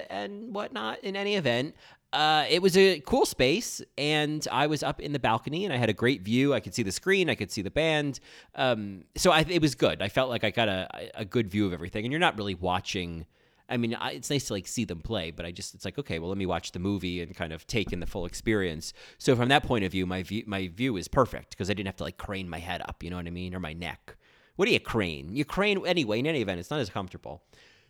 and 0.09 0.55
whatnot. 0.55 1.03
In 1.03 1.17
any 1.17 1.35
event, 1.35 1.75
uh, 2.13 2.47
it 2.49 2.63
was 2.63 2.77
a 2.77 3.01
cool 3.01 3.27
space, 3.27 3.83
and 3.99 4.47
I 4.51 4.67
was 4.67 4.83
up 4.83 5.01
in 5.01 5.13
the 5.13 5.19
balcony, 5.19 5.65
and 5.65 5.75
I 5.75 5.77
had 5.77 5.91
a 5.91 5.95
great 5.95 6.23
view. 6.23 6.55
I 6.55 6.61
could 6.61 6.75
see 6.75 6.83
the 6.83 6.93
screen, 6.93 7.29
I 7.29 7.35
could 7.35 7.51
see 7.51 7.63
the 7.63 7.71
band. 7.71 8.21
Um, 8.55 9.05
so 9.17 9.33
I, 9.33 9.45
it 9.49 9.61
was 9.61 9.75
good. 9.75 10.01
I 10.01 10.09
felt 10.09 10.31
like 10.31 10.45
I 10.45 10.51
got 10.51 10.69
a, 10.69 11.11
a 11.15 11.25
good 11.25 11.51
view 11.51 11.67
of 11.67 11.73
everything, 11.73 12.05
and 12.05 12.13
you're 12.13 12.21
not 12.21 12.39
really 12.39 12.55
watching. 12.55 13.27
I 13.69 13.77
mean, 13.77 13.95
I, 13.95 14.13
it's 14.13 14.31
nice 14.31 14.47
to 14.47 14.53
like 14.53 14.69
see 14.69 14.85
them 14.85 15.01
play, 15.01 15.33
but 15.33 15.45
I 15.45 15.51
just 15.51 15.75
it's 15.75 15.85
like 15.85 15.99
okay, 15.99 16.19
well, 16.19 16.29
let 16.29 16.39
me 16.39 16.47
watch 16.47 16.73
the 16.73 16.79
movie 16.79 17.21
and 17.21 17.35
kind 17.35 17.53
of 17.53 17.67
take 17.67 17.93
in 17.93 18.01
the 18.01 18.07
full 18.07 18.25
experience. 18.25 18.93
So 19.19 19.35
from 19.35 19.49
that 19.49 19.65
point 19.65 19.85
of 19.85 19.91
view, 19.91 20.07
my 20.07 20.23
view 20.23 20.45
my 20.47 20.69
view 20.69 20.97
is 20.97 21.09
perfect 21.09 21.51
because 21.51 21.69
I 21.69 21.75
didn't 21.75 21.89
have 21.89 21.97
to 21.97 22.05
like 22.05 22.17
crane 22.17 22.49
my 22.49 22.61
head 22.61 22.81
up, 22.83 23.03
you 23.03 23.11
know 23.11 23.17
what 23.17 23.27
I 23.27 23.31
mean, 23.31 23.55
or 23.55 23.61
my 23.61 23.73
neck. 23.73 24.17
What 24.55 24.67
do 24.67 24.73
you 24.73 24.81
crane? 24.81 25.35
You 25.35 25.45
crane 25.45 25.85
anyway. 25.87 26.21
In 26.21 26.27
any 26.27 26.41
event, 26.41 26.61
it's 26.61 26.71
not 26.71 26.81
as 26.81 26.89
comfortable. 26.89 27.43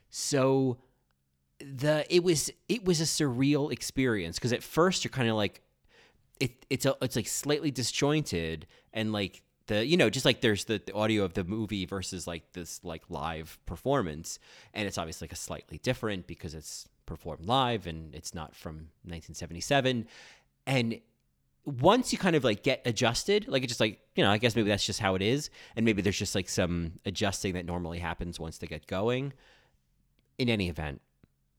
So 0.09 0.79
the 1.59 2.05
it 2.15 2.23
was 2.23 2.51
it 2.69 2.85
was 2.85 3.01
a 3.01 3.05
surreal 3.05 3.73
experience 3.73 4.39
because 4.39 4.53
at 4.53 4.63
first 4.63 5.05
you're 5.05 5.11
kind 5.11 5.29
of 5.29 5.37
like 5.37 5.63
it 6.39 6.67
it's 6.69 6.85
a, 6.85 6.95
it's 7.01 7.17
like 7.17 7.27
slightly 7.27 7.71
disjointed 7.71 8.67
and 8.93 9.13
like 9.13 9.43
the 9.67 9.85
you 9.85 9.97
know 9.97 10.11
just 10.11 10.25
like 10.25 10.41
there's 10.41 10.67
the, 10.67 10.81
the, 10.85 10.93
audio 10.93 11.25
of 11.25 11.35
the 11.35 11.45
movie 11.45 11.87
versus 11.87 12.27
like 12.27 12.53
this 12.53 12.81
like 12.85 13.03
live 13.09 13.59
performance. 13.67 14.39
And 14.75 14.87
it's 14.87 14.99
obviously 14.99 15.27
like 15.27 15.33
a 15.33 15.37
slightly 15.37 15.79
different 15.79 16.27
because 16.27 16.55
it's 16.55 16.89
performed 17.07 17.47
live 17.47 17.87
and 17.87 18.15
it's 18.15 18.35
not 18.35 18.55
from 18.55 18.75
1977 19.05 20.09
and 20.67 21.01
once 21.65 22.13
you 22.13 22.19
kind 22.19 22.35
of 22.35 22.43
like 22.43 22.65
get 22.65 22.83
adjusted 22.85 23.47
like 23.47 23.63
it's 23.63 23.71
just 23.71 23.81
like 23.81 24.01
you 24.17 24.25
know 24.25 24.31
i 24.31 24.39
guess 24.39 24.57
maybe 24.57 24.69
that's 24.69 24.85
just 24.85 25.01
how 25.01 25.15
it 25.15 25.23
is. 25.23 25.51
And 25.75 25.85
maybe 25.85 26.03
there's 26.03 26.19
just 26.19 26.35
like 26.35 26.49
some 26.49 26.95
adjusting 27.05 27.55
that 27.55 27.65
normally 27.65 27.99
happens 27.99 28.39
once 28.39 28.59
they 28.59 28.67
get 28.67 28.87
going. 28.87 29.33
In 30.39 30.51
any 30.51 30.69
event 30.69 31.01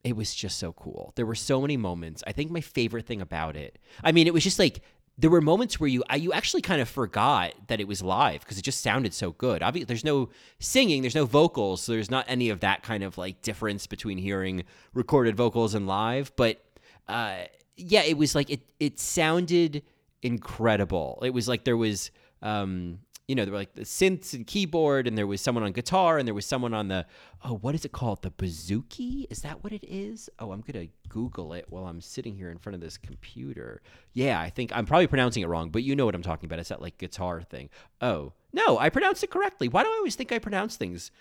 it 0.07 0.15
was 0.15 0.33
just 0.33 0.57
so 0.57 0.71
cool. 0.73 1.11
There 1.15 1.25
were 1.25 1.35
so 1.35 1.61
many 1.61 1.77
moments. 1.77 2.23
I 2.25 2.31
think 2.31 2.49
my 2.49 2.61
favorite 2.61 3.05
thing 3.05 3.21
about 3.21 3.55
it, 3.55 3.77
I 4.03 4.11
mean, 4.11 4.25
it 4.27 4.33
was 4.33 4.43
just 4.43 4.57
like 4.57 4.81
there 5.17 5.29
were 5.29 5.41
moments 5.41 5.79
where 5.79 5.89
you 5.89 6.03
you 6.15 6.31
actually 6.31 6.61
kind 6.61 6.79
of 6.79 6.87
forgot 6.87 7.53
that 7.67 7.79
it 7.79 7.87
was 7.87 8.01
live 8.01 8.41
because 8.41 8.57
it 8.57 8.61
just 8.61 8.81
sounded 8.81 9.13
so 9.13 9.31
good. 9.31 9.63
Obviously, 9.63 9.85
there's 9.85 10.05
no 10.05 10.29
singing, 10.59 11.01
there's 11.01 11.15
no 11.15 11.25
vocals, 11.25 11.81
so 11.81 11.91
there's 11.91 12.11
not 12.11 12.25
any 12.27 12.49
of 12.49 12.61
that 12.61 12.83
kind 12.83 13.03
of 13.03 13.17
like 13.17 13.41
difference 13.41 13.87
between 13.87 14.17
hearing 14.17 14.63
recorded 14.93 15.35
vocals 15.35 15.73
and 15.73 15.87
live. 15.87 16.31
But 16.35 16.63
uh, 17.07 17.45
yeah, 17.75 18.03
it 18.03 18.17
was 18.17 18.33
like 18.35 18.49
it 18.49 18.61
it 18.79 18.99
sounded 18.99 19.83
incredible. 20.21 21.19
It 21.23 21.33
was 21.33 21.47
like 21.47 21.63
there 21.65 21.77
was 21.77 22.11
um, 22.41 22.99
you 23.27 23.35
know, 23.35 23.43
there 23.43 23.51
were 23.51 23.59
like 23.59 23.73
the 23.73 23.81
synths 23.81 24.33
and 24.33 24.47
keyboard, 24.47 25.05
and 25.05 25.17
there 25.17 25.27
was 25.27 25.41
someone 25.41 25.63
on 25.63 25.73
guitar, 25.73 26.17
and 26.17 26.25
there 26.25 26.33
was 26.33 26.45
someone 26.45 26.73
on 26.73 26.87
the 26.87 27.05
oh, 27.43 27.55
what 27.55 27.75
is 27.75 27.83
it 27.83 27.91
called? 27.91 28.21
The 28.21 28.31
bouzouki? 28.31 29.25
Is 29.29 29.41
that 29.41 29.63
what 29.63 29.73
it 29.73 29.83
is? 29.85 30.29
Oh, 30.39 30.51
I'm 30.53 30.61
gonna 30.61 30.87
Google 31.09 31.51
it 31.53 31.65
while 31.67 31.85
I'm 31.85 31.99
sitting 31.99 32.35
here 32.35 32.49
in 32.49 32.57
front 32.57 32.75
of 32.75 32.81
this 32.81 32.97
computer. 32.97 33.81
Yeah, 34.13 34.39
I 34.39 34.49
think 34.49 34.71
I'm 34.73 34.85
probably 34.85 35.07
pronouncing 35.07 35.43
it 35.43 35.47
wrong, 35.47 35.69
but 35.69 35.83
you 35.83 35.95
know 35.95 36.05
what 36.05 36.15
I'm 36.15 36.23
talking 36.23 36.47
about. 36.47 36.59
It's 36.59 36.69
that 36.69 36.81
like 36.81 36.97
guitar 36.97 37.41
thing. 37.41 37.69
Oh 38.01 38.31
no, 38.53 38.79
I 38.79 38.89
pronounced 38.89 39.23
it 39.23 39.29
correctly. 39.29 39.67
Why 39.67 39.83
do 39.83 39.89
I 39.89 39.97
always 39.97 40.15
think 40.15 40.31
I 40.31 40.39
pronounce 40.39 40.77
things 40.77 41.11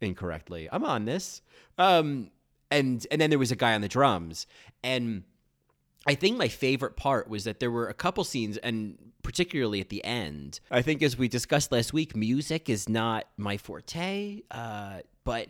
incorrectly? 0.00 0.68
I'm 0.70 0.84
on 0.84 1.04
this. 1.04 1.42
Um, 1.78 2.30
and 2.70 3.04
and 3.10 3.20
then 3.20 3.30
there 3.30 3.40
was 3.40 3.50
a 3.50 3.56
guy 3.56 3.74
on 3.74 3.80
the 3.80 3.88
drums, 3.88 4.46
and 4.84 5.24
I 6.06 6.14
think 6.14 6.38
my 6.38 6.48
favorite 6.48 6.96
part 6.96 7.28
was 7.28 7.42
that 7.44 7.58
there 7.58 7.72
were 7.72 7.88
a 7.88 7.94
couple 7.94 8.22
scenes, 8.22 8.56
and 8.58 8.96
particularly 9.26 9.80
at 9.80 9.88
the 9.88 10.04
end. 10.04 10.60
I 10.70 10.82
think, 10.82 11.02
as 11.02 11.18
we 11.18 11.26
discussed 11.26 11.72
last 11.72 11.92
week, 11.92 12.14
music 12.14 12.70
is 12.70 12.88
not 12.88 13.24
my 13.36 13.56
forte, 13.56 14.42
uh, 14.52 15.00
but 15.24 15.48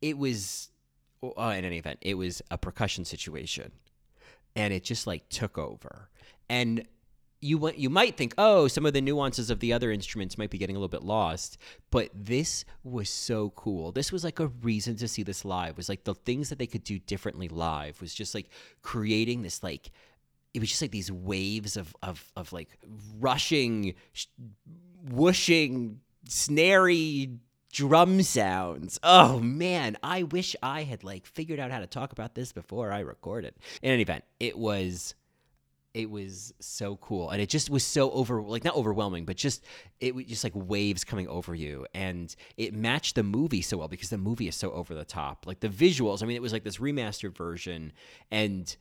it 0.00 0.16
was, 0.16 0.70
uh, 1.24 1.54
in 1.58 1.64
any 1.64 1.78
event, 1.78 1.98
it 2.00 2.14
was 2.14 2.42
a 2.52 2.56
percussion 2.56 3.04
situation, 3.04 3.72
and 4.54 4.72
it 4.72 4.84
just 4.84 5.08
like 5.08 5.28
took 5.30 5.58
over. 5.58 6.08
And 6.48 6.86
you 7.40 7.72
you 7.76 7.90
might 7.90 8.16
think, 8.16 8.34
oh, 8.38 8.68
some 8.68 8.86
of 8.86 8.92
the 8.92 9.00
nuances 9.00 9.50
of 9.50 9.58
the 9.58 9.72
other 9.72 9.90
instruments 9.90 10.38
might 10.38 10.50
be 10.50 10.58
getting 10.58 10.76
a 10.76 10.78
little 10.78 10.88
bit 10.88 11.02
lost, 11.02 11.58
but 11.90 12.10
this 12.14 12.64
was 12.84 13.10
so 13.10 13.50
cool. 13.50 13.90
This 13.90 14.12
was 14.12 14.22
like 14.22 14.38
a 14.38 14.46
reason 14.46 14.94
to 14.94 15.08
see 15.08 15.24
this 15.24 15.44
live. 15.44 15.70
It 15.70 15.76
was 15.76 15.88
like 15.88 16.04
the 16.04 16.14
things 16.14 16.50
that 16.50 16.60
they 16.60 16.68
could 16.68 16.84
do 16.84 17.00
differently 17.00 17.48
live 17.48 18.00
was 18.00 18.14
just 18.14 18.32
like 18.32 18.48
creating 18.82 19.42
this 19.42 19.64
like 19.64 19.90
it 20.58 20.60
was 20.60 20.70
just 20.70 20.82
like 20.82 20.90
these 20.90 21.12
waves 21.12 21.76
of 21.76 21.94
of 22.02 22.32
of 22.34 22.52
like 22.52 22.76
rushing, 23.20 23.94
whooshing, 25.08 26.00
snary 26.26 27.30
drum 27.72 28.24
sounds. 28.24 28.98
Oh 29.04 29.38
man, 29.38 29.96
I 30.02 30.24
wish 30.24 30.56
I 30.60 30.82
had 30.82 31.04
like 31.04 31.26
figured 31.26 31.60
out 31.60 31.70
how 31.70 31.78
to 31.78 31.86
talk 31.86 32.10
about 32.10 32.34
this 32.34 32.50
before 32.50 32.90
I 32.90 33.00
recorded. 33.00 33.54
In 33.82 33.92
any 33.92 34.02
event, 34.02 34.24
it 34.40 34.58
was 34.58 35.14
it 35.94 36.10
was 36.10 36.52
so 36.58 36.96
cool. 36.96 37.30
And 37.30 37.40
it 37.40 37.48
just 37.48 37.70
was 37.70 37.84
so 37.84 38.10
over 38.10 38.42
like 38.42 38.64
not 38.64 38.74
overwhelming 38.74 39.26
but 39.26 39.36
just 39.36 39.64
it 40.00 40.12
was 40.12 40.24
just 40.24 40.42
like 40.42 40.54
waves 40.56 41.04
coming 41.04 41.28
over 41.28 41.54
you. 41.54 41.86
And 41.94 42.34
it 42.56 42.74
matched 42.74 43.14
the 43.14 43.22
movie 43.22 43.62
so 43.62 43.76
well 43.76 43.86
because 43.86 44.10
the 44.10 44.18
movie 44.18 44.48
is 44.48 44.56
so 44.56 44.72
over 44.72 44.92
the 44.92 45.04
top. 45.04 45.46
Like 45.46 45.60
the 45.60 45.68
visuals 45.68 46.20
i 46.20 46.26
mean 46.26 46.34
it 46.34 46.42
was 46.42 46.52
like 46.52 46.64
this 46.64 46.78
remastered 46.78 47.36
version. 47.36 47.92
And 48.32 48.76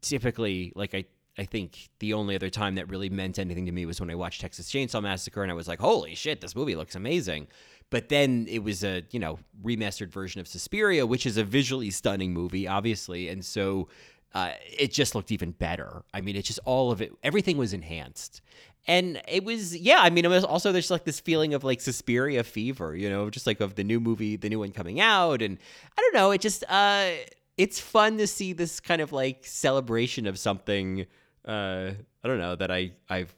typically 0.00 0.72
like 0.74 0.94
i 0.94 1.04
I 1.38 1.44
think 1.46 1.88
the 1.98 2.12
only 2.12 2.34
other 2.34 2.50
time 2.50 2.74
that 2.74 2.90
really 2.90 3.08
meant 3.08 3.38
anything 3.38 3.64
to 3.64 3.72
me 3.72 3.86
was 3.86 3.98
when 4.00 4.10
I 4.10 4.14
watched 4.14 4.42
Texas 4.42 4.70
Chainsaw 4.70 5.02
Massacre 5.02 5.42
and 5.42 5.50
I 5.50 5.54
was 5.54 5.66
like, 5.66 5.80
"Holy 5.80 6.14
shit, 6.14 6.42
this 6.42 6.54
movie 6.54 6.76
looks 6.76 6.94
amazing." 6.94 7.48
But 7.88 8.08
then 8.08 8.46
it 8.48 8.62
was 8.62 8.84
a, 8.84 9.02
you 9.10 9.18
know, 9.18 9.38
remastered 9.62 10.10
version 10.10 10.40
of 10.40 10.48
Suspiria, 10.48 11.06
which 11.06 11.26
is 11.26 11.36
a 11.36 11.44
visually 11.44 11.90
stunning 11.90 12.32
movie, 12.32 12.66
obviously. 12.66 13.28
And 13.28 13.44
so 13.44 13.88
uh, 14.34 14.52
it 14.78 14.92
just 14.92 15.14
looked 15.14 15.30
even 15.30 15.52
better. 15.52 16.02
I 16.14 16.22
mean, 16.22 16.36
it 16.36 16.46
just 16.46 16.60
all 16.64 16.90
of 16.90 17.02
it, 17.02 17.12
everything 17.22 17.58
was 17.58 17.72
enhanced. 17.72 18.40
And 18.86 19.20
it 19.28 19.44
was, 19.44 19.76
yeah, 19.76 19.98
I 20.00 20.10
mean, 20.10 20.24
it 20.24 20.28
was 20.28 20.42
also 20.42 20.72
there's 20.72 20.90
like 20.90 21.04
this 21.04 21.20
feeling 21.20 21.54
of 21.54 21.64
like 21.64 21.80
Suspiria 21.80 22.42
fever, 22.44 22.96
you 22.96 23.08
know, 23.08 23.30
just 23.30 23.46
like 23.46 23.60
of 23.60 23.74
the 23.74 23.84
new 23.84 24.00
movie, 24.00 24.36
the 24.36 24.48
new 24.48 24.58
one 24.58 24.72
coming 24.72 24.98
out. 24.98 25.42
And 25.42 25.58
I 25.96 26.00
don't 26.00 26.14
know, 26.14 26.30
it 26.30 26.40
just, 26.40 26.64
uh, 26.68 27.10
it's 27.56 27.78
fun 27.78 28.18
to 28.18 28.26
see 28.26 28.52
this 28.52 28.80
kind 28.80 29.00
of 29.00 29.12
like 29.12 29.44
celebration 29.44 30.26
of 30.26 30.38
something, 30.38 31.06
uh, 31.46 31.90
I 32.24 32.28
don't 32.28 32.38
know, 32.38 32.56
that 32.56 32.70
I, 32.70 32.92
I've, 33.08 33.34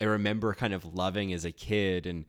I 0.00 0.04
remember 0.04 0.54
kind 0.54 0.72
of 0.72 0.94
loving 0.94 1.32
as 1.32 1.44
a 1.44 1.52
kid 1.52 2.06
and 2.06 2.24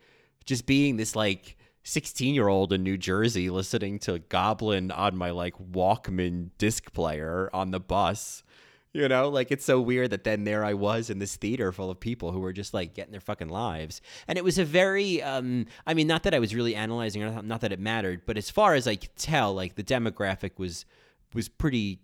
just 0.45 0.65
being 0.65 0.97
this 0.97 1.15
like 1.15 1.57
16 1.83 2.35
year 2.35 2.47
old 2.47 2.73
in 2.73 2.83
New 2.83 2.97
Jersey 2.97 3.49
listening 3.49 3.99
to 3.99 4.19
Goblin 4.19 4.91
on 4.91 5.15
my 5.15 5.31
like 5.31 5.55
Walkman 5.71 6.49
disc 6.57 6.91
player 6.91 7.49
on 7.53 7.71
the 7.71 7.79
bus. 7.79 8.43
You 8.91 9.07
know, 9.07 9.29
like 9.29 9.51
it's 9.51 9.65
so 9.65 9.79
weird 9.79 10.09
that 10.09 10.23
then 10.23 10.45
there 10.45 10.65
I 10.65 10.73
was 10.73 11.11
in 11.11 11.19
this 11.19 11.35
theater 11.35 11.71
full 11.71 11.91
of 11.91 11.99
people 11.99 12.31
who 12.31 12.39
were 12.39 12.53
just 12.53 12.73
like 12.73 12.95
getting 12.95 13.11
their 13.11 13.21
fucking 13.21 13.49
lives. 13.49 14.01
And 14.27 14.35
it 14.35 14.43
was 14.43 14.57
a 14.57 14.65
very, 14.65 15.21
um, 15.21 15.67
I 15.85 15.93
mean, 15.93 16.07
not 16.07 16.23
that 16.23 16.33
I 16.33 16.39
was 16.39 16.55
really 16.55 16.73
analyzing 16.73 17.21
or 17.21 17.43
not 17.43 17.61
that 17.61 17.71
it 17.71 17.79
mattered, 17.79 18.23
but 18.25 18.35
as 18.35 18.49
far 18.49 18.73
as 18.73 18.87
I 18.87 18.95
could 18.95 19.15
tell, 19.15 19.53
like 19.53 19.75
the 19.75 19.83
demographic 19.83 20.57
was 20.57 20.85
was 21.33 21.49
pretty 21.49 21.99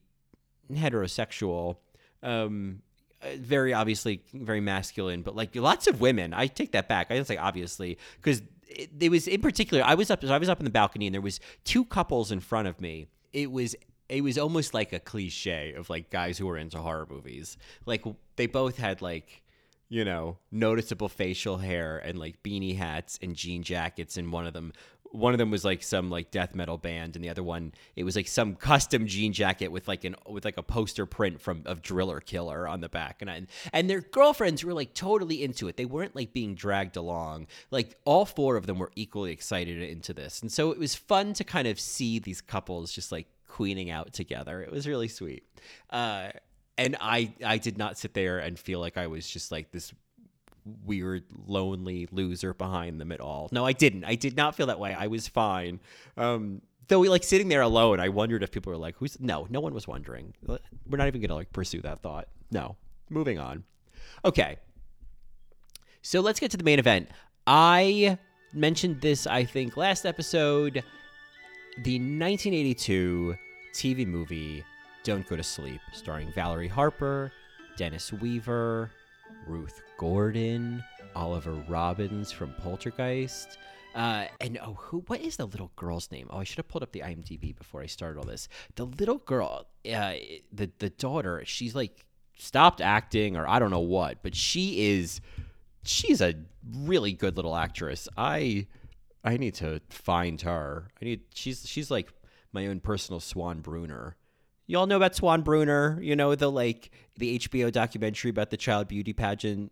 heterosexual. 0.71 1.77
Um, 2.23 2.81
uh, 3.21 3.29
very 3.37 3.73
obviously 3.73 4.21
very 4.33 4.61
masculine, 4.61 5.21
but 5.21 5.35
like 5.35 5.55
lots 5.55 5.87
of 5.87 6.01
women. 6.01 6.33
I 6.33 6.47
take 6.47 6.71
that 6.73 6.87
back. 6.87 7.07
I 7.09 7.15
didn't 7.15 7.27
say 7.27 7.37
obviously 7.37 7.97
because 8.17 8.41
it, 8.67 8.89
it, 8.99 9.09
was 9.09 9.27
in 9.27 9.41
particular. 9.41 9.83
I 9.83 9.95
was 9.95 10.11
up. 10.11 10.23
I 10.23 10.37
was 10.37 10.49
up 10.49 10.59
in 10.59 10.65
the 10.65 10.71
balcony, 10.71 11.07
and 11.07 11.13
there 11.13 11.21
was 11.21 11.39
two 11.63 11.85
couples 11.85 12.31
in 12.31 12.39
front 12.39 12.67
of 12.67 12.81
me. 12.81 13.07
It 13.33 13.51
was 13.51 13.75
it 14.09 14.21
was 14.21 14.37
almost 14.37 14.73
like 14.73 14.93
a 14.93 14.99
cliche 14.99 15.73
of 15.73 15.89
like 15.89 16.09
guys 16.09 16.37
who 16.37 16.45
were 16.45 16.57
into 16.57 16.77
horror 16.77 17.07
movies. 17.09 17.57
Like 17.85 18.03
they 18.35 18.47
both 18.47 18.77
had 18.77 19.01
like 19.01 19.41
you 19.87 20.03
know 20.03 20.37
noticeable 20.51 21.09
facial 21.09 21.57
hair 21.57 21.99
and 21.99 22.17
like 22.17 22.41
beanie 22.43 22.77
hats 22.77 23.19
and 23.21 23.35
jean 23.35 23.63
jackets, 23.63 24.17
and 24.17 24.31
one 24.31 24.45
of 24.45 24.53
them 24.53 24.73
one 25.11 25.33
of 25.33 25.37
them 25.37 25.51
was 25.51 25.63
like 25.63 25.83
some 25.83 26.09
like 26.09 26.31
death 26.31 26.55
metal 26.55 26.77
band 26.77 27.15
and 27.15 27.23
the 27.23 27.29
other 27.29 27.43
one 27.43 27.71
it 27.95 28.03
was 28.03 28.15
like 28.15 28.27
some 28.27 28.55
custom 28.55 29.07
jean 29.07 29.33
jacket 29.33 29.69
with 29.69 29.87
like 29.87 30.03
an 30.03 30.15
with 30.27 30.45
like 30.45 30.57
a 30.57 30.63
poster 30.63 31.05
print 31.05 31.41
from 31.41 31.63
of 31.65 31.81
driller 31.81 32.19
killer 32.19 32.67
on 32.67 32.81
the 32.81 32.89
back 32.89 33.21
and 33.21 33.29
I, 33.29 33.45
and 33.73 33.89
their 33.89 34.01
girlfriends 34.01 34.63
were 34.63 34.73
like 34.73 34.93
totally 34.93 35.43
into 35.43 35.67
it. 35.67 35.77
They 35.77 35.85
weren't 35.85 36.15
like 36.15 36.33
being 36.33 36.55
dragged 36.55 36.97
along. 36.97 37.47
Like 37.71 37.95
all 38.05 38.25
four 38.25 38.57
of 38.57 38.67
them 38.67 38.79
were 38.79 38.91
equally 38.95 39.31
excited 39.31 39.81
into 39.81 40.13
this 40.13 40.41
and 40.41 40.51
so 40.51 40.71
it 40.71 40.79
was 40.79 40.95
fun 40.95 41.33
to 41.33 41.43
kind 41.43 41.67
of 41.67 41.79
see 41.79 42.19
these 42.19 42.41
couples 42.41 42.91
just 42.91 43.11
like 43.11 43.27
queening 43.47 43.89
out 43.89 44.13
together. 44.13 44.61
It 44.61 44.71
was 44.71 44.87
really 44.87 45.07
sweet. 45.07 45.43
Uh 45.89 46.29
and 46.77 46.97
I 46.99 47.33
I 47.43 47.57
did 47.57 47.77
not 47.77 47.97
sit 47.97 48.13
there 48.13 48.39
and 48.39 48.59
feel 48.59 48.79
like 48.79 48.97
I 48.97 49.07
was 49.07 49.27
just 49.27 49.51
like 49.51 49.71
this 49.71 49.93
weird, 50.85 51.23
lonely 51.45 52.07
loser 52.11 52.53
behind 52.53 52.99
them 52.99 53.11
at 53.11 53.21
all. 53.21 53.49
No, 53.51 53.65
I 53.65 53.73
didn't. 53.73 54.03
I 54.03 54.15
did 54.15 54.35
not 54.35 54.55
feel 54.55 54.67
that 54.67 54.79
way. 54.79 54.93
I 54.93 55.07
was 55.07 55.27
fine. 55.27 55.79
Um, 56.17 56.61
though, 56.87 56.99
we 56.99 57.09
like 57.09 57.23
sitting 57.23 57.49
there 57.49 57.61
alone, 57.61 57.99
I 57.99 58.09
wondered 58.09 58.43
if 58.43 58.51
people 58.51 58.71
were 58.71 58.77
like, 58.77 58.95
"Who's?" 58.97 59.19
No, 59.19 59.47
no 59.49 59.59
one 59.59 59.73
was 59.73 59.87
wondering. 59.87 60.33
We're 60.45 60.97
not 60.97 61.07
even 61.07 61.21
gonna 61.21 61.35
like 61.35 61.53
pursue 61.53 61.81
that 61.81 62.01
thought. 62.01 62.27
No. 62.51 62.75
Moving 63.09 63.37
on. 63.37 63.63
Okay. 64.23 64.57
So 66.01 66.19
let's 66.21 66.39
get 66.39 66.51
to 66.51 66.57
the 66.57 66.63
main 66.63 66.79
event. 66.79 67.09
I 67.47 68.17
mentioned 68.53 69.01
this, 69.01 69.27
I 69.27 69.43
think, 69.43 69.77
last 69.77 70.05
episode. 70.05 70.83
The 71.83 71.99
1982 71.99 73.35
TV 73.73 74.07
movie 74.07 74.63
"Don't 75.03 75.27
Go 75.27 75.35
to 75.35 75.43
Sleep," 75.43 75.81
starring 75.93 76.31
Valerie 76.31 76.67
Harper, 76.67 77.31
Dennis 77.77 78.13
Weaver, 78.13 78.91
Ruth 79.47 79.81
Gordon, 79.97 80.83
Oliver 81.15 81.53
Robbins 81.67 82.31
from 82.31 82.53
Poltergeist. 82.61 83.57
Uh, 83.93 84.25
and 84.41 84.59
oh, 84.61 84.73
who? 84.73 84.99
What 85.07 85.21
is 85.21 85.37
the 85.37 85.45
little 85.45 85.71
girl's 85.75 86.11
name? 86.11 86.27
Oh, 86.29 86.39
I 86.39 86.43
should 86.43 86.57
have 86.57 86.67
pulled 86.67 86.83
up 86.83 86.91
the 86.91 86.99
IMDb 86.99 87.55
before 87.55 87.81
I 87.81 87.85
started 87.85 88.19
all 88.19 88.25
this. 88.25 88.49
The 88.75 88.85
little 88.85 89.19
girl, 89.19 89.67
uh, 89.89 90.15
the 90.51 90.69
the 90.79 90.89
daughter, 90.89 91.43
she's 91.45 91.73
like 91.73 92.05
stopped 92.37 92.81
acting 92.81 93.37
or 93.37 93.47
I 93.47 93.59
don't 93.59 93.71
know 93.71 93.79
what, 93.79 94.21
but 94.21 94.35
she 94.35 94.91
is, 94.97 95.21
she's 95.83 96.19
a 96.19 96.35
really 96.77 97.13
good 97.13 97.37
little 97.37 97.55
actress. 97.55 98.09
I 98.17 98.67
I 99.23 99.37
need 99.37 99.55
to 99.55 99.79
find 99.89 100.41
her. 100.41 100.91
I 101.01 101.05
need 101.05 101.21
she's 101.33 101.65
she's 101.65 101.89
like 101.89 102.11
my 102.51 102.67
own 102.67 102.81
personal 102.81 103.21
Swan 103.21 103.61
Brooner 103.61 104.17
y'all 104.67 104.87
know 104.87 104.97
about 104.97 105.15
Swan 105.15 105.41
Brooner, 105.41 105.99
you 106.01 106.15
know, 106.15 106.35
the 106.35 106.51
like 106.51 106.91
the 107.17 107.39
HBO 107.39 107.71
documentary 107.71 108.29
about 108.29 108.49
the 108.49 108.57
child 108.57 108.87
beauty 108.87 109.13
pageant 109.13 109.71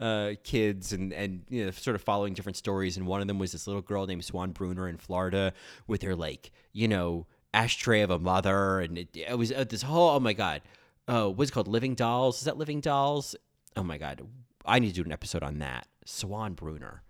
uh, 0.00 0.32
kids 0.42 0.92
and 0.92 1.12
and 1.12 1.42
you 1.48 1.64
know 1.64 1.70
sort 1.70 1.94
of 1.94 2.02
following 2.02 2.34
different 2.34 2.56
stories 2.56 2.96
and 2.96 3.06
one 3.06 3.20
of 3.20 3.28
them 3.28 3.38
was 3.38 3.52
this 3.52 3.66
little 3.66 3.82
girl 3.82 4.06
named 4.06 4.24
Swan 4.24 4.50
Brooner 4.50 4.88
in 4.88 4.96
Florida 4.96 5.52
with 5.86 6.02
her 6.02 6.16
like, 6.16 6.50
you 6.72 6.88
know, 6.88 7.26
ashtray 7.52 8.00
of 8.00 8.10
a 8.10 8.18
mother 8.18 8.80
and 8.80 8.98
it, 8.98 9.16
it 9.16 9.38
was 9.38 9.52
uh, 9.52 9.64
this 9.68 9.82
whole 9.82 10.10
oh 10.10 10.20
my 10.20 10.32
god. 10.32 10.62
Uh, 11.06 11.28
what's 11.28 11.50
called 11.50 11.68
Living 11.68 11.94
Dolls? 11.94 12.38
Is 12.38 12.44
that 12.44 12.56
Living 12.56 12.80
Dolls? 12.80 13.36
Oh 13.76 13.82
my 13.82 13.98
god. 13.98 14.22
I 14.64 14.78
need 14.78 14.88
to 14.88 14.94
do 14.94 15.04
an 15.04 15.12
episode 15.12 15.42
on 15.42 15.58
that. 15.58 15.86
Swan 16.06 16.54
Brooner. 16.54 17.02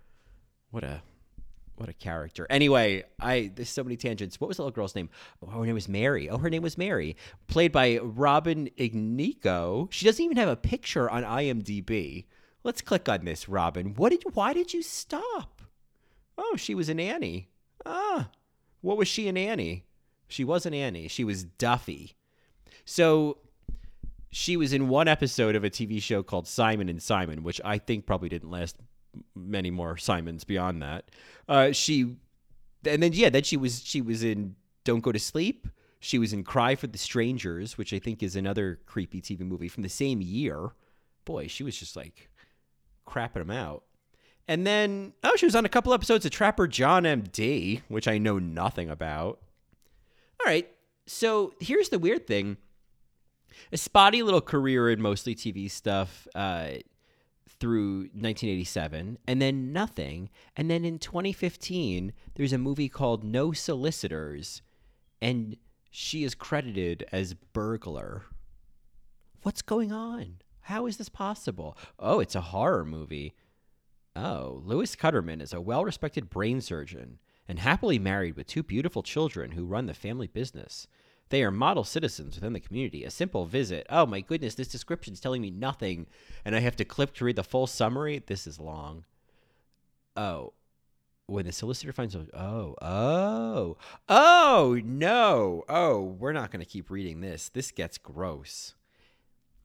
What 0.71 0.83
a 0.83 1.01
what 1.77 1.89
a 1.89 1.93
character. 1.93 2.47
Anyway, 2.49 3.03
I 3.19 3.51
there's 3.53 3.69
so 3.69 3.83
many 3.83 3.97
tangents. 3.97 4.39
What 4.39 4.47
was 4.47 4.57
the 4.57 4.63
little 4.63 4.75
girl's 4.75 4.95
name? 4.95 5.09
Oh, 5.41 5.59
her 5.59 5.65
name 5.65 5.75
was 5.75 5.89
Mary. 5.89 6.29
Oh, 6.29 6.37
her 6.37 6.49
name 6.49 6.63
was 6.63 6.77
Mary, 6.77 7.15
played 7.47 7.71
by 7.71 7.97
Robin 7.97 8.69
Ignico. 8.77 9.91
She 9.91 10.05
doesn't 10.05 10.23
even 10.23 10.37
have 10.37 10.49
a 10.49 10.55
picture 10.55 11.09
on 11.09 11.23
IMDb. 11.23 12.25
Let's 12.63 12.81
click 12.81 13.09
on 13.09 13.25
this, 13.25 13.49
Robin. 13.49 13.93
What 13.95 14.11
did? 14.11 14.23
Why 14.33 14.53
did 14.53 14.73
you 14.73 14.81
stop? 14.81 15.61
Oh, 16.37 16.55
she 16.57 16.75
was 16.75 16.89
an 16.89 16.99
Annie. 16.99 17.49
Ah, 17.85 18.29
what 18.81 18.97
was 18.97 19.07
she 19.07 19.27
an 19.27 19.37
Annie? 19.37 19.85
She 20.27 20.43
was 20.43 20.65
an 20.65 20.73
Annie. 20.73 21.07
She 21.07 21.23
was 21.23 21.43
Duffy. 21.43 22.15
So 22.85 23.37
she 24.31 24.57
was 24.57 24.73
in 24.73 24.89
one 24.89 25.07
episode 25.07 25.55
of 25.55 25.63
a 25.63 25.69
TV 25.69 26.01
show 26.01 26.23
called 26.23 26.47
Simon 26.47 26.89
and 26.89 27.01
Simon, 27.01 27.43
which 27.43 27.61
I 27.63 27.77
think 27.77 28.05
probably 28.05 28.29
didn't 28.29 28.49
last 28.51 28.77
many 29.35 29.71
more 29.71 29.97
Simons 29.97 30.43
beyond 30.43 30.81
that. 30.81 31.05
Uh, 31.47 31.71
she, 31.71 32.15
and 32.87 33.01
then 33.01 33.13
yeah, 33.13 33.29
then 33.29 33.43
she 33.43 33.57
was 33.57 33.83
she 33.83 34.01
was 34.01 34.23
in 34.23 34.55
Don't 34.83 35.01
Go 35.01 35.11
to 35.11 35.19
Sleep. 35.19 35.67
She 35.99 36.19
was 36.19 36.33
in 36.33 36.43
Cry 36.43 36.75
for 36.75 36.87
the 36.87 36.97
Strangers, 36.97 37.77
which 37.77 37.93
I 37.93 37.99
think 37.99 38.21
is 38.21 38.35
another 38.35 38.79
creepy 38.85 39.21
TV 39.21 39.39
movie 39.39 39.69
from 39.69 39.83
the 39.83 39.89
same 39.89 40.21
year. 40.21 40.71
Boy, 41.23 41.47
she 41.47 41.63
was 41.63 41.77
just 41.77 41.95
like 41.95 42.29
crapping 43.07 43.33
them 43.33 43.51
out. 43.51 43.83
And 44.47 44.67
then, 44.67 45.13
oh, 45.23 45.35
she 45.35 45.47
was 45.47 45.55
on 45.55 45.65
a 45.65 45.69
couple 45.69 45.93
episodes 45.93 46.25
of 46.25 46.31
Trapper 46.31 46.67
John 46.67 47.03
MD, 47.03 47.81
which 47.87 48.07
I 48.07 48.19
know 48.19 48.37
nothing 48.37 48.89
about. 48.89 49.39
All 50.39 50.45
right, 50.45 50.69
so 51.07 51.53
here's 51.59 51.89
the 51.89 51.97
weird 51.97 52.27
thing 52.27 52.57
a 53.71 53.77
spotty 53.77 54.21
little 54.21 54.41
career 54.41 54.89
in 54.89 55.01
mostly 55.01 55.33
TV 55.33 55.71
stuff. 55.71 56.27
Uh, 56.35 56.73
through 57.59 58.09
1987 58.13 59.17
and 59.27 59.41
then 59.41 59.71
nothing. 59.71 60.29
And 60.55 60.69
then 60.69 60.85
in 60.85 60.99
2015, 60.99 62.13
there's 62.35 62.53
a 62.53 62.57
movie 62.57 62.89
called 62.89 63.23
No 63.23 63.51
Solicitors 63.51 64.61
and 65.21 65.57
she 65.89 66.23
is 66.23 66.35
credited 66.35 67.05
as 67.11 67.33
burglar. 67.33 68.23
What's 69.43 69.61
going 69.61 69.91
on? 69.91 70.37
How 70.61 70.87
is 70.87 70.97
this 70.97 71.09
possible? 71.09 71.77
Oh, 71.99 72.19
it's 72.19 72.35
a 72.35 72.41
horror 72.41 72.83
movie. 72.83 73.35
Oh, 74.15 74.61
Lewis 74.65 74.95
Cutterman 74.95 75.41
is 75.41 75.53
a 75.53 75.61
well 75.61 75.85
respected 75.85 76.29
brain 76.29 76.61
surgeon 76.61 77.19
and 77.47 77.59
happily 77.59 77.99
married 77.99 78.35
with 78.35 78.47
two 78.47 78.63
beautiful 78.63 79.03
children 79.03 79.51
who 79.51 79.65
run 79.65 79.85
the 79.85 79.93
family 79.93 80.27
business. 80.27 80.87
They 81.29 81.43
are 81.43 81.51
model 81.51 81.83
citizens 81.83 82.35
within 82.35 82.53
the 82.53 82.59
community. 82.59 83.03
A 83.03 83.09
simple 83.09 83.45
visit. 83.45 83.87
Oh 83.89 84.05
my 84.05 84.21
goodness, 84.21 84.55
this 84.55 84.67
description 84.67 85.13
is 85.13 85.19
telling 85.19 85.41
me 85.41 85.51
nothing, 85.51 86.07
and 86.43 86.55
I 86.55 86.59
have 86.59 86.75
to 86.77 86.85
click 86.85 87.13
to 87.15 87.25
read 87.25 87.35
the 87.35 87.43
full 87.43 87.67
summary. 87.67 88.23
This 88.25 88.45
is 88.45 88.59
long. 88.59 89.05
Oh, 90.15 90.53
when 91.27 91.45
the 91.45 91.51
solicitor 91.51 91.91
finds 91.91 92.15
out, 92.15 92.29
oh, 92.33 92.75
oh, 92.81 93.77
oh, 94.07 94.79
no, 94.83 95.63
oh, 95.67 96.01
we're 96.01 96.33
not 96.33 96.51
going 96.51 96.63
to 96.63 96.69
keep 96.69 96.89
reading 96.89 97.21
this. 97.21 97.49
This 97.49 97.71
gets 97.71 97.97
gross. 97.97 98.75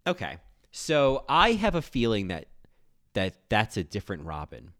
Okay, 0.07 0.38
so 0.73 1.25
I 1.29 1.53
have 1.53 1.75
a 1.75 1.83
feeling 1.83 2.29
that 2.29 2.46
that 3.12 3.35
that's 3.49 3.77
a 3.77 3.85
different 3.85 4.25
Robin. 4.25 4.73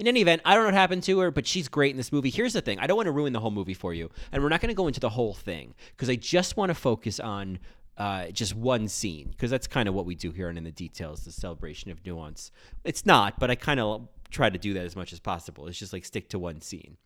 In 0.00 0.08
any 0.08 0.22
event, 0.22 0.40
I 0.46 0.54
don't 0.54 0.62
know 0.62 0.68
what 0.68 0.74
happened 0.74 1.02
to 1.02 1.18
her, 1.18 1.30
but 1.30 1.46
she's 1.46 1.68
great 1.68 1.90
in 1.90 1.98
this 1.98 2.10
movie. 2.10 2.30
Here's 2.30 2.54
the 2.54 2.62
thing 2.62 2.78
I 2.78 2.86
don't 2.86 2.96
want 2.96 3.08
to 3.08 3.12
ruin 3.12 3.34
the 3.34 3.40
whole 3.40 3.50
movie 3.50 3.74
for 3.74 3.92
you, 3.92 4.08
and 4.32 4.42
we're 4.42 4.48
not 4.48 4.62
going 4.62 4.70
to 4.70 4.74
go 4.74 4.86
into 4.86 4.98
the 4.98 5.10
whole 5.10 5.34
thing 5.34 5.74
because 5.90 6.08
I 6.08 6.16
just 6.16 6.56
want 6.56 6.70
to 6.70 6.74
focus 6.74 7.20
on 7.20 7.58
uh, 7.98 8.28
just 8.28 8.56
one 8.56 8.88
scene 8.88 9.28
because 9.28 9.50
that's 9.50 9.66
kind 9.66 9.90
of 9.90 9.94
what 9.94 10.06
we 10.06 10.14
do 10.14 10.30
here 10.30 10.48
and 10.48 10.56
in 10.56 10.64
the 10.64 10.72
details, 10.72 11.26
the 11.26 11.32
celebration 11.32 11.90
of 11.90 12.02
nuance. 12.06 12.50
It's 12.82 13.04
not, 13.04 13.38
but 13.38 13.50
I 13.50 13.56
kind 13.56 13.78
of 13.78 14.08
try 14.30 14.48
to 14.48 14.58
do 14.58 14.72
that 14.72 14.86
as 14.86 14.96
much 14.96 15.12
as 15.12 15.20
possible. 15.20 15.66
It's 15.68 15.78
just 15.78 15.92
like 15.92 16.06
stick 16.06 16.30
to 16.30 16.38
one 16.38 16.62
scene 16.62 16.96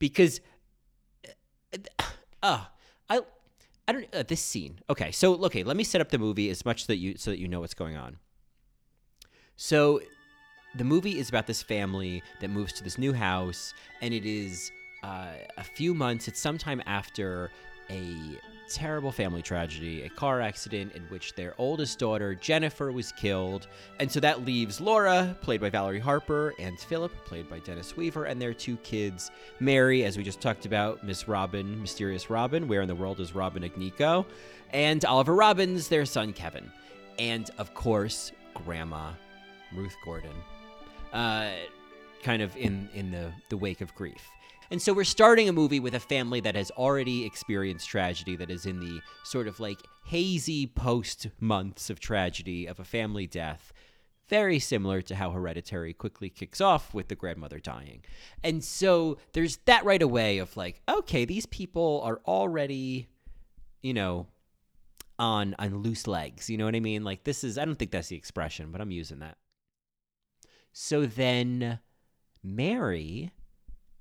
because, 0.00 0.40
uh, 2.42 2.64
I. 3.08 3.20
I 3.88 3.92
don't 3.92 4.14
uh, 4.14 4.22
this 4.22 4.40
scene. 4.40 4.78
Okay, 4.88 5.10
so 5.10 5.34
okay, 5.44 5.64
let 5.64 5.76
me 5.76 5.82
set 5.82 6.00
up 6.00 6.10
the 6.10 6.18
movie 6.18 6.48
as 6.50 6.64
much 6.64 6.86
that 6.86 6.98
you 6.98 7.16
so 7.16 7.32
that 7.32 7.40
you 7.40 7.48
know 7.48 7.58
what's 7.58 7.74
going 7.74 7.96
on. 7.96 8.16
So 9.56 10.00
the 10.74 10.84
movie 10.84 11.18
is 11.18 11.28
about 11.28 11.46
this 11.46 11.62
family 11.62 12.22
that 12.40 12.48
moves 12.48 12.72
to 12.74 12.84
this 12.84 12.98
new 12.98 13.12
house, 13.12 13.74
and 14.00 14.14
it 14.14 14.24
is 14.24 14.72
uh, 15.02 15.32
a 15.56 15.64
few 15.64 15.94
months. 15.94 16.28
It's 16.28 16.40
sometime 16.40 16.82
after 16.86 17.50
a 17.90 18.16
terrible 18.70 19.12
family 19.12 19.42
tragedy, 19.42 20.02
a 20.02 20.08
car 20.08 20.40
accident 20.40 20.94
in 20.94 21.02
which 21.04 21.34
their 21.34 21.54
oldest 21.58 21.98
daughter, 21.98 22.34
Jennifer, 22.34 22.90
was 22.90 23.12
killed. 23.12 23.66
And 24.00 24.10
so 24.10 24.18
that 24.20 24.46
leaves 24.46 24.80
Laura, 24.80 25.36
played 25.42 25.60
by 25.60 25.68
Valerie 25.68 26.00
Harper, 26.00 26.54
and 26.58 26.78
Philip, 26.78 27.12
played 27.26 27.50
by 27.50 27.58
Dennis 27.58 27.96
Weaver, 27.96 28.24
and 28.24 28.40
their 28.40 28.54
two 28.54 28.78
kids, 28.78 29.30
Mary, 29.60 30.04
as 30.04 30.16
we 30.16 30.22
just 30.22 30.40
talked 30.40 30.64
about, 30.64 31.04
Miss 31.04 31.28
Robin, 31.28 31.80
Mysterious 31.82 32.30
Robin, 32.30 32.66
Where 32.66 32.80
in 32.80 32.88
the 32.88 32.94
World 32.94 33.20
is 33.20 33.34
Robin 33.34 33.62
Ignico, 33.62 34.24
and 34.70 35.04
Oliver 35.04 35.34
Robbins, 35.34 35.88
their 35.88 36.06
son, 36.06 36.32
Kevin. 36.32 36.70
And 37.18 37.50
of 37.58 37.74
course, 37.74 38.32
Grandma 38.54 39.10
Ruth 39.74 39.96
Gordon, 40.04 40.32
uh, 41.12 41.50
kind 42.22 42.42
of 42.42 42.56
in, 42.56 42.88
in 42.94 43.10
the, 43.10 43.32
the 43.48 43.56
wake 43.56 43.80
of 43.80 43.94
grief. 43.94 44.30
And 44.70 44.80
so 44.80 44.94
we're 44.94 45.04
starting 45.04 45.50
a 45.50 45.52
movie 45.52 45.80
with 45.80 45.94
a 45.94 46.00
family 46.00 46.40
that 46.40 46.54
has 46.54 46.70
already 46.70 47.26
experienced 47.26 47.88
tragedy, 47.88 48.36
that 48.36 48.50
is 48.50 48.64
in 48.64 48.80
the 48.80 49.02
sort 49.22 49.46
of 49.46 49.60
like 49.60 49.78
hazy 50.06 50.66
post 50.66 51.28
months 51.40 51.90
of 51.90 52.00
tragedy 52.00 52.66
of 52.66 52.80
a 52.80 52.84
family 52.84 53.26
death. 53.26 53.74
Very 54.28 54.58
similar 54.58 55.02
to 55.02 55.14
how 55.14 55.30
Hereditary 55.30 55.92
quickly 55.92 56.30
kicks 56.30 56.58
off 56.58 56.94
with 56.94 57.08
the 57.08 57.14
grandmother 57.14 57.58
dying. 57.58 58.02
And 58.42 58.64
so 58.64 59.18
there's 59.34 59.58
that 59.66 59.84
right 59.84 60.00
away 60.00 60.38
of 60.38 60.56
like, 60.56 60.80
okay, 60.88 61.26
these 61.26 61.44
people 61.44 62.00
are 62.02 62.22
already, 62.26 63.08
you 63.82 63.92
know, 63.92 64.26
on 65.18 65.54
on 65.58 65.82
loose 65.82 66.06
legs. 66.06 66.48
You 66.48 66.56
know 66.56 66.64
what 66.64 66.74
I 66.74 66.80
mean? 66.80 67.04
Like 67.04 67.24
this 67.24 67.44
is 67.44 67.58
I 67.58 67.66
don't 67.66 67.78
think 67.78 67.90
that's 67.90 68.08
the 68.08 68.16
expression, 68.16 68.72
but 68.72 68.80
I'm 68.80 68.90
using 68.90 69.18
that. 69.18 69.36
So 70.72 71.06
then 71.06 71.78
Mary 72.42 73.32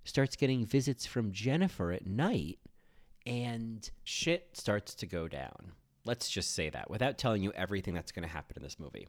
starts 0.03 0.36
getting 0.36 0.65
visits 0.65 1.05
from 1.05 1.31
Jennifer 1.31 1.91
at 1.91 2.07
night 2.07 2.60
and 3.25 3.89
shit 4.03 4.49
starts 4.53 4.95
to 4.95 5.05
go 5.05 5.27
down. 5.27 5.73
Let's 6.05 6.29
just 6.29 6.55
say 6.55 6.69
that 6.69 6.89
without 6.89 7.17
telling 7.17 7.43
you 7.43 7.51
everything 7.53 7.93
that's 7.93 8.12
going 8.12 8.27
to 8.27 8.34
happen 8.34 8.57
in 8.57 8.63
this 8.63 8.79
movie. 8.79 9.07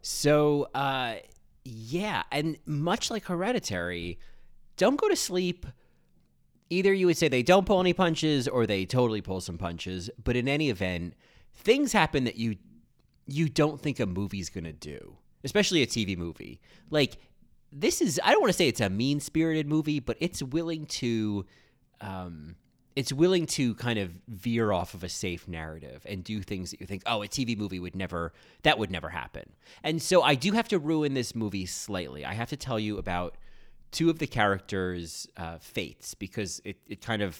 So, 0.00 0.68
uh, 0.74 1.16
yeah, 1.64 2.24
and 2.32 2.58
much 2.66 3.10
like 3.10 3.26
Hereditary, 3.26 4.18
don't 4.76 4.96
go 4.96 5.08
to 5.08 5.14
sleep. 5.14 5.66
Either 6.70 6.92
you 6.92 7.06
would 7.06 7.16
say 7.16 7.28
they 7.28 7.44
don't 7.44 7.66
pull 7.66 7.80
any 7.80 7.92
punches 7.92 8.48
or 8.48 8.66
they 8.66 8.84
totally 8.84 9.20
pull 9.20 9.40
some 9.40 9.58
punches, 9.58 10.10
but 10.22 10.34
in 10.34 10.48
any 10.48 10.70
event, 10.70 11.14
things 11.54 11.92
happen 11.92 12.24
that 12.24 12.36
you 12.36 12.56
you 13.28 13.48
don't 13.48 13.80
think 13.80 14.00
a 14.00 14.06
movie's 14.06 14.50
going 14.50 14.64
to 14.64 14.72
do, 14.72 15.16
especially 15.44 15.82
a 15.82 15.86
TV 15.86 16.16
movie. 16.16 16.60
Like 16.90 17.16
this 17.72 18.00
is 18.00 18.20
I 18.22 18.32
don't 18.32 18.40
want 18.40 18.52
to 18.52 18.56
say 18.56 18.68
it's 18.68 18.80
a 18.80 18.90
mean 18.90 19.20
spirited 19.20 19.66
movie, 19.66 20.00
but 20.00 20.16
it's 20.20 20.42
willing 20.42 20.86
to 20.86 21.46
um 22.00 22.56
it's 22.94 23.12
willing 23.12 23.46
to 23.46 23.74
kind 23.76 23.98
of 23.98 24.12
veer 24.28 24.70
off 24.70 24.92
of 24.92 25.02
a 25.02 25.08
safe 25.08 25.48
narrative 25.48 26.04
and 26.06 26.22
do 26.22 26.42
things 26.42 26.70
that 26.70 26.80
you 26.80 26.86
think, 26.86 27.02
oh, 27.06 27.22
a 27.22 27.26
TV 27.26 27.56
movie 27.56 27.80
would 27.80 27.96
never 27.96 28.32
that 28.62 28.78
would 28.78 28.90
never 28.90 29.08
happen. 29.08 29.52
And 29.82 30.00
so 30.02 30.22
I 30.22 30.34
do 30.34 30.52
have 30.52 30.68
to 30.68 30.78
ruin 30.78 31.14
this 31.14 31.34
movie 31.34 31.66
slightly. 31.66 32.24
I 32.24 32.34
have 32.34 32.50
to 32.50 32.56
tell 32.56 32.78
you 32.78 32.98
about 32.98 33.36
two 33.90 34.10
of 34.10 34.18
the 34.18 34.26
characters' 34.26 35.28
uh, 35.36 35.58
fates 35.58 36.14
because 36.14 36.60
it, 36.64 36.78
it 36.86 37.00
kind 37.00 37.22
of 37.22 37.38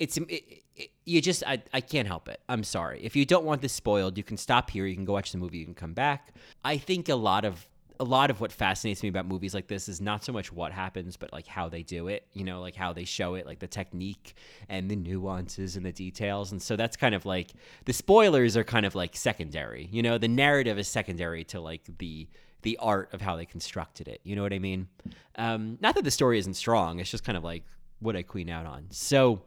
it's 0.00 0.16
it, 0.16 0.64
it, 0.74 0.90
you 1.04 1.20
just 1.20 1.44
I, 1.46 1.62
I 1.72 1.80
can't 1.80 2.08
help 2.08 2.28
it 2.28 2.40
i'm 2.48 2.64
sorry 2.64 3.00
if 3.04 3.14
you 3.14 3.24
don't 3.24 3.44
want 3.44 3.62
this 3.62 3.72
spoiled 3.72 4.18
you 4.18 4.24
can 4.24 4.36
stop 4.36 4.70
here 4.70 4.86
you 4.86 4.96
can 4.96 5.04
go 5.04 5.12
watch 5.12 5.30
the 5.30 5.38
movie 5.38 5.58
you 5.58 5.64
can 5.64 5.74
come 5.74 5.94
back 5.94 6.34
i 6.64 6.76
think 6.76 7.08
a 7.08 7.14
lot 7.14 7.44
of 7.44 7.68
a 8.00 8.04
lot 8.04 8.30
of 8.30 8.40
what 8.40 8.50
fascinates 8.50 9.02
me 9.02 9.10
about 9.10 9.26
movies 9.26 9.52
like 9.52 9.68
this 9.68 9.86
is 9.86 10.00
not 10.00 10.24
so 10.24 10.32
much 10.32 10.50
what 10.50 10.72
happens, 10.72 11.18
but 11.18 11.30
like 11.34 11.46
how 11.46 11.68
they 11.68 11.82
do 11.82 12.08
it, 12.08 12.26
you 12.32 12.44
know, 12.44 12.62
like 12.62 12.74
how 12.74 12.94
they 12.94 13.04
show 13.04 13.34
it, 13.34 13.44
like 13.44 13.58
the 13.58 13.66
technique 13.66 14.34
and 14.70 14.90
the 14.90 14.96
nuances 14.96 15.76
and 15.76 15.84
the 15.84 15.92
details. 15.92 16.50
And 16.50 16.62
so 16.62 16.76
that's 16.76 16.96
kind 16.96 17.14
of 17.14 17.26
like 17.26 17.52
the 17.84 17.92
spoilers 17.92 18.56
are 18.56 18.64
kind 18.64 18.86
of 18.86 18.94
like 18.94 19.14
secondary, 19.14 19.86
you 19.92 20.02
know, 20.02 20.16
the 20.16 20.28
narrative 20.28 20.78
is 20.78 20.88
secondary 20.88 21.44
to 21.44 21.60
like 21.60 21.82
the 21.98 22.26
the 22.62 22.78
art 22.78 23.12
of 23.12 23.20
how 23.20 23.36
they 23.36 23.44
constructed 23.44 24.08
it. 24.08 24.20
You 24.24 24.34
know 24.34 24.42
what 24.42 24.52
I 24.52 24.58
mean? 24.58 24.88
Um, 25.36 25.78
not 25.80 25.94
that 25.94 26.04
the 26.04 26.10
story 26.10 26.38
isn't 26.38 26.54
strong, 26.54 27.00
it's 27.00 27.10
just 27.10 27.24
kind 27.24 27.36
of 27.36 27.44
like 27.44 27.64
what 28.00 28.16
I 28.16 28.22
queen 28.22 28.48
out 28.48 28.64
on. 28.64 28.86
So 28.90 29.42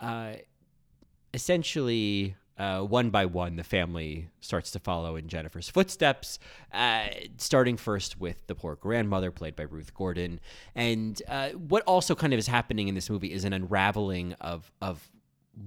uh, 0.00 0.34
essentially 1.34 2.34
uh, 2.60 2.82
one 2.82 3.08
by 3.08 3.24
one, 3.24 3.56
the 3.56 3.64
family 3.64 4.28
starts 4.40 4.70
to 4.72 4.78
follow 4.78 5.16
in 5.16 5.28
Jennifer's 5.28 5.70
footsteps, 5.70 6.38
uh, 6.74 7.06
starting 7.38 7.78
first 7.78 8.20
with 8.20 8.46
the 8.48 8.54
poor 8.54 8.76
grandmother, 8.76 9.30
played 9.30 9.56
by 9.56 9.62
Ruth 9.62 9.94
Gordon. 9.94 10.40
And 10.74 11.20
uh, 11.26 11.50
what 11.50 11.82
also 11.84 12.14
kind 12.14 12.34
of 12.34 12.38
is 12.38 12.48
happening 12.48 12.88
in 12.88 12.94
this 12.94 13.08
movie 13.08 13.32
is 13.32 13.44
an 13.44 13.54
unraveling 13.54 14.34
of 14.42 14.70
of 14.82 15.10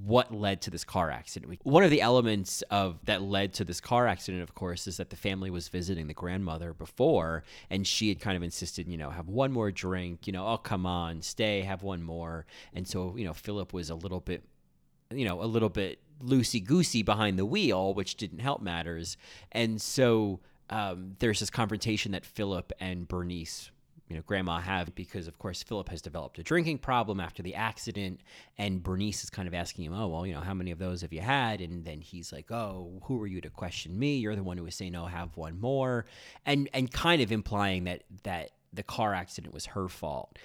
what 0.05 0.33
led 0.33 0.61
to 0.61 0.71
this 0.71 0.83
car 0.83 1.11
accident. 1.11 1.59
One 1.63 1.83
of 1.83 1.91
the 1.91 2.01
elements 2.01 2.61
of 2.63 2.99
that 3.05 3.21
led 3.21 3.53
to 3.55 3.65
this 3.65 3.81
car 3.81 4.07
accident, 4.07 4.41
of 4.41 4.55
course, 4.55 4.87
is 4.87 4.97
that 4.97 5.09
the 5.09 5.15
family 5.15 5.49
was 5.49 5.67
visiting 5.67 6.07
the 6.07 6.13
grandmother 6.13 6.73
before, 6.73 7.43
and 7.69 7.85
she 7.85 8.09
had 8.09 8.19
kind 8.19 8.37
of 8.37 8.43
insisted, 8.43 8.87
you 8.87 8.97
know, 8.97 9.09
have 9.09 9.27
one 9.27 9.51
more 9.51 9.71
drink, 9.71 10.25
you 10.25 10.33
know, 10.33 10.47
oh 10.47 10.57
come 10.57 10.85
on, 10.85 11.21
stay, 11.21 11.61
have 11.61 11.83
one 11.83 12.01
more. 12.01 12.45
And 12.73 12.87
so, 12.87 13.15
you 13.17 13.25
know, 13.25 13.33
Philip 13.33 13.73
was 13.73 13.89
a 13.89 13.95
little 13.95 14.19
bit 14.19 14.43
you 15.11 15.27
know, 15.27 15.41
a 15.41 15.45
little 15.45 15.69
bit 15.69 15.99
loosey 16.23 16.63
goosey 16.63 17.03
behind 17.03 17.37
the 17.37 17.45
wheel, 17.45 17.93
which 17.93 18.15
didn't 18.15 18.39
help 18.39 18.61
matters. 18.61 19.17
And 19.51 19.81
so 19.81 20.39
um, 20.69 21.15
there's 21.19 21.39
this 21.39 21.49
confrontation 21.49 22.13
that 22.13 22.25
Philip 22.25 22.71
and 22.79 23.07
Bernice, 23.07 23.71
you 24.13 24.19
know, 24.19 24.23
grandma 24.27 24.59
have 24.59 24.93
because, 24.93 25.27
of 25.27 25.39
course, 25.39 25.63
Philip 25.63 25.89
has 25.89 25.99
developed 25.99 26.37
a 26.37 26.43
drinking 26.43 26.77
problem 26.77 27.19
after 27.19 27.41
the 27.41 27.55
accident. 27.55 28.19
And 28.59 28.83
Bernice 28.83 29.23
is 29.23 29.31
kind 29.31 29.47
of 29.47 29.55
asking 29.55 29.85
him, 29.85 29.93
oh, 29.95 30.07
well, 30.07 30.27
you 30.27 30.35
know, 30.35 30.39
how 30.39 30.53
many 30.53 30.69
of 30.69 30.77
those 30.77 31.01
have 31.01 31.11
you 31.11 31.21
had? 31.21 31.61
And 31.61 31.83
then 31.83 31.99
he's 31.99 32.31
like, 32.31 32.51
oh, 32.51 33.01
who 33.05 33.19
are 33.23 33.25
you 33.25 33.41
to 33.41 33.49
question 33.49 33.97
me? 33.97 34.17
You're 34.17 34.35
the 34.35 34.43
one 34.43 34.55
who 34.55 34.65
was 34.65 34.75
saying, 34.75 34.91
no, 34.91 35.07
have 35.07 35.35
one 35.35 35.59
more. 35.59 36.05
And, 36.45 36.69
and 36.75 36.91
kind 36.91 37.23
of 37.23 37.31
implying 37.31 37.85
that, 37.85 38.03
that 38.21 38.51
the 38.71 38.83
car 38.83 39.15
accident 39.15 39.51
was 39.51 39.65
her 39.65 39.89
fault. 39.89 40.37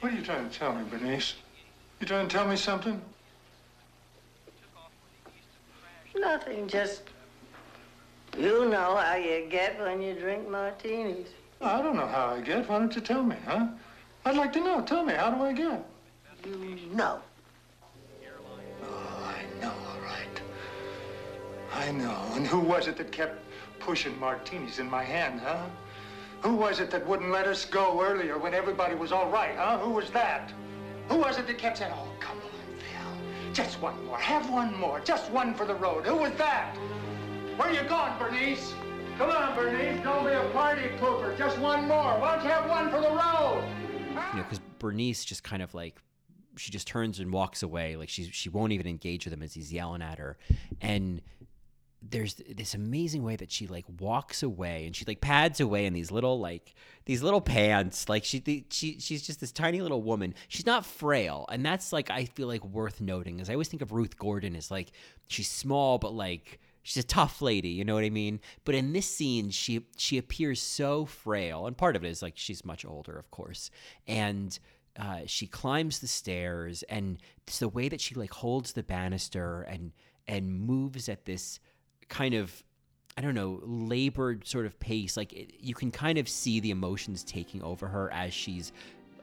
What 0.00 0.14
are 0.14 0.16
you 0.16 0.22
trying 0.22 0.48
to 0.48 0.58
tell 0.58 0.74
me, 0.74 0.84
Bernice? 0.90 1.34
You 2.00 2.06
trying 2.06 2.28
to 2.28 2.34
tell 2.34 2.48
me 2.48 2.56
something? 2.56 2.98
Nothing, 6.16 6.66
just 6.66 7.02
you 8.38 8.64
know 8.70 8.96
how 8.96 9.16
you 9.16 9.46
get 9.50 9.78
when 9.78 10.00
you 10.00 10.14
drink 10.14 10.48
martinis. 10.48 11.28
I 11.60 11.82
don't 11.82 11.96
know 11.96 12.06
how 12.06 12.34
I 12.36 12.40
get. 12.40 12.68
Why 12.68 12.78
don't 12.78 12.94
you 12.94 13.00
tell 13.00 13.22
me, 13.22 13.36
huh? 13.46 13.66
I'd 14.24 14.36
like 14.36 14.52
to 14.52 14.60
know. 14.60 14.80
Tell 14.82 15.04
me, 15.04 15.14
how 15.14 15.30
do 15.30 15.42
I 15.42 15.52
get? 15.52 15.84
You 16.44 16.76
know. 16.94 17.20
Oh, 18.84 19.34
I 19.34 19.60
know, 19.60 19.72
all 19.88 20.00
right. 20.02 20.42
I 21.74 21.90
know. 21.90 22.20
And 22.34 22.46
who 22.46 22.60
was 22.60 22.86
it 22.86 22.96
that 22.98 23.10
kept 23.10 23.42
pushing 23.80 24.18
martinis 24.20 24.78
in 24.78 24.88
my 24.88 25.02
hand, 25.02 25.40
huh? 25.40 25.66
Who 26.42 26.54
was 26.54 26.78
it 26.78 26.90
that 26.92 27.04
wouldn't 27.06 27.30
let 27.30 27.48
us 27.48 27.64
go 27.64 28.00
earlier 28.02 28.38
when 28.38 28.54
everybody 28.54 28.94
was 28.94 29.10
all 29.10 29.28
right, 29.28 29.56
huh? 29.56 29.78
Who 29.78 29.90
was 29.90 30.10
that? 30.10 30.52
Who 31.08 31.16
was 31.16 31.38
it 31.38 31.48
that 31.48 31.58
kept 31.58 31.78
saying, 31.78 31.92
oh, 31.94 32.08
come 32.20 32.36
on. 32.36 32.76
Phil. 32.78 33.52
Just 33.52 33.80
one 33.80 34.04
more. 34.06 34.18
Have 34.18 34.48
one 34.48 34.74
more. 34.76 35.00
Just 35.00 35.30
one 35.32 35.54
for 35.54 35.64
the 35.64 35.74
road. 35.74 36.06
Who 36.06 36.16
was 36.16 36.32
that? 36.34 36.76
Where 37.56 37.68
are 37.68 37.74
you 37.74 37.82
going, 37.88 38.12
Bernice? 38.18 38.72
Come 39.18 39.30
on, 39.30 39.56
Bernice. 39.56 40.00
Don't 40.04 40.24
be 40.24 40.30
a 40.30 40.48
party 40.52 40.82
pooper. 41.00 41.36
Just 41.36 41.58
one 41.58 41.88
more. 41.88 42.20
Why 42.20 42.36
don't 42.36 42.44
you 42.44 42.50
have 42.50 42.70
one 42.70 42.88
for 42.88 43.00
the 43.00 43.08
road? 43.08 43.64
You 44.30 44.38
know, 44.38 44.42
because 44.44 44.60
Bernice 44.78 45.24
just 45.24 45.42
kind 45.42 45.60
of 45.60 45.74
like 45.74 45.96
she 46.56 46.70
just 46.70 46.86
turns 46.86 47.18
and 47.18 47.32
walks 47.32 47.64
away. 47.64 47.96
Like 47.96 48.08
she 48.08 48.30
she 48.30 48.48
won't 48.48 48.70
even 48.70 48.86
engage 48.86 49.24
with 49.24 49.34
him 49.34 49.42
as 49.42 49.54
he's 49.54 49.72
yelling 49.72 50.02
at 50.02 50.18
her, 50.18 50.38
and 50.80 51.20
there's 52.00 52.34
this 52.34 52.74
amazing 52.74 53.24
way 53.24 53.34
that 53.34 53.50
she 53.50 53.66
like 53.66 53.84
walks 53.98 54.44
away 54.44 54.86
and 54.86 54.94
she 54.94 55.04
like 55.04 55.20
pads 55.20 55.58
away 55.58 55.84
in 55.84 55.92
these 55.92 56.12
little 56.12 56.38
like 56.38 56.76
these 57.06 57.24
little 57.24 57.40
pants 57.40 58.08
like 58.08 58.24
she 58.24 58.64
she 58.70 59.00
she's 59.00 59.26
just 59.26 59.40
this 59.40 59.50
tiny 59.50 59.80
little 59.82 60.00
woman 60.00 60.32
she's 60.46 60.64
not 60.64 60.86
frail 60.86 61.44
and 61.50 61.66
that's 61.66 61.92
like 61.92 62.08
i 62.08 62.24
feel 62.24 62.46
like 62.46 62.64
worth 62.64 63.00
noting 63.00 63.40
as 63.40 63.50
i 63.50 63.52
always 63.52 63.66
think 63.66 63.82
of 63.82 63.90
ruth 63.90 64.16
gordon 64.16 64.54
as 64.54 64.70
like 64.70 64.92
she's 65.26 65.50
small 65.50 65.98
but 65.98 66.14
like 66.14 66.60
she's 66.82 67.02
a 67.02 67.06
tough 67.06 67.42
lady 67.42 67.68
you 67.68 67.84
know 67.84 67.94
what 67.94 68.04
i 68.04 68.10
mean 68.10 68.40
but 68.64 68.74
in 68.74 68.92
this 68.92 69.06
scene 69.06 69.50
she 69.50 69.86
she 69.96 70.18
appears 70.18 70.60
so 70.60 71.04
frail 71.04 71.66
and 71.66 71.76
part 71.76 71.96
of 71.96 72.04
it 72.04 72.08
is 72.08 72.22
like 72.22 72.34
she's 72.36 72.64
much 72.64 72.84
older 72.84 73.18
of 73.18 73.30
course 73.30 73.70
and 74.06 74.58
uh, 74.98 75.20
she 75.26 75.46
climbs 75.46 76.00
the 76.00 76.08
stairs 76.08 76.82
and 76.88 77.18
it's 77.46 77.60
the 77.60 77.68
way 77.68 77.88
that 77.88 78.00
she 78.00 78.16
like 78.16 78.32
holds 78.32 78.72
the 78.72 78.82
banister 78.82 79.62
and 79.62 79.92
and 80.26 80.52
moves 80.52 81.08
at 81.08 81.24
this 81.24 81.60
kind 82.08 82.34
of 82.34 82.64
I 83.16 83.20
don't 83.20 83.34
know, 83.34 83.60
labored 83.64 84.46
sort 84.46 84.64
of 84.64 84.78
pace. 84.78 85.16
Like 85.16 85.32
it, 85.32 85.54
you 85.58 85.74
can 85.74 85.90
kind 85.90 86.18
of 86.18 86.28
see 86.28 86.60
the 86.60 86.70
emotions 86.70 87.24
taking 87.24 87.60
over 87.64 87.88
her 87.88 88.12
as 88.12 88.32
she's 88.32 88.72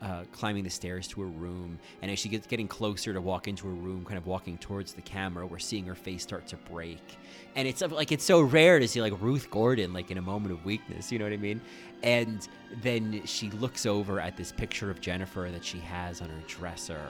uh, 0.02 0.24
climbing 0.32 0.64
the 0.64 0.70
stairs 0.70 1.08
to 1.10 1.22
her 1.22 1.28
room, 1.28 1.80
and 2.02 2.12
as 2.12 2.20
she 2.20 2.30
gets 2.30 2.48
getting 2.48 2.68
closer 2.68 3.14
to 3.14 3.22
walk 3.22 3.48
into 3.48 3.68
her 3.68 3.74
room, 3.74 4.06
kind 4.06 4.18
of 4.18 4.28
walking 4.28 4.58
towards 4.58 4.94
the 4.94 5.02
camera, 5.02 5.46
we're 5.46 5.60
seeing 5.60 5.86
her 5.86 5.96
face 5.96 6.24
start 6.24 6.48
to 6.48 6.58
break, 6.72 7.18
and 7.56 7.68
it's 7.68 7.82
like 7.82 8.12
it's 8.12 8.26
so 8.26 8.42
rare 8.42 8.80
to 8.80 8.88
see 8.88 9.02
like 9.02 9.14
Ruth 9.22 9.50
Gordon 9.50 9.94
like 9.94 10.12
in 10.12 10.18
a 10.18 10.22
moment 10.22 10.52
of 10.52 10.64
weakness, 10.66 11.12
you 11.12 11.20
know 11.20 11.26
what 11.26 11.34
I 11.34 11.38
mean? 11.38 11.62
And 12.04 12.48
then 12.82 13.22
she 13.26 13.50
looks 13.52 13.86
over 13.86 14.20
at 14.20 14.38
this 14.38 14.52
picture 14.52 14.92
of 14.92 15.02
Jennifer 15.02 15.50
that 15.52 15.64
she 15.64 15.80
has 15.80 16.22
on 16.22 16.30
her 16.30 16.42
dresser. 16.48 17.08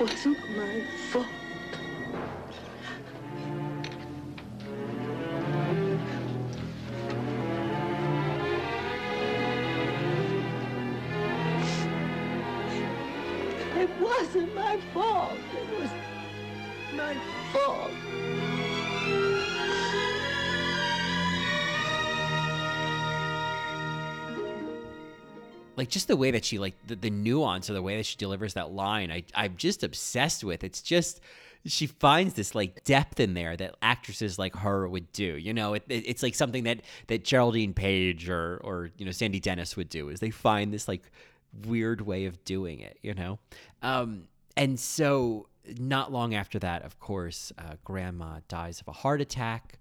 wasn't 0.00 0.56
my 0.56 0.82
fault. 1.10 1.26
Wasn't 14.18 14.54
my 14.54 14.78
fault. 14.92 15.32
It 15.54 15.80
was 15.80 15.90
my 16.94 17.16
fault. 17.52 17.90
like 25.76 25.88
just 25.88 26.06
the 26.06 26.16
way 26.16 26.30
that 26.30 26.44
she 26.44 26.56
like 26.56 26.74
the, 26.86 26.94
the 26.94 27.10
nuance 27.10 27.68
of 27.68 27.74
the 27.74 27.82
way 27.82 27.96
that 27.96 28.06
she 28.06 28.16
delivers 28.16 28.54
that 28.54 28.70
line 28.70 29.10
I, 29.10 29.24
i'm 29.34 29.56
just 29.56 29.82
obsessed 29.82 30.44
with 30.44 30.62
it's 30.62 30.80
just 30.80 31.20
she 31.66 31.88
finds 31.88 32.34
this 32.34 32.54
like 32.54 32.84
depth 32.84 33.18
in 33.18 33.34
there 33.34 33.56
that 33.56 33.74
actresses 33.82 34.38
like 34.38 34.54
her 34.54 34.88
would 34.88 35.10
do 35.10 35.36
you 35.36 35.52
know 35.52 35.74
it, 35.74 35.82
it, 35.88 36.04
it's 36.06 36.22
like 36.22 36.36
something 36.36 36.62
that 36.62 36.82
that 37.08 37.24
geraldine 37.24 37.74
page 37.74 38.28
or 38.28 38.60
or 38.62 38.90
you 38.96 39.04
know 39.04 39.10
sandy 39.10 39.40
dennis 39.40 39.76
would 39.76 39.88
do 39.88 40.10
is 40.10 40.20
they 40.20 40.30
find 40.30 40.72
this 40.72 40.86
like 40.86 41.10
weird 41.66 42.00
way 42.00 42.26
of 42.26 42.42
doing 42.44 42.80
it 42.80 42.98
you 43.02 43.14
know 43.14 43.38
um 43.82 44.24
and 44.56 44.78
so 44.78 45.48
not 45.78 46.12
long 46.12 46.34
after 46.34 46.58
that 46.58 46.82
of 46.84 46.98
course 46.98 47.52
uh, 47.58 47.74
grandma 47.84 48.38
dies 48.48 48.80
of 48.80 48.88
a 48.88 48.92
heart 48.92 49.20
attack 49.20 49.78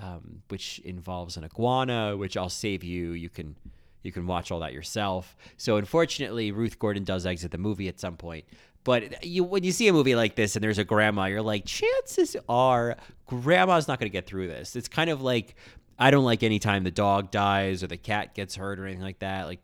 um, 0.00 0.42
which 0.48 0.78
involves 0.80 1.36
an 1.36 1.44
iguana 1.44 2.16
which 2.16 2.36
i'll 2.36 2.48
save 2.48 2.82
you 2.82 3.12
you 3.12 3.28
can 3.28 3.56
you 4.02 4.12
can 4.12 4.26
watch 4.26 4.50
all 4.50 4.60
that 4.60 4.72
yourself. 4.72 5.36
So 5.56 5.76
unfortunately, 5.76 6.50
Ruth 6.50 6.78
Gordon 6.78 7.04
does 7.04 7.26
exit 7.26 7.50
the 7.50 7.58
movie 7.58 7.88
at 7.88 8.00
some 8.00 8.16
point. 8.16 8.44
But 8.84 9.24
you, 9.24 9.44
when 9.44 9.62
you 9.62 9.70
see 9.70 9.86
a 9.86 9.92
movie 9.92 10.16
like 10.16 10.34
this 10.34 10.56
and 10.56 10.62
there's 10.62 10.78
a 10.78 10.84
grandma, 10.84 11.26
you're 11.26 11.42
like, 11.42 11.64
chances 11.64 12.36
are 12.48 12.96
grandma's 13.26 13.86
not 13.86 14.00
going 14.00 14.10
to 14.10 14.12
get 14.12 14.26
through 14.26 14.48
this. 14.48 14.74
It's 14.74 14.88
kind 14.88 15.08
of 15.08 15.22
like 15.22 15.54
I 15.98 16.10
don't 16.10 16.24
like 16.24 16.42
any 16.42 16.58
time 16.58 16.82
the 16.82 16.90
dog 16.90 17.30
dies 17.30 17.84
or 17.84 17.86
the 17.86 17.96
cat 17.96 18.34
gets 18.34 18.56
hurt 18.56 18.80
or 18.80 18.86
anything 18.86 19.04
like 19.04 19.20
that. 19.20 19.46
Like 19.46 19.60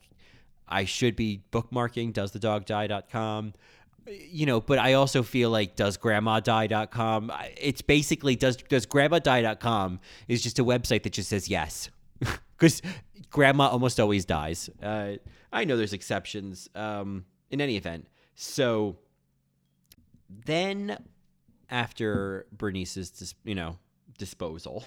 I 0.69 0.85
should 0.85 1.17
be 1.17 1.43
bookmarking 1.53 2.13
doesthedogdie.com 2.13 3.55
you 4.11 4.47
know, 4.47 4.61
but 4.61 4.79
I 4.79 4.95
also 4.95 5.23
feel 5.23 5.51
like 5.51 5.77
does 5.77 5.97
grandma 5.97 6.41
doesgrandmadie.com. 6.41 7.33
It's 7.57 7.83
basically 7.83 8.37
does 8.37 8.57
does 8.57 8.87
grandmadie.com 8.87 10.01
is 10.29 10.43
just 10.43 10.59
a 10.59 10.65
website 10.65 11.03
that 11.03 11.13
just 11.13 11.29
says 11.29 11.49
yes. 11.49 11.91
Cuz 12.57 12.83
grandma 13.31 13.69
almost 13.69 14.01
always 14.01 14.25
dies. 14.25 14.71
Uh, 14.83 15.17
I 15.53 15.65
know 15.65 15.77
there's 15.77 15.93
exceptions 15.93 16.69
um, 16.75 17.25
in 17.51 17.61
any 17.61 17.77
event. 17.77 18.07
So 18.35 18.99
then, 20.29 20.97
after 21.71 22.47
Bernice's, 22.53 23.11
dis- 23.11 23.35
you 23.45 23.55
know, 23.55 23.79
disposal, 24.19 24.85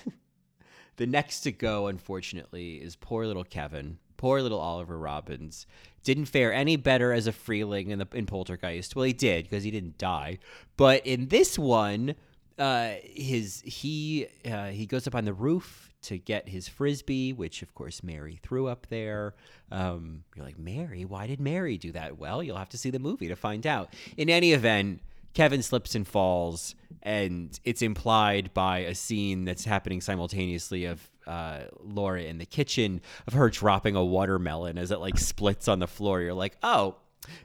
the 0.98 1.08
next 1.08 1.42
to 1.42 1.52
go, 1.52 1.88
unfortunately, 1.88 2.76
is 2.76 2.96
poor 2.96 3.26
little 3.26 3.44
Kevin. 3.44 3.98
Poor 4.22 4.40
little 4.44 4.60
Oliver 4.60 5.00
Robins 5.00 5.66
didn't 6.04 6.26
fare 6.26 6.54
any 6.54 6.76
better 6.76 7.12
as 7.12 7.26
a 7.26 7.32
freeling 7.32 7.90
in 7.90 7.98
the 7.98 8.08
in 8.14 8.28
Poltergeist. 8.28 8.96
Well, 8.96 9.06
he 9.06 9.14
did 9.14 9.46
because 9.46 9.64
he 9.64 9.72
didn't 9.72 9.98
die, 9.98 10.38
but 10.78 11.04
in 11.08 11.30
this 11.30 11.58
one, 11.58 12.14
uh, 12.60 12.92
his 13.04 13.64
he 13.66 14.28
uh, 14.46 14.68
he 14.68 14.86
goes 14.86 15.08
up 15.08 15.16
on 15.16 15.26
the 15.26 15.34
roof 15.34 15.90
to 16.04 16.20
get 16.20 16.48
his 16.48 16.68
frisbee, 16.68 17.34
which 17.34 17.64
of 17.64 17.74
course 17.74 18.04
Mary 18.04 18.40
threw 18.44 18.68
up 18.68 18.86
there. 18.92 19.34
Um, 19.72 20.24
you're 20.36 20.46
like, 20.46 20.60
Mary, 20.60 21.04
why 21.04 21.26
did 21.26 21.40
Mary 21.40 21.80
do 21.80 21.92
that? 21.94 22.20
Well, 22.20 22.44
you'll 22.44 22.58
have 22.58 22.70
to 22.70 22.78
see 22.78 22.92
the 22.92 23.00
movie 23.00 23.28
to 23.28 23.36
find 23.36 23.66
out. 23.66 23.92
In 24.18 24.30
any 24.30 24.54
event, 24.54 25.02
Kevin 25.34 25.64
slips 25.64 25.96
and 25.96 26.08
falls, 26.08 26.76
and 27.02 27.60
it's 27.64 27.82
implied 27.82 28.54
by 28.54 28.80
a 28.80 28.94
scene 28.94 29.46
that's 29.46 29.66
happening 29.66 30.00
simultaneously 30.00 30.86
of 30.86 31.10
uh, 31.32 31.68
Laura 31.82 32.24
in 32.24 32.40
the 32.40 32.46
kitchen 32.46 33.00
of 33.26 33.34
her 33.34 33.50
dropping 33.50 33.96
a 33.96 34.04
watermelon 34.04 34.78
as 34.78 34.92
it 34.92 35.00
like 35.00 35.18
splits 35.18 35.70
on 35.70 35.80
the 35.80 35.88
floor. 35.88 36.20
You're 36.20 36.34
like, 36.34 36.58
oh, 36.62 36.96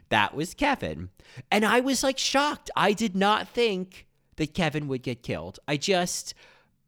that 0.09 0.35
was 0.35 0.53
Kevin. 0.53 1.09
And 1.49 1.63
I 1.65 1.79
was 1.79 2.03
like 2.03 2.17
shocked. 2.17 2.69
I 2.75 2.91
did 2.91 3.15
not 3.15 3.47
think 3.47 4.07
that 4.35 4.53
Kevin 4.53 4.89
would 4.89 5.03
get 5.03 5.23
killed. 5.23 5.59
I 5.69 5.77
just, 5.77 6.33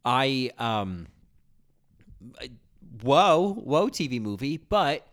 I, 0.03 0.51
um, 0.57 1.07
whoa, 3.01 3.53
whoa, 3.53 3.87
TV 3.87 4.21
movie. 4.21 4.57
But 4.57 5.07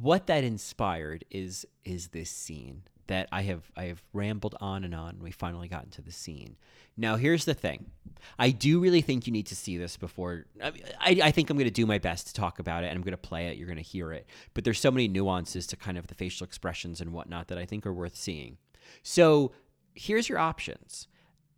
what 0.00 0.26
that 0.28 0.44
inspired 0.44 1.26
is 1.30 1.66
is 1.84 2.08
this 2.08 2.30
scene 2.30 2.84
that 3.06 3.28
I 3.32 3.42
have 3.42 3.70
I 3.76 3.84
have 3.84 4.02
rambled 4.12 4.56
on 4.60 4.84
and 4.84 4.94
on. 4.94 5.18
We 5.20 5.30
finally 5.30 5.68
got 5.68 5.84
into 5.84 6.02
the 6.02 6.12
scene. 6.12 6.56
Now, 6.96 7.16
here's 7.16 7.44
the 7.44 7.54
thing. 7.54 7.90
I 8.38 8.50
do 8.50 8.78
really 8.78 9.00
think 9.00 9.26
you 9.26 9.32
need 9.32 9.46
to 9.46 9.56
see 9.56 9.76
this 9.76 9.96
before. 9.96 10.46
I, 10.62 10.72
I, 11.00 11.20
I 11.24 11.30
think 11.32 11.50
I'm 11.50 11.56
going 11.56 11.66
to 11.66 11.72
do 11.72 11.86
my 11.86 11.98
best 11.98 12.28
to 12.28 12.34
talk 12.34 12.58
about 12.58 12.84
it, 12.84 12.86
and 12.88 12.96
I'm 12.96 13.02
going 13.02 13.12
to 13.12 13.18
play 13.18 13.48
it. 13.48 13.56
You're 13.56 13.66
going 13.66 13.76
to 13.76 13.82
hear 13.82 14.12
it, 14.12 14.26
but 14.54 14.64
there's 14.64 14.80
so 14.80 14.90
many 14.90 15.08
nuances 15.08 15.66
to 15.68 15.76
kind 15.76 15.98
of 15.98 16.06
the 16.06 16.14
facial 16.14 16.44
expressions 16.44 17.00
and 17.00 17.12
whatnot 17.12 17.48
that 17.48 17.58
I 17.58 17.66
think 17.66 17.86
are 17.86 17.92
worth 17.92 18.16
seeing. 18.16 18.58
So, 19.02 19.52
here's 19.94 20.28
your 20.28 20.38
options. 20.38 21.08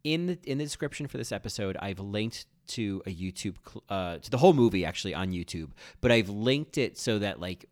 In 0.04 0.26
the 0.26 0.38
in 0.44 0.58
the 0.58 0.64
description 0.64 1.08
for 1.08 1.18
this 1.18 1.32
episode, 1.32 1.76
I've 1.80 1.98
linked 1.98 2.46
to 2.68 3.02
a 3.06 3.14
YouTube 3.14 3.56
uh, 3.88 4.18
to 4.18 4.30
the 4.30 4.38
whole 4.38 4.52
movie 4.52 4.84
actually 4.84 5.14
on 5.14 5.32
YouTube, 5.32 5.70
but 6.00 6.12
I've 6.12 6.28
linked 6.28 6.78
it 6.78 6.96
so 6.96 7.18
that 7.18 7.40
like 7.40 7.66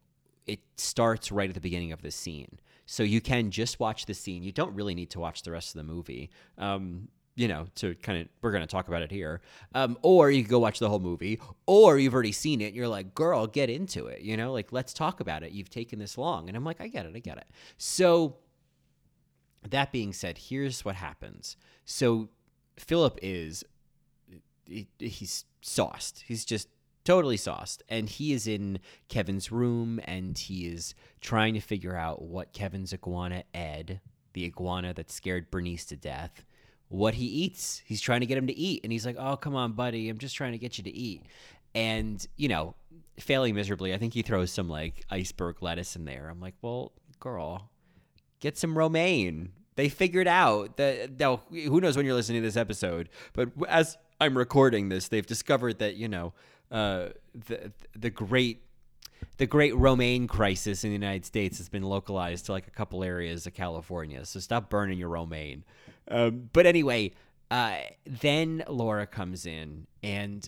it 0.46 0.60
starts 0.76 1.32
right 1.32 1.48
at 1.48 1.54
the 1.54 1.60
beginning 1.60 1.92
of 1.92 2.02
the 2.02 2.10
scene. 2.10 2.58
So 2.86 3.02
you 3.02 3.20
can 3.20 3.50
just 3.50 3.80
watch 3.80 4.06
the 4.06 4.14
scene. 4.14 4.42
You 4.42 4.52
don't 4.52 4.74
really 4.74 4.94
need 4.94 5.10
to 5.10 5.20
watch 5.20 5.42
the 5.42 5.50
rest 5.50 5.74
of 5.74 5.78
the 5.78 5.92
movie. 5.92 6.30
Um, 6.58 7.08
you 7.36 7.48
know, 7.48 7.66
to 7.76 7.94
kind 7.96 8.20
of, 8.20 8.28
we're 8.42 8.52
going 8.52 8.62
to 8.62 8.66
talk 8.66 8.86
about 8.88 9.02
it 9.02 9.10
here. 9.10 9.40
Um, 9.74 9.98
or 10.02 10.30
you 10.30 10.42
can 10.42 10.50
go 10.50 10.60
watch 10.60 10.78
the 10.78 10.88
whole 10.88 11.00
movie, 11.00 11.40
or 11.66 11.98
you've 11.98 12.14
already 12.14 12.32
seen 12.32 12.60
it. 12.60 12.74
You're 12.74 12.88
like, 12.88 13.14
girl, 13.14 13.46
get 13.46 13.70
into 13.70 14.06
it. 14.06 14.20
You 14.20 14.36
know, 14.36 14.52
like, 14.52 14.72
let's 14.72 14.92
talk 14.92 15.20
about 15.20 15.42
it. 15.42 15.52
You've 15.52 15.70
taken 15.70 15.98
this 15.98 16.16
long. 16.16 16.48
And 16.48 16.56
I'm 16.56 16.64
like, 16.64 16.80
I 16.80 16.86
get 16.86 17.06
it. 17.06 17.12
I 17.16 17.18
get 17.18 17.38
it. 17.38 17.46
So, 17.76 18.36
that 19.68 19.90
being 19.90 20.12
said, 20.12 20.38
here's 20.38 20.84
what 20.84 20.94
happens. 20.94 21.56
So, 21.84 22.28
Philip 22.76 23.18
is 23.22 23.64
he, 24.66 24.88
he's 24.98 25.44
sauced. 25.60 26.24
He's 26.26 26.44
just 26.44 26.68
totally 27.04 27.36
sauced. 27.36 27.82
And 27.88 28.08
he 28.08 28.32
is 28.32 28.46
in 28.46 28.78
Kevin's 29.08 29.52
room 29.52 30.00
and 30.04 30.36
he 30.36 30.66
is 30.66 30.94
trying 31.20 31.54
to 31.54 31.60
figure 31.60 31.96
out 31.96 32.22
what 32.22 32.52
Kevin's 32.52 32.92
iguana, 32.92 33.44
Ed, 33.52 34.00
the 34.32 34.44
iguana 34.44 34.94
that 34.94 35.10
scared 35.10 35.50
Bernice 35.50 35.84
to 35.86 35.96
death, 35.96 36.44
what 36.88 37.14
he 37.14 37.26
eats. 37.26 37.82
He's 37.86 38.00
trying 38.00 38.20
to 38.20 38.26
get 38.26 38.38
him 38.38 38.46
to 38.46 38.56
eat. 38.56 38.80
And 38.82 38.92
he's 38.92 39.06
like, 39.06 39.16
oh, 39.18 39.36
come 39.36 39.54
on, 39.54 39.72
buddy. 39.72 40.08
I'm 40.08 40.18
just 40.18 40.36
trying 40.36 40.52
to 40.52 40.58
get 40.58 40.78
you 40.78 40.84
to 40.84 40.94
eat. 40.94 41.22
And, 41.74 42.24
you 42.36 42.48
know, 42.48 42.74
failing 43.18 43.54
miserably, 43.54 43.92
I 43.92 43.98
think 43.98 44.14
he 44.14 44.22
throws 44.22 44.50
some 44.50 44.68
like 44.68 45.04
iceberg 45.10 45.62
lettuce 45.62 45.96
in 45.96 46.04
there. 46.04 46.28
I'm 46.28 46.40
like, 46.40 46.54
well, 46.62 46.92
girl, 47.20 47.70
get 48.40 48.56
some 48.56 48.76
romaine. 48.76 49.50
They 49.76 49.88
figured 49.88 50.28
out 50.28 50.76
that, 50.76 51.18
now, 51.18 51.40
who 51.50 51.80
knows 51.80 51.96
when 51.96 52.06
you're 52.06 52.14
listening 52.14 52.42
to 52.42 52.46
this 52.46 52.56
episode, 52.56 53.08
but 53.32 53.50
as 53.68 53.98
I'm 54.20 54.38
recording 54.38 54.88
this, 54.88 55.08
they've 55.08 55.26
discovered 55.26 55.80
that 55.80 55.96
you 55.96 56.08
know 56.08 56.32
uh, 56.74 57.10
the 57.46 57.72
the 57.96 58.10
great 58.10 58.60
the 59.38 59.46
great 59.46 59.74
romaine 59.76 60.26
crisis 60.26 60.82
in 60.82 60.90
the 60.90 60.94
United 60.94 61.24
States 61.24 61.58
has 61.58 61.68
been 61.68 61.84
localized 61.84 62.46
to 62.46 62.52
like 62.52 62.66
a 62.66 62.70
couple 62.72 63.04
areas 63.04 63.46
of 63.46 63.54
California. 63.54 64.24
So 64.24 64.40
stop 64.40 64.70
burning 64.70 64.98
your 64.98 65.08
romaine. 65.08 65.64
Um, 66.08 66.50
but 66.52 66.66
anyway, 66.66 67.12
uh, 67.50 67.76
then 68.04 68.64
Laura 68.68 69.06
comes 69.06 69.46
in, 69.46 69.86
and 70.02 70.46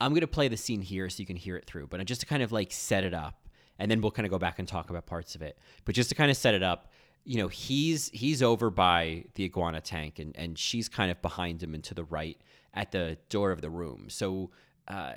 I'm 0.00 0.14
gonna 0.14 0.26
play 0.26 0.48
the 0.48 0.56
scene 0.56 0.80
here 0.80 1.10
so 1.10 1.20
you 1.20 1.26
can 1.26 1.36
hear 1.36 1.56
it 1.56 1.66
through. 1.66 1.88
But 1.88 2.04
just 2.06 2.22
to 2.22 2.26
kind 2.26 2.42
of 2.42 2.50
like 2.50 2.72
set 2.72 3.04
it 3.04 3.12
up, 3.12 3.46
and 3.78 3.90
then 3.90 4.00
we'll 4.00 4.10
kind 4.10 4.24
of 4.24 4.30
go 4.30 4.38
back 4.38 4.58
and 4.58 4.66
talk 4.66 4.88
about 4.88 5.04
parts 5.04 5.34
of 5.34 5.42
it. 5.42 5.58
But 5.84 5.94
just 5.94 6.08
to 6.08 6.14
kind 6.14 6.30
of 6.30 6.38
set 6.38 6.54
it 6.54 6.62
up, 6.62 6.90
you 7.24 7.36
know, 7.36 7.48
he's 7.48 8.08
he's 8.14 8.42
over 8.42 8.70
by 8.70 9.26
the 9.34 9.44
iguana 9.44 9.82
tank, 9.82 10.18
and 10.18 10.34
and 10.34 10.58
she's 10.58 10.88
kind 10.88 11.10
of 11.10 11.20
behind 11.20 11.62
him 11.62 11.74
and 11.74 11.84
to 11.84 11.92
the 11.92 12.04
right 12.04 12.40
at 12.72 12.90
the 12.90 13.18
door 13.28 13.52
of 13.52 13.60
the 13.60 13.68
room. 13.68 14.06
So 14.08 14.50
uh, 14.88 15.12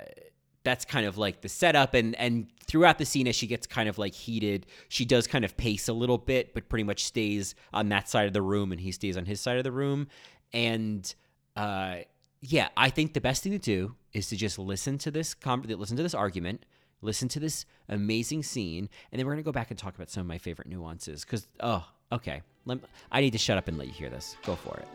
that's 0.64 0.84
kind 0.84 1.06
of 1.06 1.18
like 1.18 1.40
the 1.40 1.48
setup 1.48 1.94
and 1.94 2.14
and 2.16 2.46
throughout 2.66 2.98
the 2.98 3.04
scene 3.04 3.26
as 3.26 3.34
she 3.34 3.46
gets 3.46 3.66
kind 3.66 3.88
of 3.88 3.98
like 3.98 4.14
heated 4.14 4.66
she 4.88 5.04
does 5.04 5.26
kind 5.26 5.44
of 5.44 5.56
pace 5.56 5.88
a 5.88 5.92
little 5.92 6.18
bit 6.18 6.54
but 6.54 6.68
pretty 6.68 6.84
much 6.84 7.04
stays 7.04 7.54
on 7.72 7.88
that 7.88 8.08
side 8.08 8.26
of 8.26 8.32
the 8.32 8.42
room 8.42 8.72
and 8.72 8.80
he 8.80 8.92
stays 8.92 9.16
on 9.16 9.24
his 9.26 9.40
side 9.40 9.56
of 9.56 9.64
the 9.64 9.72
room. 9.72 10.08
And 10.52 11.12
uh 11.56 11.96
yeah 12.40 12.68
i 12.76 12.90
think 12.90 13.14
the 13.14 13.20
best 13.20 13.42
thing 13.42 13.52
to 13.52 13.58
do 13.58 13.94
is 14.12 14.28
to 14.28 14.36
just 14.36 14.58
listen 14.58 14.98
to 14.98 15.10
this 15.10 15.34
com- 15.34 15.62
listen 15.62 15.96
to 15.96 16.02
this 16.02 16.14
argument 16.14 16.64
listen 17.02 17.28
to 17.28 17.38
this 17.40 17.66
amazing 17.88 18.42
scene 18.42 18.88
and 19.10 19.18
then 19.18 19.26
we're 19.26 19.32
going 19.32 19.42
to 19.42 19.46
go 19.46 19.52
back 19.52 19.70
and 19.70 19.78
talk 19.78 19.94
about 19.94 20.10
some 20.10 20.22
of 20.22 20.26
my 20.26 20.38
favorite 20.38 20.68
nuances 20.68 21.24
cuz 21.24 21.46
oh 21.60 21.84
okay. 22.12 22.42
Let, 22.64 22.78
i 23.10 23.20
need 23.20 23.32
to 23.32 23.38
shut 23.38 23.58
up 23.58 23.66
and 23.68 23.76
let 23.76 23.88
you 23.88 23.92
hear 23.92 24.10
this. 24.10 24.36
Go 24.44 24.54
for 24.54 24.76
it. 24.76 24.88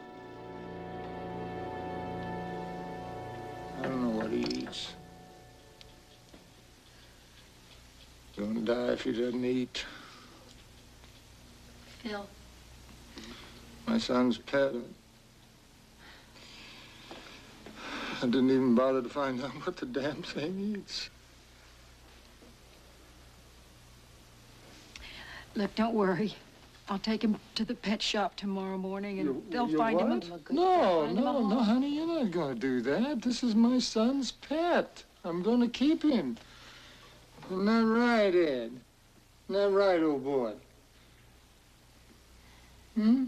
I 3.79 3.83
don't 3.83 4.01
know 4.01 4.09
what 4.09 4.31
he 4.31 4.39
eats. 4.41 4.93
Gonna 8.37 8.59
die 8.61 8.91
if 8.93 9.03
he 9.03 9.11
doesn't 9.13 9.43
eat. 9.43 9.83
Phil, 12.03 12.27
My 13.87 13.97
son's 13.97 14.37
pet. 14.37 14.73
I 18.21 18.25
didn't 18.25 18.49
even 18.51 18.75
bother 18.75 19.01
to 19.01 19.09
find 19.09 19.43
out 19.43 19.49
what 19.65 19.77
the 19.77 19.85
damn 19.87 20.21
thing 20.21 20.75
eats. 20.77 21.09
Look, 25.55 25.73
don't 25.75 25.95
worry. 25.95 26.35
I'll 26.89 26.99
take 26.99 27.23
him 27.23 27.37
to 27.55 27.65
the 27.65 27.73
pet 27.75 28.01
shop 28.01 28.35
tomorrow 28.35 28.77
morning 28.77 29.19
and 29.19 29.27
You- 29.29 29.43
they'll 29.49 29.67
you 29.69 29.77
find 29.77 29.99
him. 29.99 30.09
what? 30.09 30.23
A, 30.49 30.53
No, 30.53 31.07
they'll 31.07 31.07
find 31.07 31.17
him 31.17 31.17
a 31.17 31.21
no, 31.21 31.31
no, 31.41 31.55
home. 31.55 31.63
honey, 31.63 31.95
you're 31.95 32.07
not 32.23 32.31
going 32.31 32.53
to 32.53 32.59
do 32.59 32.81
that. 32.81 33.23
This 33.23 33.43
is 33.43 33.55
my 33.55 33.79
son's 33.79 34.31
pet. 34.31 35.03
I'm 35.25 35.41
going 35.41 35.61
to 35.61 35.67
keep 35.67 36.03
him. 36.03 36.37
That 37.49 37.85
right, 37.85 38.35
Ed? 38.35 38.71
That 39.49 39.69
right, 39.69 40.03
old 40.03 40.23
boy? 40.25 40.53
Hmm? 42.95 43.25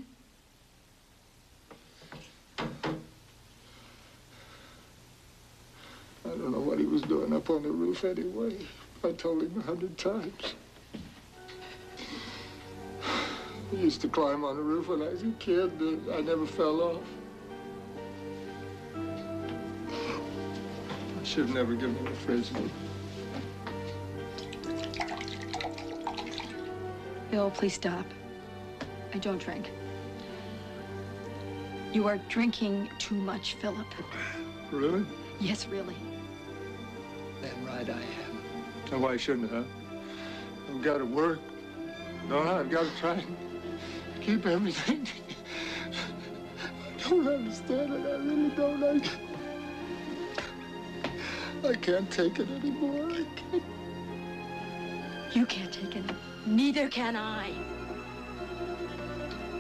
I 6.26 6.30
don't 6.32 6.52
know 6.52 6.60
what 6.60 6.80
he 6.80 6.86
was 6.86 7.02
doing 7.04 7.34
up 7.34 7.50
on 7.50 7.64
the 7.64 7.72
roof 7.72 8.04
anyway. 8.04 8.58
I 9.06 9.14
told 9.14 9.42
him 9.42 9.58
a 9.58 9.62
hundred 9.62 9.98
times. 9.98 10.56
He 13.72 13.78
used 13.78 14.02
to 14.02 14.10
climb 14.10 14.44
on 14.44 14.58
the 14.58 14.64
roof 14.64 14.90
when 14.90 15.02
I 15.02 15.10
was 15.10 15.24
a 15.24 15.32
kid, 15.40 15.80
but 15.80 16.18
I 16.18 16.20
never 16.22 16.46
fell 16.46 16.82
off. 16.82 17.04
I 21.22 21.24
should 21.24 21.46
have 21.46 21.56
never 21.56 21.74
given 21.76 21.96
him 21.96 22.08
a 22.08 22.16
frisbee. 22.16 22.70
Bill, 27.32 27.52
please 27.52 27.76
stop. 27.76 28.06
I 29.14 29.20
don't 29.20 29.40
drink. 29.40 29.72
You 31.94 32.08
are 32.08 32.18
drinking 32.30 32.90
too 32.98 33.16
much, 33.16 33.54
Philip. 33.56 33.88
Really? 34.72 35.06
Yes, 35.40 35.68
really. 35.68 35.96
Damn 37.42 37.66
right 37.66 37.90
I 37.90 37.94
am. 37.94 38.92
And 38.92 39.02
why 39.02 39.18
shouldn't 39.18 39.52
I? 39.52 39.64
I've 40.70 40.82
got 40.82 40.98
to 40.98 41.06
work. 41.06 41.40
Don't 42.30 42.48
I? 42.48 42.60
I've 42.60 42.70
got 42.70 42.86
to 42.86 42.98
try 43.00 43.14
and 43.14 43.38
keep 44.22 44.46
everything. 44.46 45.08
I 46.64 47.10
don't 47.10 47.28
understand 47.28 47.94
it. 47.94 48.06
I 48.08 48.18
really 48.18 48.50
don't. 48.50 48.84
I, 51.64 51.70
I 51.70 51.74
can't 51.76 52.10
take 52.12 52.40
it 52.40 52.50
anymore. 52.50 53.12
I 53.12 53.26
can't. 53.36 53.64
You 55.34 55.46
can't 55.46 55.72
take 55.72 55.96
it. 55.96 56.06
Neither 56.46 56.88
can 56.90 57.16
I. 57.16 57.52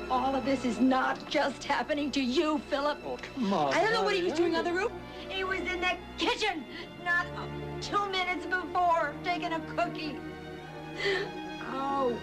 All 0.10 0.36
of 0.36 0.44
this 0.44 0.66
is 0.66 0.80
not 0.80 1.30
just 1.30 1.64
happening 1.64 2.10
to 2.12 2.22
you, 2.22 2.60
Philip. 2.70 2.98
Oh, 3.06 3.18
come 3.36 3.54
on. 3.54 3.74
I 3.74 3.82
don't 3.82 3.94
know 3.94 4.04
what 4.04 4.16
he 4.16 4.24
was 4.24 4.34
doing 4.34 4.56
on 4.56 4.64
the 4.64 4.74
roof. 4.74 4.92
He 5.28 5.44
was 5.44 5.60
in 5.60 5.82
the 5.82 5.92
kitchen, 6.18 6.64
not 7.06 7.28
two 7.82 8.10
minutes 8.10 8.46
before, 8.46 9.14
taking 9.24 9.54
a 9.54 9.60
cookie. 9.76 10.18
Oh, 11.72 12.18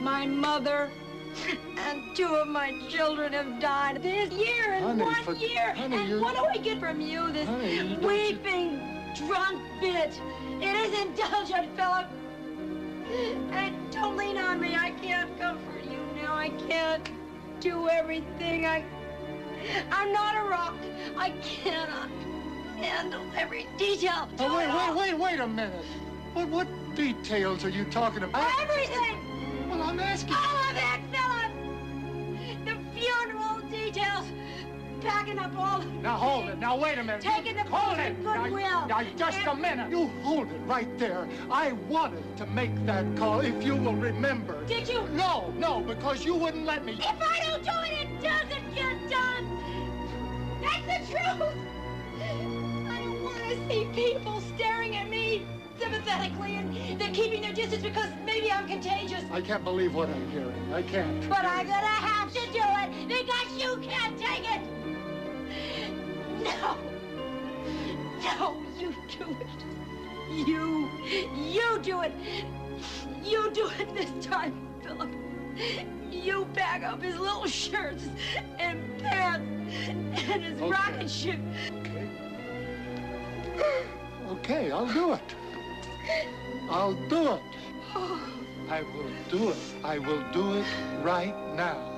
my 0.00 0.26
mother 0.26 0.90
and 1.78 2.16
two 2.16 2.26
of 2.34 2.48
my 2.48 2.76
children 2.88 3.32
have 3.32 3.60
died 3.60 4.02
this 4.02 4.32
year 4.32 4.74
in 4.74 4.82
Honey, 4.82 5.02
one 5.02 5.24
for- 5.24 5.34
year. 5.34 5.72
honey, 5.74 6.12
and 6.12 6.20
what 6.20 6.34
do 6.34 6.44
I 6.44 6.56
get 6.58 6.80
from 6.80 7.00
you, 7.00 7.30
this 7.32 7.48
Honey, 7.48 7.76
you 7.76 7.98
weeping, 8.06 8.80
drunk 9.14 9.62
bitch? 9.80 10.16
It 10.60 10.74
is 10.74 10.98
indulgent, 11.00 11.76
Philip. 11.76 12.06
And 13.10 13.90
don't 13.90 14.16
lean 14.16 14.38
on 14.38 14.60
me. 14.60 14.76
I 14.76 14.90
can't 14.90 15.38
comfort 15.38 15.84
you 15.84 15.98
now. 16.22 16.34
I 16.34 16.48
can't 16.48 17.08
do 17.60 17.88
everything. 17.88 18.66
I, 18.66 18.84
I'm 19.90 20.12
not 20.12 20.36
a 20.36 20.48
rock. 20.48 20.74
I 21.16 21.30
cannot 21.42 22.08
handle 22.76 23.22
every 23.36 23.66
detail. 23.78 24.28
Oh, 24.38 24.56
wait, 24.56 24.68
wait, 24.68 25.12
wait, 25.12 25.18
wait 25.18 25.40
a 25.40 25.46
minute. 25.46 25.84
What, 26.32 26.48
what 26.48 26.68
details 26.94 27.64
are 27.64 27.68
you 27.68 27.84
talking 27.84 28.22
about? 28.22 28.50
Everything! 28.60 29.68
Well, 29.68 29.82
I'm 29.82 30.00
asking. 30.00 30.34
All 30.34 30.70
of 30.70 30.76
it, 30.76 31.00
Philip! 31.12 31.52
The 32.64 32.76
funeral 32.98 33.60
details. 33.70 34.26
Packing 35.04 35.38
up 35.38 35.54
all 35.56 35.82
Now 36.02 36.16
hold 36.16 36.48
it. 36.48 36.58
Now 36.58 36.78
wait 36.78 36.96
a 36.98 37.04
minute. 37.04 37.20
Taking 37.20 37.56
the 37.56 37.62
hold 37.64 37.98
it. 37.98 38.12
of 38.12 38.18
Now, 38.20 38.44
goodwill. 38.44 38.86
now, 38.86 39.02
just 39.16 39.38
a 39.46 39.54
minute. 39.54 39.90
You 39.90 40.06
hold 40.22 40.50
it 40.50 40.60
right 40.66 40.98
there. 40.98 41.28
I 41.50 41.72
wanted 41.72 42.24
to 42.38 42.46
make 42.46 42.74
that 42.86 43.04
call, 43.16 43.40
if 43.40 43.62
you 43.62 43.76
will 43.76 43.94
remember. 43.94 44.64
Did 44.64 44.88
you? 44.88 45.06
No, 45.08 45.52
no, 45.58 45.80
because 45.80 46.24
you 46.24 46.34
wouldn't 46.34 46.64
let 46.64 46.84
me. 46.86 46.94
If 46.94 47.04
I 47.04 47.44
don't 47.46 47.62
do 47.62 47.70
it, 47.84 48.08
it 48.08 48.22
doesn't 48.22 48.74
get 48.74 49.10
done. 49.10 49.44
That's 50.62 50.86
the 50.86 51.12
truth. 51.12 51.54
I 52.20 52.98
don't 53.04 53.22
want 53.24 53.44
to 53.44 53.68
see 53.68 53.86
people 53.94 54.40
staring 54.56 54.96
at 54.96 55.10
me 55.10 55.46
sympathetically 55.78 56.54
and 56.56 57.00
they're 57.00 57.10
keeping 57.12 57.42
their 57.42 57.52
distance 57.52 57.82
because 57.82 58.08
maybe 58.24 58.50
I'm 58.50 58.66
contagious. 58.66 59.22
I 59.30 59.40
can't 59.40 59.64
believe 59.64 59.94
what 59.94 60.08
I'm 60.08 60.30
hearing. 60.30 60.72
I 60.72 60.82
can't. 60.82 61.28
But 61.28 61.44
I'm 61.44 61.66
gonna 61.66 61.86
have 61.86 62.32
to 62.32 62.40
do 62.52 62.62
it 62.62 63.08
because 63.08 63.62
you 63.62 63.76
can't 63.86 64.18
take 64.18 64.50
it. 64.50 64.83
No. 66.44 66.76
No, 68.22 68.56
you 68.78 68.94
do 69.18 69.36
it. 69.40 70.46
You, 70.48 70.88
you 71.36 71.78
do 71.82 72.00
it. 72.02 72.12
You 73.22 73.50
do 73.52 73.70
it 73.78 73.94
this 73.94 74.26
time, 74.26 74.54
Philip. 74.82 75.10
You 76.10 76.46
pack 76.54 76.82
up 76.82 77.02
his 77.02 77.18
little 77.18 77.46
shirts 77.46 78.04
and 78.58 78.98
pants 78.98 79.74
and 79.88 80.14
his 80.18 80.60
Okay. 80.60 80.70
rocket 80.70 81.10
ship. 81.10 81.38
Okay. 81.80 82.08
Okay, 84.28 84.70
I'll 84.70 84.92
do 84.92 85.12
it. 85.12 85.34
I'll 86.70 86.94
do 87.08 87.34
it. 87.34 87.42
Oh. 87.94 88.20
I 88.70 88.82
will 88.82 89.10
do 89.30 89.50
it. 89.50 89.56
I 89.84 89.98
will 89.98 90.22
do 90.32 90.54
it 90.54 90.66
right 91.02 91.34
now. 91.54 91.93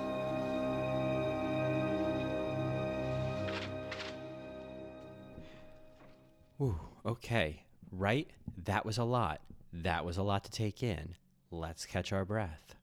Ooh, 6.61 6.79
okay. 7.05 7.65
Right? 7.93 8.29
That 8.65 8.87
was 8.87 8.99
a 8.99 9.05
lot. 9.05 9.41
That 9.73 10.05
was 10.05 10.17
a 10.17 10.23
lot 10.23 10.45
to 10.45 10.51
take 10.51 10.83
in. 10.83 11.15
Let's 11.51 11.87
catch 11.87 12.13
our 12.13 12.25
breath. 12.25 12.75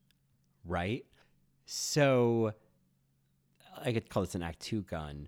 Right? 0.66 1.06
So, 1.66 2.54
I 3.84 3.92
could 3.92 4.10
call 4.10 4.24
this 4.24 4.36
an 4.36 4.44
Act 4.44 4.60
Two 4.60 4.82
gun. 4.84 5.28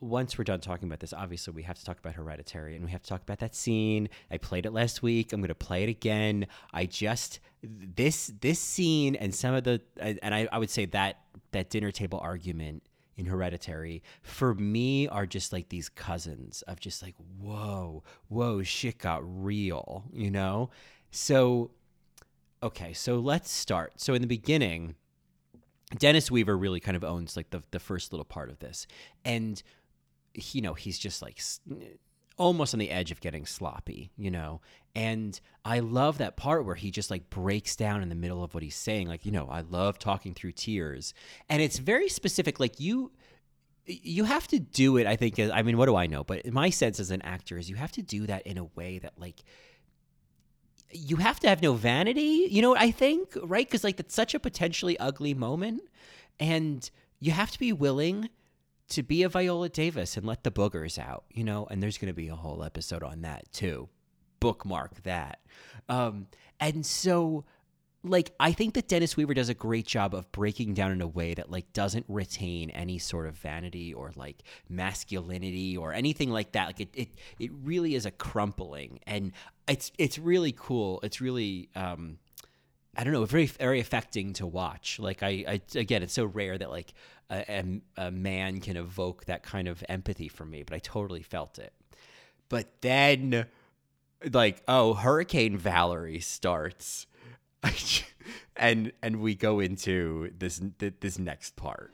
Once 0.00 0.36
we're 0.36 0.44
done 0.44 0.60
talking 0.60 0.86
about 0.88 1.00
this, 1.00 1.14
obviously 1.14 1.54
we 1.54 1.62
have 1.62 1.78
to 1.78 1.84
talk 1.84 1.98
about 1.98 2.14
Hereditary 2.14 2.76
and 2.76 2.84
we 2.84 2.90
have 2.90 3.02
to 3.02 3.08
talk 3.08 3.22
about 3.22 3.38
that 3.38 3.54
scene. 3.54 4.10
I 4.30 4.36
played 4.36 4.66
it 4.66 4.72
last 4.72 5.02
week. 5.02 5.32
I'm 5.32 5.40
going 5.40 5.48
to 5.48 5.54
play 5.54 5.84
it 5.84 5.88
again. 5.88 6.46
I 6.74 6.84
just 6.84 7.40
this 7.62 8.30
this 8.40 8.60
scene 8.60 9.14
and 9.14 9.34
some 9.34 9.54
of 9.54 9.64
the 9.64 9.80
and 9.98 10.34
I, 10.34 10.48
I 10.52 10.58
would 10.58 10.68
say 10.68 10.84
that 10.86 11.20
that 11.52 11.70
dinner 11.70 11.90
table 11.90 12.20
argument 12.22 12.82
in 13.16 13.26
Hereditary 13.26 14.02
for 14.22 14.54
me 14.54 15.08
are 15.08 15.26
just 15.26 15.52
like 15.52 15.68
these 15.68 15.88
cousins 15.88 16.62
of 16.62 16.80
just 16.80 17.02
like 17.02 17.14
whoa 17.40 18.02
whoa 18.28 18.62
shit 18.62 18.98
got 18.98 19.22
real 19.24 20.04
you 20.12 20.30
know? 20.30 20.70
So 21.10 21.70
okay 22.62 22.92
so 22.92 23.18
let's 23.18 23.50
start. 23.50 24.00
So 24.00 24.14
in 24.14 24.22
the 24.22 24.28
beginning 24.28 24.94
Dennis 25.98 26.30
Weaver 26.30 26.56
really 26.56 26.80
kind 26.80 26.96
of 26.96 27.04
owns 27.04 27.36
like 27.36 27.50
the 27.50 27.62
the 27.70 27.78
first 27.78 28.12
little 28.12 28.24
part 28.24 28.50
of 28.50 28.58
this, 28.58 28.86
and 29.24 29.62
you 30.34 30.60
know 30.60 30.74
he's 30.74 30.98
just 30.98 31.22
like 31.22 31.40
almost 32.36 32.74
on 32.74 32.80
the 32.80 32.90
edge 32.90 33.10
of 33.10 33.20
getting 33.20 33.46
sloppy, 33.46 34.10
you 34.16 34.30
know. 34.30 34.60
And 34.96 35.38
I 35.62 35.80
love 35.80 36.18
that 36.18 36.36
part 36.36 36.64
where 36.64 36.74
he 36.74 36.90
just 36.90 37.10
like 37.10 37.28
breaks 37.28 37.76
down 37.76 38.02
in 38.02 38.08
the 38.08 38.14
middle 38.14 38.42
of 38.42 38.54
what 38.54 38.62
he's 38.62 38.74
saying, 38.74 39.08
like 39.08 39.26
you 39.26 39.30
know 39.30 39.46
I 39.50 39.60
love 39.60 39.98
talking 39.98 40.32
through 40.32 40.52
tears, 40.52 41.12
and 41.50 41.60
it's 41.60 41.76
very 41.76 42.08
specific. 42.08 42.58
Like 42.58 42.80
you, 42.80 43.12
you 43.84 44.24
have 44.24 44.48
to 44.48 44.58
do 44.58 44.96
it. 44.96 45.06
I 45.06 45.16
think. 45.16 45.38
I 45.38 45.60
mean, 45.60 45.76
what 45.76 45.84
do 45.86 45.96
I 45.96 46.06
know? 46.06 46.24
But 46.24 46.50
my 46.50 46.70
sense 46.70 46.98
as 46.98 47.10
an 47.10 47.20
actor 47.22 47.58
is 47.58 47.68
you 47.68 47.76
have 47.76 47.92
to 47.92 48.02
do 48.02 48.26
that 48.26 48.46
in 48.46 48.56
a 48.56 48.64
way 48.74 48.98
that 48.98 49.12
like 49.18 49.44
you 50.90 51.16
have 51.16 51.40
to 51.40 51.48
have 51.48 51.62
no 51.62 51.74
vanity, 51.74 52.48
you 52.50 52.62
know, 52.62 52.74
I 52.74 52.90
think, 52.90 53.36
right? 53.42 53.66
Because, 53.66 53.84
like, 53.84 53.96
that's 53.96 54.14
such 54.14 54.34
a 54.34 54.40
potentially 54.40 54.98
ugly 54.98 55.34
moment. 55.34 55.82
And 56.38 56.88
you 57.20 57.32
have 57.32 57.50
to 57.50 57.58
be 57.58 57.72
willing 57.72 58.30
to 58.88 59.02
be 59.02 59.22
a 59.24 59.28
Viola 59.28 59.68
Davis 59.68 60.16
and 60.16 60.26
let 60.26 60.44
the 60.44 60.50
boogers 60.50 60.98
out, 60.98 61.24
you 61.30 61.44
know? 61.44 61.66
And 61.70 61.82
there's 61.82 61.98
going 61.98 62.08
to 62.08 62.14
be 62.14 62.28
a 62.28 62.36
whole 62.36 62.62
episode 62.62 63.02
on 63.02 63.22
that, 63.22 63.52
too. 63.52 63.88
Bookmark 64.46 65.02
that. 65.02 65.38
Um, 65.88 66.28
and 66.60 66.86
so, 66.86 67.44
like, 68.04 68.30
I 68.38 68.52
think 68.52 68.74
that 68.74 68.86
Dennis 68.86 69.16
Weaver 69.16 69.34
does 69.34 69.48
a 69.48 69.54
great 69.54 69.86
job 69.86 70.14
of 70.14 70.30
breaking 70.30 70.74
down 70.74 70.92
in 70.92 71.00
a 71.00 71.06
way 71.08 71.34
that, 71.34 71.50
like, 71.50 71.72
doesn't 71.72 72.06
retain 72.08 72.70
any 72.70 72.98
sort 72.98 73.26
of 73.26 73.34
vanity 73.34 73.92
or, 73.92 74.12
like, 74.14 74.38
masculinity 74.68 75.76
or 75.76 75.92
anything 75.92 76.30
like 76.30 76.52
that. 76.52 76.66
Like, 76.66 76.80
it, 76.80 76.90
it, 76.94 77.08
it 77.38 77.50
really 77.64 77.94
is 77.94 78.06
a 78.06 78.10
crumpling. 78.10 79.00
And 79.06 79.32
it's, 79.66 79.90
it's 79.98 80.18
really 80.18 80.54
cool. 80.56 81.00
It's 81.02 81.20
really, 81.20 81.68
um, 81.74 82.18
I 82.96 83.04
don't 83.04 83.12
know, 83.12 83.24
very 83.26 83.46
very 83.46 83.80
affecting 83.80 84.32
to 84.34 84.46
watch. 84.46 84.98
Like 84.98 85.22
I, 85.22 85.44
I 85.46 85.60
again, 85.74 86.02
it's 86.02 86.14
so 86.14 86.24
rare 86.24 86.56
that 86.56 86.70
like 86.70 86.94
a, 87.28 87.44
a, 87.48 88.06
a 88.06 88.10
man 88.10 88.60
can 88.60 88.76
evoke 88.76 89.26
that 89.26 89.42
kind 89.42 89.68
of 89.68 89.84
empathy 89.88 90.28
from 90.28 90.50
me, 90.50 90.62
but 90.62 90.74
I 90.74 90.78
totally 90.78 91.22
felt 91.22 91.58
it. 91.58 91.74
But 92.48 92.80
then, 92.80 93.46
like, 94.32 94.62
oh, 94.68 94.94
Hurricane 94.94 95.56
Valerie 95.56 96.20
starts, 96.20 97.06
and 98.56 98.92
and 99.02 99.20
we 99.20 99.34
go 99.34 99.60
into 99.60 100.32
this 100.38 100.60
this 100.78 101.18
next 101.18 101.56
part. 101.56 101.92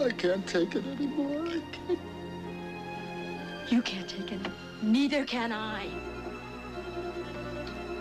I 0.00 0.10
can't 0.10 0.46
take 0.46 0.74
it 0.74 0.86
anymore. 0.86 1.46
I 1.46 1.62
can't. 1.72 1.98
You 3.68 3.82
can't 3.82 4.08
take 4.08 4.32
it. 4.32 4.40
Neither 4.82 5.24
can 5.24 5.52
I. 5.52 5.88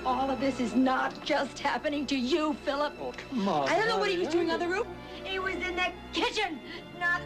All 0.06 0.30
of 0.30 0.40
this 0.40 0.60
is 0.60 0.76
not 0.76 1.26
just 1.26 1.58
happening 1.58 2.06
to 2.08 2.16
you, 2.16 2.56
Philip. 2.64 2.94
Oh, 3.02 3.14
come 3.30 3.48
on. 3.48 3.68
I 3.70 3.78
don't 3.78 3.88
know 3.88 3.98
what 3.98 4.12
he 4.12 4.20
was 4.20 4.28
doing 4.28 4.52
on 4.52 4.60
the 4.60 4.68
roof. 4.68 4.86
He 5.24 5.40
was 5.40 5.56
in 5.56 5.76
the 5.76 5.88
kitchen, 6.14 6.60
not 7.00 7.22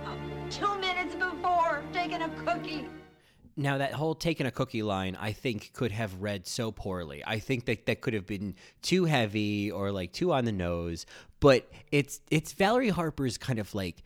two 0.49 0.79
minutes 0.79 1.15
before, 1.15 1.83
taking 1.91 2.21
a 2.21 2.29
cookie. 2.45 2.87
Now 3.59 3.77
that 3.79 3.91
whole 3.91 4.15
taking 4.15 4.45
a 4.45 4.51
cookie 4.51 4.83
line, 4.83 5.17
I 5.19 5.33
think 5.33 5.73
could 5.73 5.91
have 5.91 6.21
read 6.21 6.47
so 6.47 6.71
poorly. 6.71 7.21
I 7.27 7.39
think 7.39 7.65
that 7.65 7.85
that 7.87 7.99
could 7.99 8.13
have 8.13 8.25
been 8.25 8.55
too 8.81 9.03
heavy 9.03 9.69
or 9.69 9.91
like 9.91 10.13
too 10.13 10.31
on 10.31 10.45
the 10.45 10.53
nose. 10.53 11.05
But 11.41 11.69
it's 11.91 12.21
it's 12.31 12.53
Valerie 12.53 12.89
Harper's 12.89 13.37
kind 13.37 13.59
of 13.59 13.75
like 13.75 14.01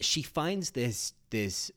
she 0.00 0.22
finds 0.22 0.72
this 0.72 1.12
this 1.30 1.70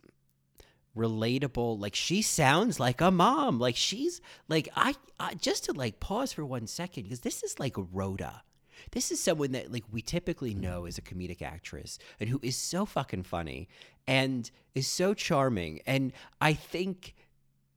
relatable 0.97 1.79
like 1.79 1.95
she 1.95 2.21
sounds 2.21 2.79
like 2.79 3.01
a 3.01 3.09
mom 3.09 3.59
like 3.59 3.75
she's 3.75 4.21
like 4.47 4.69
I, 4.75 4.93
I 5.19 5.33
just 5.33 5.65
to 5.65 5.73
like 5.73 5.99
pause 5.99 6.33
for 6.33 6.45
one 6.45 6.67
second 6.67 7.03
because 7.03 7.21
this 7.21 7.41
is 7.41 7.59
like 7.59 7.73
Rhoda 7.75 8.43
this 8.91 9.11
is 9.11 9.19
someone 9.19 9.53
that 9.53 9.71
like 9.71 9.85
we 9.91 10.01
typically 10.01 10.53
know 10.53 10.85
as 10.85 10.97
a 10.97 11.01
comedic 11.01 11.41
actress 11.41 11.97
and 12.19 12.29
who 12.29 12.39
is 12.43 12.55
so 12.55 12.85
fucking 12.85 13.23
funny 13.23 13.67
and 14.07 14.49
is 14.75 14.87
so 14.87 15.13
charming 15.13 15.81
and 15.85 16.11
I 16.41 16.53
think 16.53 17.15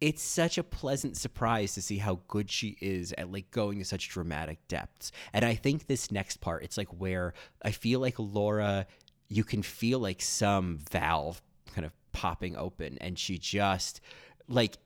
it's 0.00 0.22
such 0.22 0.58
a 0.58 0.62
pleasant 0.62 1.16
surprise 1.16 1.74
to 1.74 1.82
see 1.82 1.98
how 1.98 2.20
good 2.28 2.50
she 2.50 2.76
is 2.80 3.14
at 3.16 3.32
like 3.32 3.50
going 3.50 3.78
to 3.78 3.84
such 3.84 4.08
dramatic 4.10 4.58
depths. 4.68 5.10
And 5.32 5.44
I 5.44 5.54
think 5.54 5.86
this 5.86 6.10
next 6.10 6.40
part, 6.40 6.64
it's 6.64 6.76
like 6.76 6.88
where 6.88 7.32
I 7.62 7.70
feel 7.70 8.00
like 8.00 8.16
Laura, 8.18 8.86
you 9.28 9.42
can 9.42 9.62
feel 9.62 9.98
like 9.98 10.20
some 10.20 10.78
valve 10.90 11.40
kind 11.74 11.86
of 11.86 11.92
popping 12.12 12.56
open, 12.56 12.98
and 13.00 13.18
she 13.18 13.38
just 13.38 14.00
like 14.48 14.76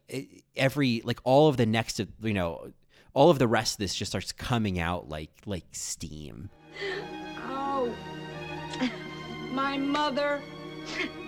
every 0.56 1.02
like 1.04 1.20
all 1.24 1.48
of 1.48 1.56
the 1.56 1.66
next, 1.66 2.00
you 2.22 2.32
know, 2.32 2.70
all 3.12 3.30
of 3.30 3.38
the 3.38 3.48
rest 3.48 3.74
of 3.74 3.78
this 3.78 3.94
just 3.94 4.12
starts 4.12 4.30
coming 4.30 4.78
out 4.78 5.08
like 5.08 5.32
like 5.44 5.66
steam. 5.72 6.50
Oh, 7.48 7.92
my 9.52 9.76
mother 9.76 10.40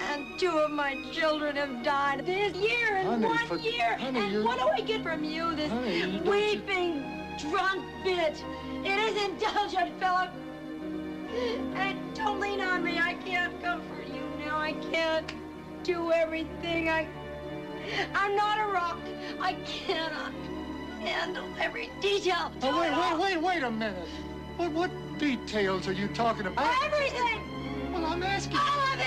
and 0.00 0.38
two 0.38 0.50
of 0.58 0.70
my 0.70 0.96
children 1.12 1.56
have 1.56 1.82
died 1.82 2.24
this 2.26 2.54
year 2.56 2.96
in 2.98 3.06
Honey, 3.06 3.26
one 3.26 3.46
for- 3.46 3.56
year. 3.58 3.96
honey, 3.98 4.20
and 4.20 4.32
you- 4.32 4.44
what 4.44 4.58
do 4.58 4.68
I 4.68 4.80
get 4.80 5.02
from 5.02 5.24
you, 5.24 5.54
this 5.54 5.70
Honey, 5.70 5.98
you 6.00 6.20
weeping, 6.30 7.02
drunk 7.38 7.84
bitch? 8.04 8.42
It 8.84 8.98
is 8.98 9.22
indulgent, 9.24 9.98
Philip. 10.00 10.30
And 11.76 12.14
don't 12.14 12.40
lean 12.40 12.60
on 12.60 12.84
me. 12.84 12.98
I 12.98 13.14
can't 13.14 13.62
comfort 13.62 14.06
you 14.06 14.22
now. 14.44 14.58
I 14.58 14.72
can't 14.92 15.32
do 15.82 16.12
everything. 16.12 16.88
I, 16.90 17.08
I'm 18.14 18.36
not 18.36 18.58
a 18.60 18.66
rock. 18.70 18.98
I 19.40 19.54
cannot 19.64 20.32
handle 21.00 21.46
every 21.58 21.90
detail. 22.00 22.52
Oh, 22.62 22.80
wait, 22.80 22.92
wait, 22.92 23.36
wait, 23.36 23.42
wait 23.42 23.62
a 23.62 23.70
minute. 23.70 24.06
What, 24.56 24.72
what 24.72 24.90
details 25.18 25.88
are 25.88 25.92
you 25.92 26.08
talking 26.08 26.46
about? 26.46 26.70
Everything. 26.84 27.40
Well, 27.92 28.06
I'm 28.06 28.22
asking. 28.22 28.56
All 28.56 28.62
of 28.64 28.98
it. 28.98 29.02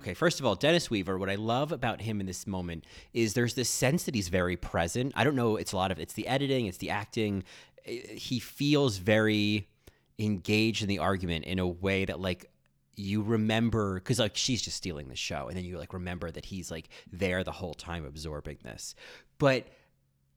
Okay, 0.00 0.14
first 0.14 0.38
of 0.38 0.46
all, 0.46 0.54
Dennis 0.54 0.88
Weaver, 0.88 1.18
what 1.18 1.28
I 1.28 1.34
love 1.34 1.72
about 1.72 2.00
him 2.00 2.20
in 2.20 2.26
this 2.26 2.46
moment 2.46 2.84
is 3.12 3.34
there's 3.34 3.54
this 3.54 3.68
sense 3.68 4.04
that 4.04 4.14
he's 4.14 4.28
very 4.28 4.56
present. 4.56 5.12
I 5.16 5.24
don't 5.24 5.34
know, 5.34 5.56
it's 5.56 5.72
a 5.72 5.76
lot 5.76 5.90
of 5.90 5.98
it's 5.98 6.12
the 6.14 6.28
editing, 6.28 6.66
it's 6.66 6.78
the 6.78 6.90
acting. 6.90 7.42
Eh, 7.84 8.14
He 8.14 8.38
feels 8.38 8.98
very 8.98 9.66
engaged 10.20 10.82
in 10.82 10.88
the 10.88 11.00
argument 11.00 11.44
in 11.44 11.58
a 11.58 11.66
way 11.66 12.04
that 12.04 12.20
like 12.20 12.48
you 12.94 13.20
remember 13.20 13.94
because 13.96 14.20
like 14.20 14.36
she's 14.36 14.62
just 14.62 14.76
stealing 14.76 15.08
the 15.08 15.16
show 15.16 15.48
and 15.48 15.56
then 15.56 15.64
you 15.64 15.76
like 15.76 15.92
remember 15.92 16.30
that 16.30 16.44
he's 16.46 16.70
like 16.70 16.88
there 17.12 17.42
the 17.44 17.50
whole 17.52 17.74
time 17.74 18.06
absorbing 18.06 18.56
this 18.62 18.94
but 19.38 19.66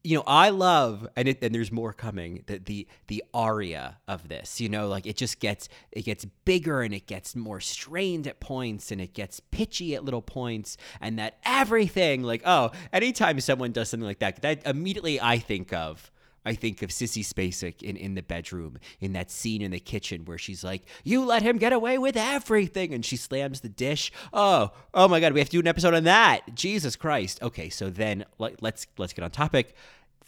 you 0.03 0.15
know 0.15 0.23
i 0.27 0.49
love 0.49 1.07
and 1.15 1.27
it, 1.27 1.39
and 1.41 1.53
there's 1.53 1.71
more 1.71 1.93
coming 1.93 2.43
the, 2.47 2.57
the 2.59 2.87
the 3.07 3.23
aria 3.33 3.97
of 4.07 4.27
this 4.29 4.61
you 4.61 4.69
know 4.69 4.87
like 4.87 5.05
it 5.05 5.17
just 5.17 5.39
gets 5.39 5.67
it 5.91 6.03
gets 6.03 6.25
bigger 6.45 6.81
and 6.81 6.93
it 6.93 7.05
gets 7.05 7.35
more 7.35 7.59
strained 7.59 8.27
at 8.27 8.39
points 8.39 8.91
and 8.91 9.01
it 9.01 9.13
gets 9.13 9.39
pitchy 9.39 9.95
at 9.95 10.03
little 10.05 10.21
points 10.21 10.77
and 11.01 11.19
that 11.19 11.37
everything 11.43 12.23
like 12.23 12.41
oh 12.45 12.71
anytime 12.93 13.39
someone 13.39 13.71
does 13.71 13.89
something 13.89 14.07
like 14.07 14.19
that 14.19 14.41
that 14.41 14.65
immediately 14.65 15.19
i 15.19 15.37
think 15.37 15.73
of 15.73 16.11
I 16.49 16.55
think 16.55 16.81
of 16.81 16.89
Sissy 16.89 17.23
Spacek 17.23 17.83
in, 17.83 17.95
in 17.95 18.15
the 18.15 18.23
bedroom 18.23 18.79
in 18.99 19.13
that 19.13 19.29
scene 19.29 19.61
in 19.61 19.69
the 19.69 19.79
kitchen 19.79 20.25
where 20.25 20.39
she's 20.39 20.63
like, 20.63 20.81
"You 21.03 21.23
let 21.23 21.43
him 21.43 21.59
get 21.59 21.73
away 21.73 21.99
with 21.99 22.17
everything," 22.17 22.91
and 22.91 23.05
she 23.05 23.17
slams 23.17 23.61
the 23.61 23.69
dish. 23.69 24.11
Oh, 24.33 24.71
oh 24.95 25.07
my 25.07 25.19
God, 25.19 25.33
we 25.33 25.41
have 25.41 25.49
to 25.49 25.57
do 25.57 25.59
an 25.59 25.67
episode 25.67 25.93
on 25.93 26.05
that. 26.05 26.55
Jesus 26.55 26.95
Christ. 26.95 27.43
Okay, 27.43 27.69
so 27.69 27.91
then 27.91 28.25
let, 28.39 28.63
let's 28.63 28.87
let's 28.97 29.13
get 29.13 29.23
on 29.23 29.29
topic. 29.29 29.75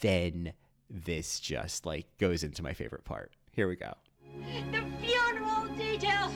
Then 0.01 0.53
this 0.91 1.39
just 1.39 1.87
like 1.87 2.05
goes 2.19 2.43
into 2.43 2.61
my 2.61 2.73
favorite 2.73 3.03
part. 3.03 3.31
Here 3.51 3.67
we 3.67 3.75
go. 3.75 3.93
The 4.71 4.83
funeral 5.01 5.65
details. 5.75 6.33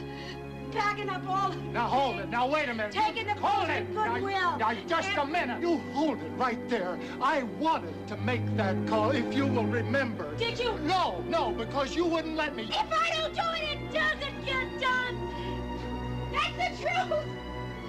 Packing 0.76 1.10
up 1.10 1.28
all. 1.28 1.54
Now 1.72 1.88
hold 1.88 2.20
it. 2.20 2.30
Now 2.30 2.48
wait 2.50 2.68
a 2.68 2.74
minute. 2.74 2.92
Taking 2.92 3.28
the 3.28 3.34
hold 3.36 3.70
it. 3.70 3.88
with 3.88 3.96
Now, 3.96 4.58
now, 4.58 4.74
just 4.88 5.10
a 5.18 5.26
minute. 5.26 5.62
You 5.62 5.78
hold 5.94 6.22
it 6.22 6.32
right 6.36 6.70
there. 6.70 7.00
I 7.22 7.44
wanted 7.60 8.08
to 8.10 8.18
make 8.18 8.44
that 8.58 8.76
call, 8.88 9.12
if 9.12 9.34
you 9.34 9.48
will 9.48 9.66
remember. 9.66 10.36
Did 10.36 10.60
you? 10.60 10.78
No, 10.80 11.24
no, 11.30 11.52
because 11.52 11.96
you 11.96 12.06
wouldn't 12.06 12.36
let 12.36 12.56
me. 12.56 12.64
If 12.64 12.92
I 12.92 13.10
don't 13.16 13.34
do 13.34 13.42
it, 13.56 13.80
it 13.80 13.94
doesn't 13.94 14.46
get 14.46 14.82
done. 14.82 15.16
That's 16.34 16.78
the 16.78 16.84
truth. 16.84 17.26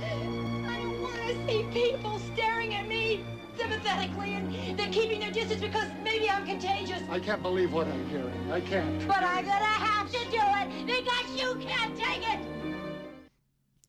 I 0.03 0.79
don't 0.83 1.03
want 1.03 1.17
to 1.17 1.47
see 1.47 1.65
people 1.73 2.21
staring 2.35 2.75
at 2.75 2.87
me 2.87 3.25
sympathetically 3.57 4.35
and 4.35 4.79
they're 4.79 4.91
keeping 4.91 5.21
their 5.21 5.33
distance 5.33 5.61
because 5.61 5.89
maybe 6.05 6.31
I'm 6.31 6.47
contagious. 6.47 7.03
I 7.09 7.19
can't 7.19 7.43
believe 7.43 7.73
what 7.73 7.87
I'm 7.89 8.09
hearing. 8.09 8.53
I 8.53 8.61
can't. 8.61 9.07
But 9.09 9.23
I'm 9.23 9.45
gonna 9.45 9.65
have 9.65 10.11
to 10.11 10.19
do 10.31 10.41
it 10.41 10.87
because 10.87 11.41
you 11.41 11.55
can't 11.67 11.97
take 11.97 12.29
it. 12.29 12.66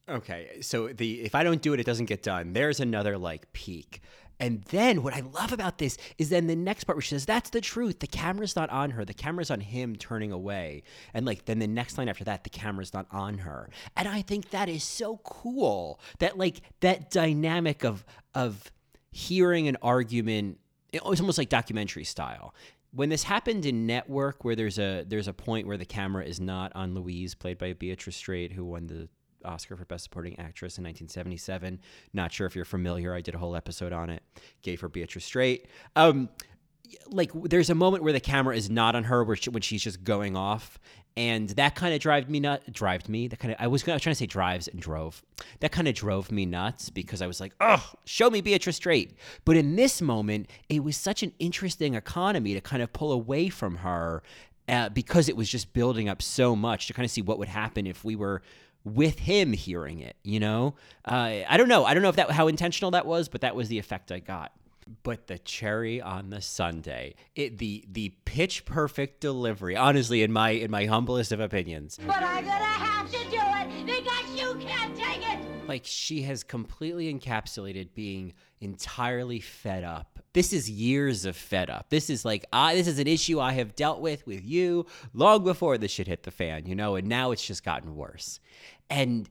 Okay, 0.09 0.59
so 0.61 0.87
the 0.87 1.21
if 1.21 1.35
I 1.35 1.43
don't 1.43 1.61
do 1.61 1.73
it, 1.73 1.79
it 1.79 1.85
doesn't 1.85 2.05
get 2.05 2.23
done. 2.23 2.53
There's 2.53 2.79
another 2.79 3.17
like 3.17 3.51
peak. 3.53 4.01
And 4.39 4.61
then 4.65 5.01
what 5.01 5.15
I 5.15 5.21
love 5.21 5.51
about 5.51 5.79
this 5.79 5.97
is 6.19 6.29
then 6.29 6.45
the 6.45 6.55
next 6.55 6.83
part 6.83 6.95
where 6.95 7.01
she 7.01 7.09
says, 7.09 7.25
That's 7.25 7.49
the 7.49 7.61
truth. 7.61 7.99
The 7.99 8.07
camera's 8.07 8.55
not 8.55 8.69
on 8.69 8.91
her. 8.91 9.03
The 9.03 9.13
camera's 9.13 9.49
on 9.49 9.59
him 9.59 9.95
turning 9.95 10.31
away. 10.31 10.83
And 11.13 11.25
like 11.25 11.45
then 11.45 11.59
the 11.59 11.67
next 11.67 11.97
line 11.97 12.07
after 12.07 12.23
that, 12.25 12.43
the 12.43 12.49
camera's 12.49 12.93
not 12.93 13.07
on 13.11 13.39
her. 13.39 13.69
And 13.95 14.07
I 14.07 14.21
think 14.21 14.51
that 14.51 14.69
is 14.69 14.83
so 14.83 15.19
cool. 15.23 15.99
That 16.19 16.37
like 16.37 16.61
that 16.81 17.09
dynamic 17.09 17.83
of 17.83 18.05
of 18.35 18.71
hearing 19.11 19.67
an 19.67 19.77
argument 19.81 20.59
it 20.93 21.03
was 21.03 21.19
almost 21.19 21.37
like 21.37 21.49
documentary 21.49 22.03
style. 22.03 22.53
When 22.91 23.09
this 23.09 23.23
happened 23.23 23.65
in 23.65 23.85
Network, 23.85 24.45
where 24.45 24.55
there's 24.55 24.79
a 24.79 25.03
there's 25.03 25.27
a 25.27 25.33
point 25.33 25.67
where 25.67 25.77
the 25.77 25.85
camera 25.85 26.23
is 26.23 26.39
not 26.39 26.71
on 26.75 26.93
Louise, 26.93 27.35
played 27.35 27.57
by 27.57 27.73
Beatrice 27.73 28.15
Straight, 28.15 28.53
who 28.53 28.63
won 28.63 28.87
the 28.87 29.09
Oscar 29.47 29.75
for 29.75 29.85
Best 29.85 30.03
Supporting 30.03 30.33
Actress 30.39 30.77
in 30.77 30.83
1977. 30.83 31.79
Not 32.13 32.31
sure 32.31 32.45
if 32.45 32.55
you're 32.55 32.65
familiar. 32.65 33.13
I 33.13 33.21
did 33.21 33.35
a 33.35 33.37
whole 33.37 33.55
episode 33.55 33.93
on 33.93 34.09
it. 34.09 34.21
Gave 34.61 34.81
her 34.81 34.89
Beatrice 34.89 35.25
Straight. 35.25 35.67
Um, 35.95 36.29
like 37.07 37.31
there's 37.33 37.69
a 37.69 37.75
moment 37.75 38.03
where 38.03 38.13
the 38.13 38.19
camera 38.19 38.55
is 38.55 38.69
not 38.69 38.95
on 38.95 39.05
her, 39.05 39.23
where 39.23 39.35
she, 39.35 39.49
when 39.49 39.61
she's 39.61 39.83
just 39.83 40.03
going 40.03 40.35
off, 40.35 40.79
and 41.15 41.49
that 41.49 41.73
kind 41.73 41.93
of 41.93 41.99
drove 41.99 42.29
me 42.29 42.39
nut. 42.39 42.61
Drived 42.71 43.09
me. 43.09 43.27
That 43.27 43.39
kind 43.39 43.53
of 43.53 43.59
I 43.59 43.67
was, 43.67 43.83
gonna, 43.83 43.93
I 43.93 43.95
was 43.95 44.03
trying 44.03 44.13
to 44.13 44.19
say 44.19 44.27
drives 44.27 44.67
and 44.67 44.79
drove. 44.79 45.23
That 45.61 45.71
kind 45.71 45.87
of 45.87 45.95
drove 45.95 46.31
me 46.31 46.45
nuts 46.45 46.89
because 46.89 47.21
I 47.21 47.27
was 47.27 47.39
like, 47.39 47.53
oh, 47.59 47.83
show 48.05 48.29
me 48.29 48.41
Beatrice 48.41 48.75
Straight. 48.75 49.17
But 49.43 49.57
in 49.57 49.75
this 49.75 50.01
moment, 50.01 50.49
it 50.69 50.83
was 50.83 50.95
such 50.95 51.23
an 51.23 51.33
interesting 51.39 51.95
economy 51.95 52.53
to 52.53 52.61
kind 52.61 52.83
of 52.83 52.93
pull 52.93 53.11
away 53.11 53.49
from 53.49 53.77
her. 53.77 54.21
Uh, 54.69 54.89
because 54.89 55.29
it 55.29 55.37
was 55.37 55.47
just 55.47 55.71
building 55.71 56.09
up 56.09 56.21
so 56.21 56.53
much 56.53 56.87
to 56.87 56.93
kind 56.93 57.05
of 57.05 57.09
see 57.09 57.21
what 57.21 57.39
would 57.39 57.47
happen 57.47 57.87
if 57.87 58.03
we 58.03 58.17
were 58.17 58.41
with 58.95 59.19
him 59.19 59.53
hearing 59.53 59.99
it 59.99 60.15
you 60.23 60.39
know? 60.39 60.75
Uh, 61.05 61.41
i 61.47 61.57
don't 61.57 61.67
know. 61.67 61.85
I 61.85 61.93
don't 61.93 62.03
know 62.03 62.09
if 62.09 62.15
that 62.17 62.31
how 62.31 62.47
intentional 62.47 62.91
that 62.91 63.05
was 63.05 63.29
but 63.29 63.41
that 63.41 63.55
was 63.55 63.67
the 63.69 63.79
effect 63.79 64.11
i 64.11 64.19
got. 64.19 64.51
But 65.03 65.27
the 65.27 65.37
cherry 65.37 66.01
on 66.01 66.29
the 66.29 66.41
sundae, 66.41 67.15
it 67.35 67.57
the 67.57 67.83
the 67.91 68.13
pitch 68.23 68.63
perfect 68.63 69.19
delivery 69.19 69.75
honestly 69.75 70.23
in 70.23 70.31
my 70.31 70.51
in 70.51 70.71
my 70.71 70.85
humblest 70.85 71.33
of 71.33 71.41
opinions. 71.41 71.99
But 72.07 72.23
I'm 72.23 72.45
gonna 72.45 72.53
have 72.53 73.11
to 73.11 73.17
do 73.29 73.37
it 73.41 73.85
because 73.85 74.39
you 74.39 74.55
can't 74.65 74.95
take 74.95 75.27
it. 75.29 75.39
like 75.67 75.81
she 75.83 76.21
has 76.21 76.41
completely 76.43 77.13
encapsulated 77.13 77.89
being 77.95 78.33
entirely 78.61 79.41
fed 79.41 79.83
up 79.83 80.16
this 80.37 80.53
is 80.53 80.69
years 80.69 81.25
of 81.25 81.35
fed 81.35 81.67
up. 81.67 81.89
This 81.89 82.11
is 82.11 82.23
like 82.23 82.45
I 82.53 82.75
this 82.75 82.85
is 82.87 82.99
an 82.99 83.07
issue 83.07 83.39
I 83.39 83.53
have 83.53 83.75
dealt 83.75 84.01
with 84.01 84.27
with 84.27 84.45
you 84.45 84.85
long 85.11 85.43
before 85.43 85.79
this 85.79 85.89
shit 85.89 86.05
hit 86.05 86.21
the 86.21 86.29
fan, 86.29 86.67
you 86.67 86.75
know, 86.75 86.95
and 86.95 87.07
now 87.07 87.31
it's 87.31 87.43
just 87.43 87.63
gotten 87.63 87.95
worse. 87.95 88.39
And 88.87 89.27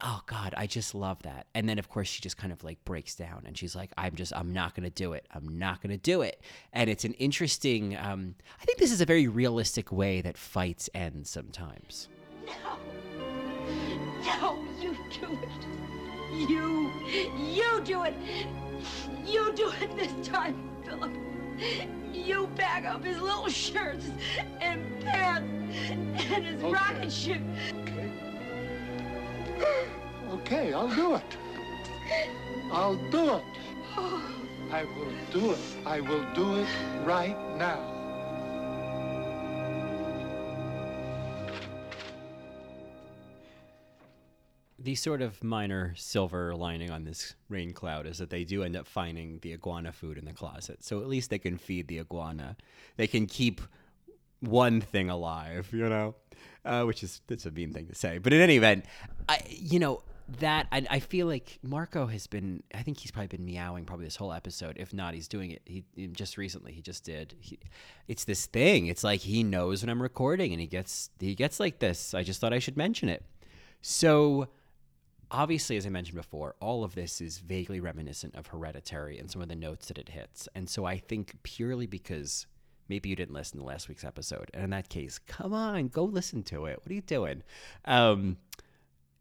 oh 0.00 0.20
god 0.26 0.52
i 0.56 0.66
just 0.66 0.92
love 0.92 1.22
that 1.22 1.46
and 1.54 1.68
then 1.68 1.78
of 1.78 1.88
course 1.88 2.08
she 2.08 2.20
just 2.20 2.36
kind 2.36 2.52
of 2.52 2.64
like 2.64 2.84
breaks 2.84 3.14
down 3.14 3.44
and 3.46 3.56
she's 3.56 3.76
like 3.76 3.92
i'm 3.96 4.12
just 4.16 4.32
i'm 4.34 4.52
not 4.52 4.74
gonna 4.74 4.90
do 4.90 5.12
it 5.12 5.24
i'm 5.32 5.56
not 5.56 5.80
gonna 5.80 5.96
do 5.96 6.20
it 6.20 6.42
and 6.72 6.90
it's 6.90 7.04
an 7.04 7.12
interesting 7.14 7.96
um, 7.98 8.34
i 8.60 8.64
think 8.64 8.76
this 8.76 8.90
is 8.90 9.00
a 9.00 9.06
very 9.06 9.28
realistic 9.28 9.92
way 9.92 10.20
that 10.20 10.36
fights 10.36 10.90
end 10.94 11.24
sometimes 11.28 12.08
No. 12.44 12.76
No, 14.26 14.58
you 14.80 14.96
do 15.20 15.32
it. 15.32 15.83
You. 16.34 16.90
You 17.38 17.80
do 17.84 18.02
it. 18.02 18.14
You 19.24 19.52
do 19.54 19.72
it 19.80 19.96
this 19.96 20.26
time, 20.26 20.68
Philip. 20.84 21.12
You 22.12 22.48
pack 22.56 22.84
up 22.84 23.04
his 23.04 23.20
little 23.20 23.48
shirts 23.48 24.06
and 24.60 25.00
pants 25.00 25.78
and 25.90 26.44
his 26.44 26.60
rocket 26.62 27.12
ship. 27.12 27.40
Okay, 30.30 30.72
I'll 30.72 30.94
do 30.94 31.14
it. 31.14 31.36
I'll 32.72 32.96
do 33.10 33.36
it. 33.36 33.44
Oh. 33.96 34.30
I 34.72 34.84
will 34.84 35.12
do 35.30 35.52
it. 35.52 35.58
I 35.86 36.00
will 36.00 36.24
do 36.34 36.56
it 36.56 36.68
right 37.04 37.36
now. 37.56 37.93
The 44.84 44.94
sort 44.94 45.22
of 45.22 45.42
minor 45.42 45.94
silver 45.96 46.54
lining 46.54 46.90
on 46.90 47.04
this 47.04 47.34
rain 47.48 47.72
cloud 47.72 48.06
is 48.06 48.18
that 48.18 48.28
they 48.28 48.44
do 48.44 48.62
end 48.62 48.76
up 48.76 48.86
finding 48.86 49.38
the 49.40 49.54
iguana 49.54 49.90
food 49.90 50.18
in 50.18 50.26
the 50.26 50.32
closet. 50.32 50.84
So 50.84 51.00
at 51.00 51.08
least 51.08 51.30
they 51.30 51.38
can 51.38 51.56
feed 51.56 51.88
the 51.88 52.00
iguana. 52.00 52.56
They 52.96 53.06
can 53.06 53.26
keep 53.26 53.62
one 54.40 54.82
thing 54.82 55.08
alive, 55.08 55.70
you 55.72 55.88
know, 55.88 56.14
uh, 56.66 56.82
which 56.82 57.02
is 57.02 57.22
that's 57.26 57.46
a 57.46 57.50
mean 57.50 57.72
thing 57.72 57.86
to 57.86 57.94
say. 57.94 58.18
But 58.18 58.34
in 58.34 58.42
any 58.42 58.56
event, 58.56 58.84
I, 59.26 59.40
you 59.48 59.78
know 59.78 60.02
that 60.40 60.66
I, 60.70 60.86
I 60.90 60.98
feel 61.00 61.26
like 61.26 61.58
Marco 61.62 62.06
has 62.06 62.26
been. 62.26 62.62
I 62.74 62.82
think 62.82 62.98
he's 62.98 63.10
probably 63.10 63.28
been 63.28 63.46
meowing 63.46 63.86
probably 63.86 64.04
this 64.04 64.16
whole 64.16 64.34
episode. 64.34 64.76
If 64.78 64.92
not, 64.92 65.14
he's 65.14 65.28
doing 65.28 65.50
it. 65.50 65.62
He 65.64 65.84
just 66.08 66.36
recently 66.36 66.72
he 66.72 66.82
just 66.82 67.04
did. 67.04 67.34
He, 67.40 67.58
it's 68.06 68.24
this 68.24 68.44
thing. 68.44 68.88
It's 68.88 69.02
like 69.02 69.20
he 69.20 69.42
knows 69.42 69.82
when 69.82 69.88
I'm 69.88 70.02
recording, 70.02 70.52
and 70.52 70.60
he 70.60 70.66
gets 70.66 71.08
he 71.18 71.34
gets 71.34 71.58
like 71.58 71.78
this. 71.78 72.12
I 72.12 72.22
just 72.22 72.38
thought 72.38 72.52
I 72.52 72.58
should 72.58 72.76
mention 72.76 73.08
it. 73.08 73.24
So 73.80 74.48
obviously, 75.30 75.76
as 75.76 75.86
I 75.86 75.90
mentioned 75.90 76.16
before, 76.16 76.54
all 76.60 76.84
of 76.84 76.94
this 76.94 77.20
is 77.20 77.38
vaguely 77.38 77.80
reminiscent 77.80 78.34
of 78.34 78.48
Hereditary 78.48 79.18
and 79.18 79.30
some 79.30 79.42
of 79.42 79.48
the 79.48 79.56
notes 79.56 79.88
that 79.88 79.98
it 79.98 80.08
hits. 80.08 80.48
And 80.54 80.68
so 80.68 80.84
I 80.84 80.98
think 80.98 81.34
purely 81.42 81.86
because 81.86 82.46
maybe 82.88 83.08
you 83.08 83.16
didn't 83.16 83.34
listen 83.34 83.58
to 83.58 83.64
last 83.64 83.88
week's 83.88 84.04
episode, 84.04 84.50
and 84.54 84.64
in 84.64 84.70
that 84.70 84.88
case, 84.88 85.18
come 85.18 85.52
on, 85.52 85.88
go 85.88 86.04
listen 86.04 86.42
to 86.44 86.66
it. 86.66 86.78
What 86.78 86.90
are 86.90 86.94
you 86.94 87.00
doing? 87.00 87.42
Um, 87.84 88.36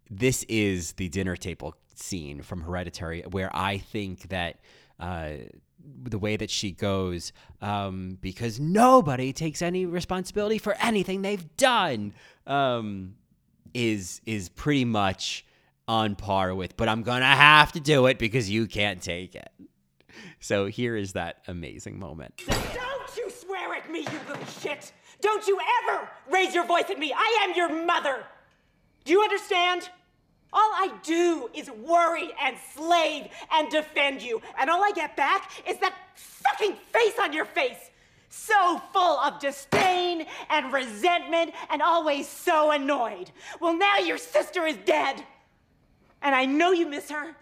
this 0.10 0.44
is 0.44 0.94
the 0.94 1.10
dinner 1.10 1.36
table 1.36 1.76
scene 1.96 2.42
from 2.42 2.62
Hereditary, 2.62 3.22
where 3.30 3.56
I 3.56 3.78
think 3.78 4.30
that. 4.30 4.60
Uh, 5.00 5.34
the 6.04 6.20
way 6.20 6.38
that 6.38 6.50
she 6.50 6.72
goes, 6.72 7.34
um, 7.62 8.18
because 8.22 8.58
nobody 8.58 9.34
takes 9.34 9.62
any 9.62 9.86
responsibility 9.86 10.58
for 10.58 10.76
anything 10.80 11.22
they've 11.22 11.58
done, 11.58 12.14
um, 12.48 13.16
is 13.74 14.22
is 14.26 14.50
pretty 14.50 14.86
much 14.86 15.46
on 15.88 16.16
par 16.16 16.56
with, 16.56 16.78
but 16.78 16.88
I'm 16.88 17.04
gonna 17.04 17.26
have 17.26 17.72
to 17.74 17.80
do 17.80 18.06
it 18.08 18.18
because 18.18 18.50
you 18.50 18.68
can't 18.68 19.02
take 19.02 19.36
it. 19.36 19.50
So 20.40 20.68
here 20.68 20.96
is 20.96 21.14
that 21.14 21.38
amazing 21.48 22.00
moment. 22.00 22.42
Don't 22.48 23.18
you 23.18 23.30
swear 23.30 23.74
at 23.76 23.92
me, 23.92 24.00
you 24.00 24.20
little 24.28 24.46
shit! 24.46 24.94
Don't 25.22 25.48
you 25.48 25.58
ever 25.84 26.10
raise 26.32 26.54
your 26.54 26.66
voice 26.66 26.90
at 26.90 27.00
me! 27.00 27.14
I 27.16 27.46
am 27.48 27.56
your 27.56 27.86
mother! 27.86 28.24
Do 29.06 29.12
you 29.12 29.22
understand? 29.22 29.90
All 30.52 30.72
I 30.76 30.94
do 31.04 31.50
is 31.54 31.70
worry 31.72 32.30
and 32.42 32.56
slave 32.76 33.28
and 33.52 33.70
defend 33.70 34.22
you, 34.22 34.42
and 34.60 34.70
all 34.70 34.84
I 34.84 34.92
get 34.92 35.18
back 35.18 35.52
is 35.68 35.78
that 35.80 35.96
fucking 36.16 36.76
face 36.92 37.18
on 37.20 37.34
your 37.34 37.46
face! 37.46 37.90
So 38.30 38.82
full 38.92 39.20
of 39.20 39.40
disdain 39.40 40.26
and 40.50 40.74
resentment 40.74 41.54
and 41.70 41.84
always 41.84 42.28
so 42.28 42.72
annoyed. 42.72 43.30
Well, 43.60 43.78
now 43.78 44.00
your 44.00 44.18
sister 44.18 44.66
is 44.66 44.76
dead. 44.86 45.24
And 46.24 46.34
I 46.34 46.46
know 46.46 46.72
you 46.72 46.90
miss 46.90 47.12
her. 47.12 47.36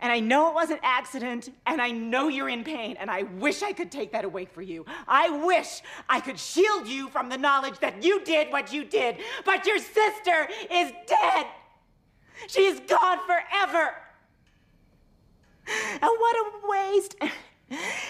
And 0.00 0.10
I 0.10 0.18
know 0.18 0.48
it 0.48 0.54
was 0.54 0.70
an 0.70 0.80
accident, 0.82 1.48
and 1.64 1.80
I 1.80 1.92
know 1.92 2.26
you're 2.26 2.48
in 2.48 2.64
pain, 2.64 2.96
and 2.98 3.08
I 3.08 3.22
wish 3.22 3.62
I 3.62 3.72
could 3.72 3.92
take 3.92 4.10
that 4.10 4.24
away 4.24 4.46
for 4.46 4.60
you. 4.60 4.84
I 5.06 5.30
wish 5.30 5.80
I 6.08 6.18
could 6.18 6.40
shield 6.40 6.88
you 6.88 7.08
from 7.08 7.28
the 7.28 7.38
knowledge 7.38 7.78
that 7.78 8.02
you 8.02 8.24
did 8.24 8.50
what 8.50 8.72
you 8.72 8.82
did, 8.82 9.18
but 9.44 9.64
your 9.64 9.78
sister 9.78 10.48
is 10.72 10.90
dead. 11.06 11.46
She 12.48 12.62
is 12.62 12.80
gone 12.80 13.20
forever. 13.24 13.94
And 15.68 16.00
what 16.00 16.36
a 16.36 16.68
waste. 16.68 17.14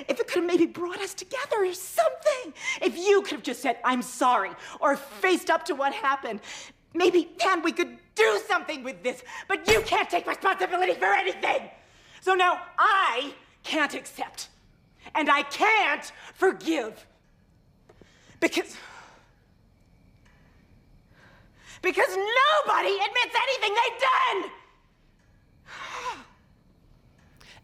If 0.09 0.19
it 0.19 0.27
could 0.29 0.37
have 0.37 0.45
maybe 0.45 0.65
brought 0.65 1.01
us 1.01 1.13
together 1.13 1.57
or 1.59 1.75
something. 1.75 2.55
If 2.81 2.97
you 2.97 3.21
could 3.21 3.33
have 3.33 3.43
just 3.43 3.61
said, 3.61 3.77
I'm 3.85 4.01
sorry, 4.01 4.53
or 4.81 4.97
faced 4.97 5.51
up 5.51 5.67
to 5.67 5.75
what 5.75 5.93
happened. 5.93 6.41
Maybe 6.95 7.29
then 7.39 7.63
we 7.63 7.73
could 7.73 7.99
do 8.15 8.41
something 8.47 8.83
with 8.85 9.03
this, 9.03 9.23
but 9.49 9.67
you 9.69 9.81
can't 9.83 10.09
take 10.09 10.27
responsibility 10.27 10.95
for 10.95 11.07
anything. 11.07 11.71
So 12.21 12.35
now 12.35 12.61
I 12.79 13.35
can't 13.63 13.95
accept, 13.95 14.49
and 15.15 15.31
I 15.31 15.43
can't 15.43 16.11
forgive. 16.35 17.07
Because. 18.41 18.77
Because 21.81 22.17
nobody 22.17 22.95
admits 22.95 23.35
anything 23.35 23.75
they've 23.75 24.01
done! 24.01 24.51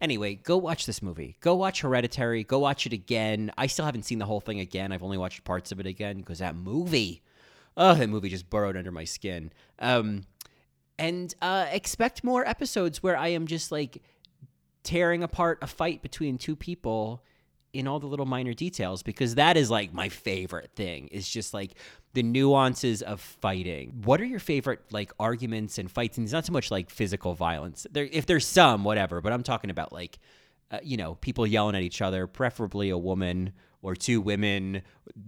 Anyway, 0.01 0.35
go 0.35 0.57
watch 0.57 0.85
this 0.85 1.01
movie. 1.01 1.35
Go 1.41 1.55
watch 1.55 1.81
Hereditary. 1.81 2.43
Go 2.43 2.59
watch 2.59 2.85
it 2.85 2.93
again. 2.93 3.51
I 3.57 3.67
still 3.67 3.85
haven't 3.85 4.03
seen 4.03 4.19
the 4.19 4.25
whole 4.25 4.39
thing 4.39 4.59
again. 4.59 4.91
I've 4.91 5.03
only 5.03 5.17
watched 5.17 5.43
parts 5.43 5.71
of 5.71 5.79
it 5.79 5.85
again 5.85 6.17
because 6.17 6.39
that 6.39 6.55
movie, 6.55 7.21
oh, 7.75 7.95
that 7.95 8.09
movie 8.09 8.29
just 8.29 8.49
burrowed 8.49 8.77
under 8.77 8.91
my 8.91 9.03
skin. 9.03 9.51
Um, 9.79 10.23
and 10.99 11.33
uh, 11.41 11.65
expect 11.71 12.23
more 12.23 12.47
episodes 12.47 13.01
where 13.01 13.17
I 13.17 13.29
am 13.29 13.47
just 13.47 13.71
like 13.71 14.03
tearing 14.83 15.23
apart 15.23 15.59
a 15.61 15.67
fight 15.67 16.01
between 16.01 16.37
two 16.37 16.55
people 16.55 17.23
in 17.71 17.87
all 17.87 17.99
the 17.99 18.07
little 18.07 18.25
minor 18.25 18.53
details 18.53 19.03
because 19.03 19.35
that 19.35 19.55
is 19.55 19.69
like 19.69 19.93
my 19.93 20.09
favorite 20.09 20.71
thing 20.75 21.07
is 21.07 21.27
just 21.29 21.53
like 21.53 21.75
the 22.13 22.23
nuances 22.23 23.01
of 23.01 23.21
fighting. 23.21 24.01
What 24.03 24.19
are 24.19 24.25
your 24.25 24.39
favorite 24.39 24.81
like 24.91 25.11
arguments 25.19 25.77
and 25.77 25.89
fights? 25.89 26.17
And 26.17 26.25
it's 26.25 26.33
not 26.33 26.45
so 26.45 26.53
much 26.53 26.71
like 26.71 26.89
physical 26.89 27.33
violence. 27.33 27.85
There 27.91 28.07
if 28.11 28.25
there's 28.25 28.45
some 28.45 28.83
whatever 28.83 29.21
but 29.21 29.31
i'm 29.31 29.43
talking 29.43 29.69
about 29.69 29.93
like 29.93 30.17
uh, 30.71 30.79
you 30.83 30.97
know 30.97 31.15
people 31.15 31.45
yelling 31.45 31.75
at 31.75 31.83
each 31.83 32.01
other 32.01 32.27
preferably 32.27 32.89
a 32.89 32.97
woman 32.97 33.53
or 33.81 33.95
two 33.95 34.19
women. 34.19 34.81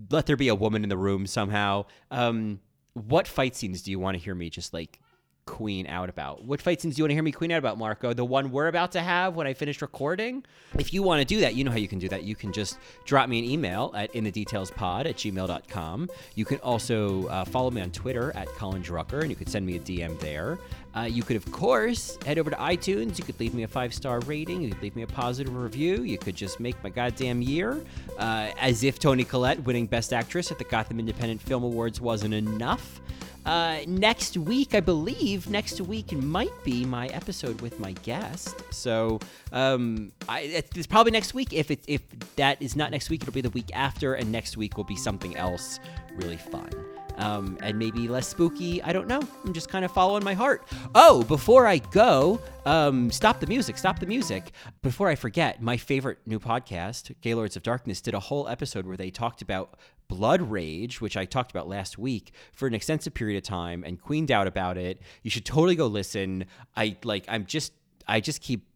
Let 0.10 0.26
there 0.26 0.36
be 0.36 0.50
a 0.50 0.56
woman 0.56 0.84
in 0.84 0.90
the 0.90 0.98
room 0.98 1.28
somehow. 1.28 1.86
Um 2.10 2.60
what 2.94 3.28
fight 3.28 3.56
scenes 3.56 3.84
do 3.84 3.92
you 3.92 4.00
want 4.00 4.18
to 4.18 4.24
hear 4.24 4.36
me 4.36 4.50
just 4.50 4.74
like 4.74 5.00
queen 5.46 5.88
out 5.88 6.10
about. 6.10 6.44
What 6.44 6.62
fight 6.62 6.82
scenes 6.82 6.96
do 6.96 7.00
you 7.00 7.04
want 7.04 7.12
to 7.12 7.16
hear 7.16 7.24
me 7.24 7.32
queen 7.32 7.52
out 7.52 7.58
about, 7.58 7.78
Marco? 7.78 8.14
The 8.14 8.26
one 8.26 8.52
we're 8.52 8.68
about 8.68 8.92
to 8.94 9.02
have 9.02 9.36
when 9.36 9.48
I 9.48 9.54
finish 9.54 9.82
recording? 9.82 10.44
If 10.78 10.94
you 10.94 11.04
want 11.04 11.20
to 11.20 11.26
do 11.26 11.42
that, 11.42 11.56
you 11.56 11.64
know 11.64 11.72
how 11.72 11.78
you 11.78 11.88
can 11.88 12.00
do 12.00 12.10
that. 12.10 12.24
You 12.24 12.36
can 12.36 12.54
just 12.54 12.78
drop 13.06 13.30
me 13.30 13.40
an 13.40 13.46
email 13.46 13.92
at 13.96 14.14
inthedetailspod 14.14 15.06
at 15.06 15.16
gmail.com. 15.16 16.10
You 16.36 16.46
can 16.46 16.60
also 16.60 17.28
uh, 17.28 17.46
follow 17.46 17.72
me 17.72 17.82
on 17.82 17.92
Twitter 17.92 18.32
at 18.36 18.48
Colin 18.50 18.84
Drucker, 18.84 19.22
and 19.22 19.30
you 19.30 19.36
could 19.36 19.50
send 19.50 19.66
me 19.66 19.78
a 19.78 19.80
DM 19.80 20.20
there. 20.20 20.60
Uh, 20.96 21.02
you 21.02 21.24
could, 21.24 21.38
of 21.38 21.50
course, 21.52 22.18
head 22.26 22.38
over 22.38 22.50
to 22.50 22.56
iTunes. 22.58 23.18
You 23.18 23.24
could 23.24 23.40
leave 23.40 23.54
me 23.54 23.64
a 23.64 23.68
five 23.68 23.94
star 23.94 24.20
rating. 24.22 24.62
You 24.62 24.72
could 24.72 24.82
leave 24.82 24.96
me 24.96 25.04
a 25.04 25.08
positive 25.08 25.56
review. 25.56 26.04
You 26.04 26.18
could 26.18 26.36
just 26.36 26.60
make 26.60 26.82
my 26.84 26.90
goddamn 26.90 27.42
year. 27.42 27.82
Uh, 28.18 28.52
as 28.60 28.84
if 28.84 29.00
Toni 29.00 29.24
Collette 29.24 29.64
winning 29.64 29.88
Best 29.88 30.12
Actress 30.14 30.52
at 30.52 30.58
the 30.58 30.66
Gotham 30.66 31.00
Independent 31.00 31.42
Film 31.42 31.64
Awards 31.64 32.02
wasn't 32.02 32.34
enough. 32.34 33.02
Uh, 33.46 33.80
next 33.88 34.38
week, 34.38 34.76
I 34.76 34.80
believe, 34.80 35.50
next 35.50 35.82
week 35.82 36.12
might 36.14 36.64
be 36.64 36.86
my 36.86 37.08
episode 37.08 37.60
with 37.62 37.80
my 37.80 37.94
guest. 38.04 38.64
So 38.72 39.20
um, 39.52 40.12
I, 40.30 40.42
it's 40.76 40.88
probably 40.88 41.12
next 41.12 41.34
week. 41.34 41.54
If 41.54 41.72
it, 41.72 41.84
if 41.88 42.02
that 42.36 42.62
is 42.62 42.76
not 42.76 42.92
next 42.92 43.10
week, 43.10 43.24
it'll 43.24 43.34
be 43.34 43.42
the 43.42 43.50
week 43.50 43.72
after, 43.74 44.14
and 44.14 44.32
next 44.32 44.58
week 44.58 44.78
will 44.78 44.84
be 44.84 44.96
something 44.96 45.36
else 45.38 45.80
really 46.16 46.38
fun. 46.38 46.70
Um, 47.18 47.58
and 47.62 47.78
maybe 47.78 48.08
less 48.08 48.28
spooky. 48.28 48.82
I 48.82 48.94
don't 48.94 49.08
know. 49.08 49.22
I'm 49.46 49.54
just 49.54 49.70
kind 49.70 49.86
of 49.86 49.92
following 49.92 50.24
my 50.24 50.34
heart. 50.34 50.66
Oh, 50.96 51.24
before 51.24 51.68
I 51.68 51.78
go, 51.78 52.40
um, 52.66 53.12
stop 53.12 53.40
the 53.40 53.48
music. 53.48 53.78
Stop 53.78 54.00
the 54.00 54.06
music. 54.06 54.54
Before 54.82 55.08
I 55.08 55.16
forget, 55.16 55.62
my 55.62 55.78
favorite 55.78 56.20
new 56.26 56.40
podcast, 56.40 57.14
Gaylords 57.22 57.56
of 57.56 57.64
Darkness, 57.64 58.02
did 58.02 58.14
a 58.14 58.20
whole 58.20 58.48
episode 58.48 58.88
where 58.88 58.98
they 58.98 59.12
talked 59.12 59.42
about 59.42 59.78
Blood 60.12 60.42
Rage, 60.52 61.00
which 61.00 61.16
I 61.16 61.24
talked 61.24 61.52
about 61.52 61.70
last 61.70 61.98
week, 61.98 62.34
for 62.52 62.68
an 62.68 62.74
extensive 62.74 63.14
period 63.14 63.38
of 63.38 63.44
time 63.44 63.86
and 63.86 64.00
queened 64.00 64.30
out 64.30 64.46
about 64.46 64.78
it. 64.78 65.02
You 65.24 65.32
should 65.32 65.46
totally 65.46 65.76
go 65.76 65.88
listen. 65.88 66.46
I 66.76 66.98
like. 67.04 67.24
I'm 67.30 67.46
just. 67.46 67.72
I 68.08 68.20
just 68.20 68.42
keep 68.42 68.68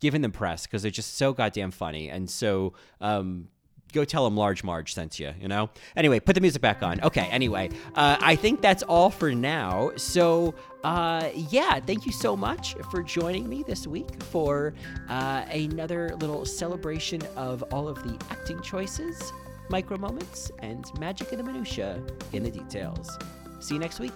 giving 0.00 0.20
them 0.20 0.32
press 0.32 0.66
because 0.66 0.82
they're 0.82 0.90
just 0.90 1.16
so 1.16 1.32
goddamn 1.32 1.70
funny 1.70 2.08
and 2.10 2.28
so 2.28 2.74
um, 3.00 3.48
go 3.92 4.04
tell 4.04 4.24
them 4.24 4.36
large 4.36 4.64
marge 4.64 4.94
sent 4.94 5.18
you 5.18 5.32
you 5.40 5.48
know 5.48 5.68
anyway 5.96 6.18
put 6.18 6.34
the 6.34 6.40
music 6.40 6.62
back 6.62 6.82
on 6.82 7.00
okay 7.02 7.28
anyway 7.30 7.68
uh, 7.94 8.16
i 8.20 8.34
think 8.34 8.60
that's 8.60 8.82
all 8.84 9.10
for 9.10 9.34
now 9.34 9.90
so 9.96 10.54
uh, 10.84 11.28
yeah 11.34 11.78
thank 11.80 12.06
you 12.06 12.12
so 12.12 12.34
much 12.34 12.74
for 12.90 13.02
joining 13.02 13.48
me 13.48 13.62
this 13.62 13.86
week 13.86 14.22
for 14.24 14.72
uh, 15.08 15.44
another 15.50 16.16
little 16.16 16.46
celebration 16.46 17.20
of 17.36 17.62
all 17.72 17.88
of 17.88 18.02
the 18.02 18.18
acting 18.30 18.60
choices 18.62 19.32
micro 19.70 19.96
moments 19.96 20.50
and 20.58 20.86
magic 20.98 21.32
in 21.32 21.38
the 21.38 21.44
minutia 21.44 22.02
in 22.32 22.42
the 22.42 22.50
details. 22.50 23.18
See 23.60 23.74
you 23.74 23.80
next 23.80 24.00
week. 24.00 24.12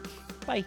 Bye 0.47 0.65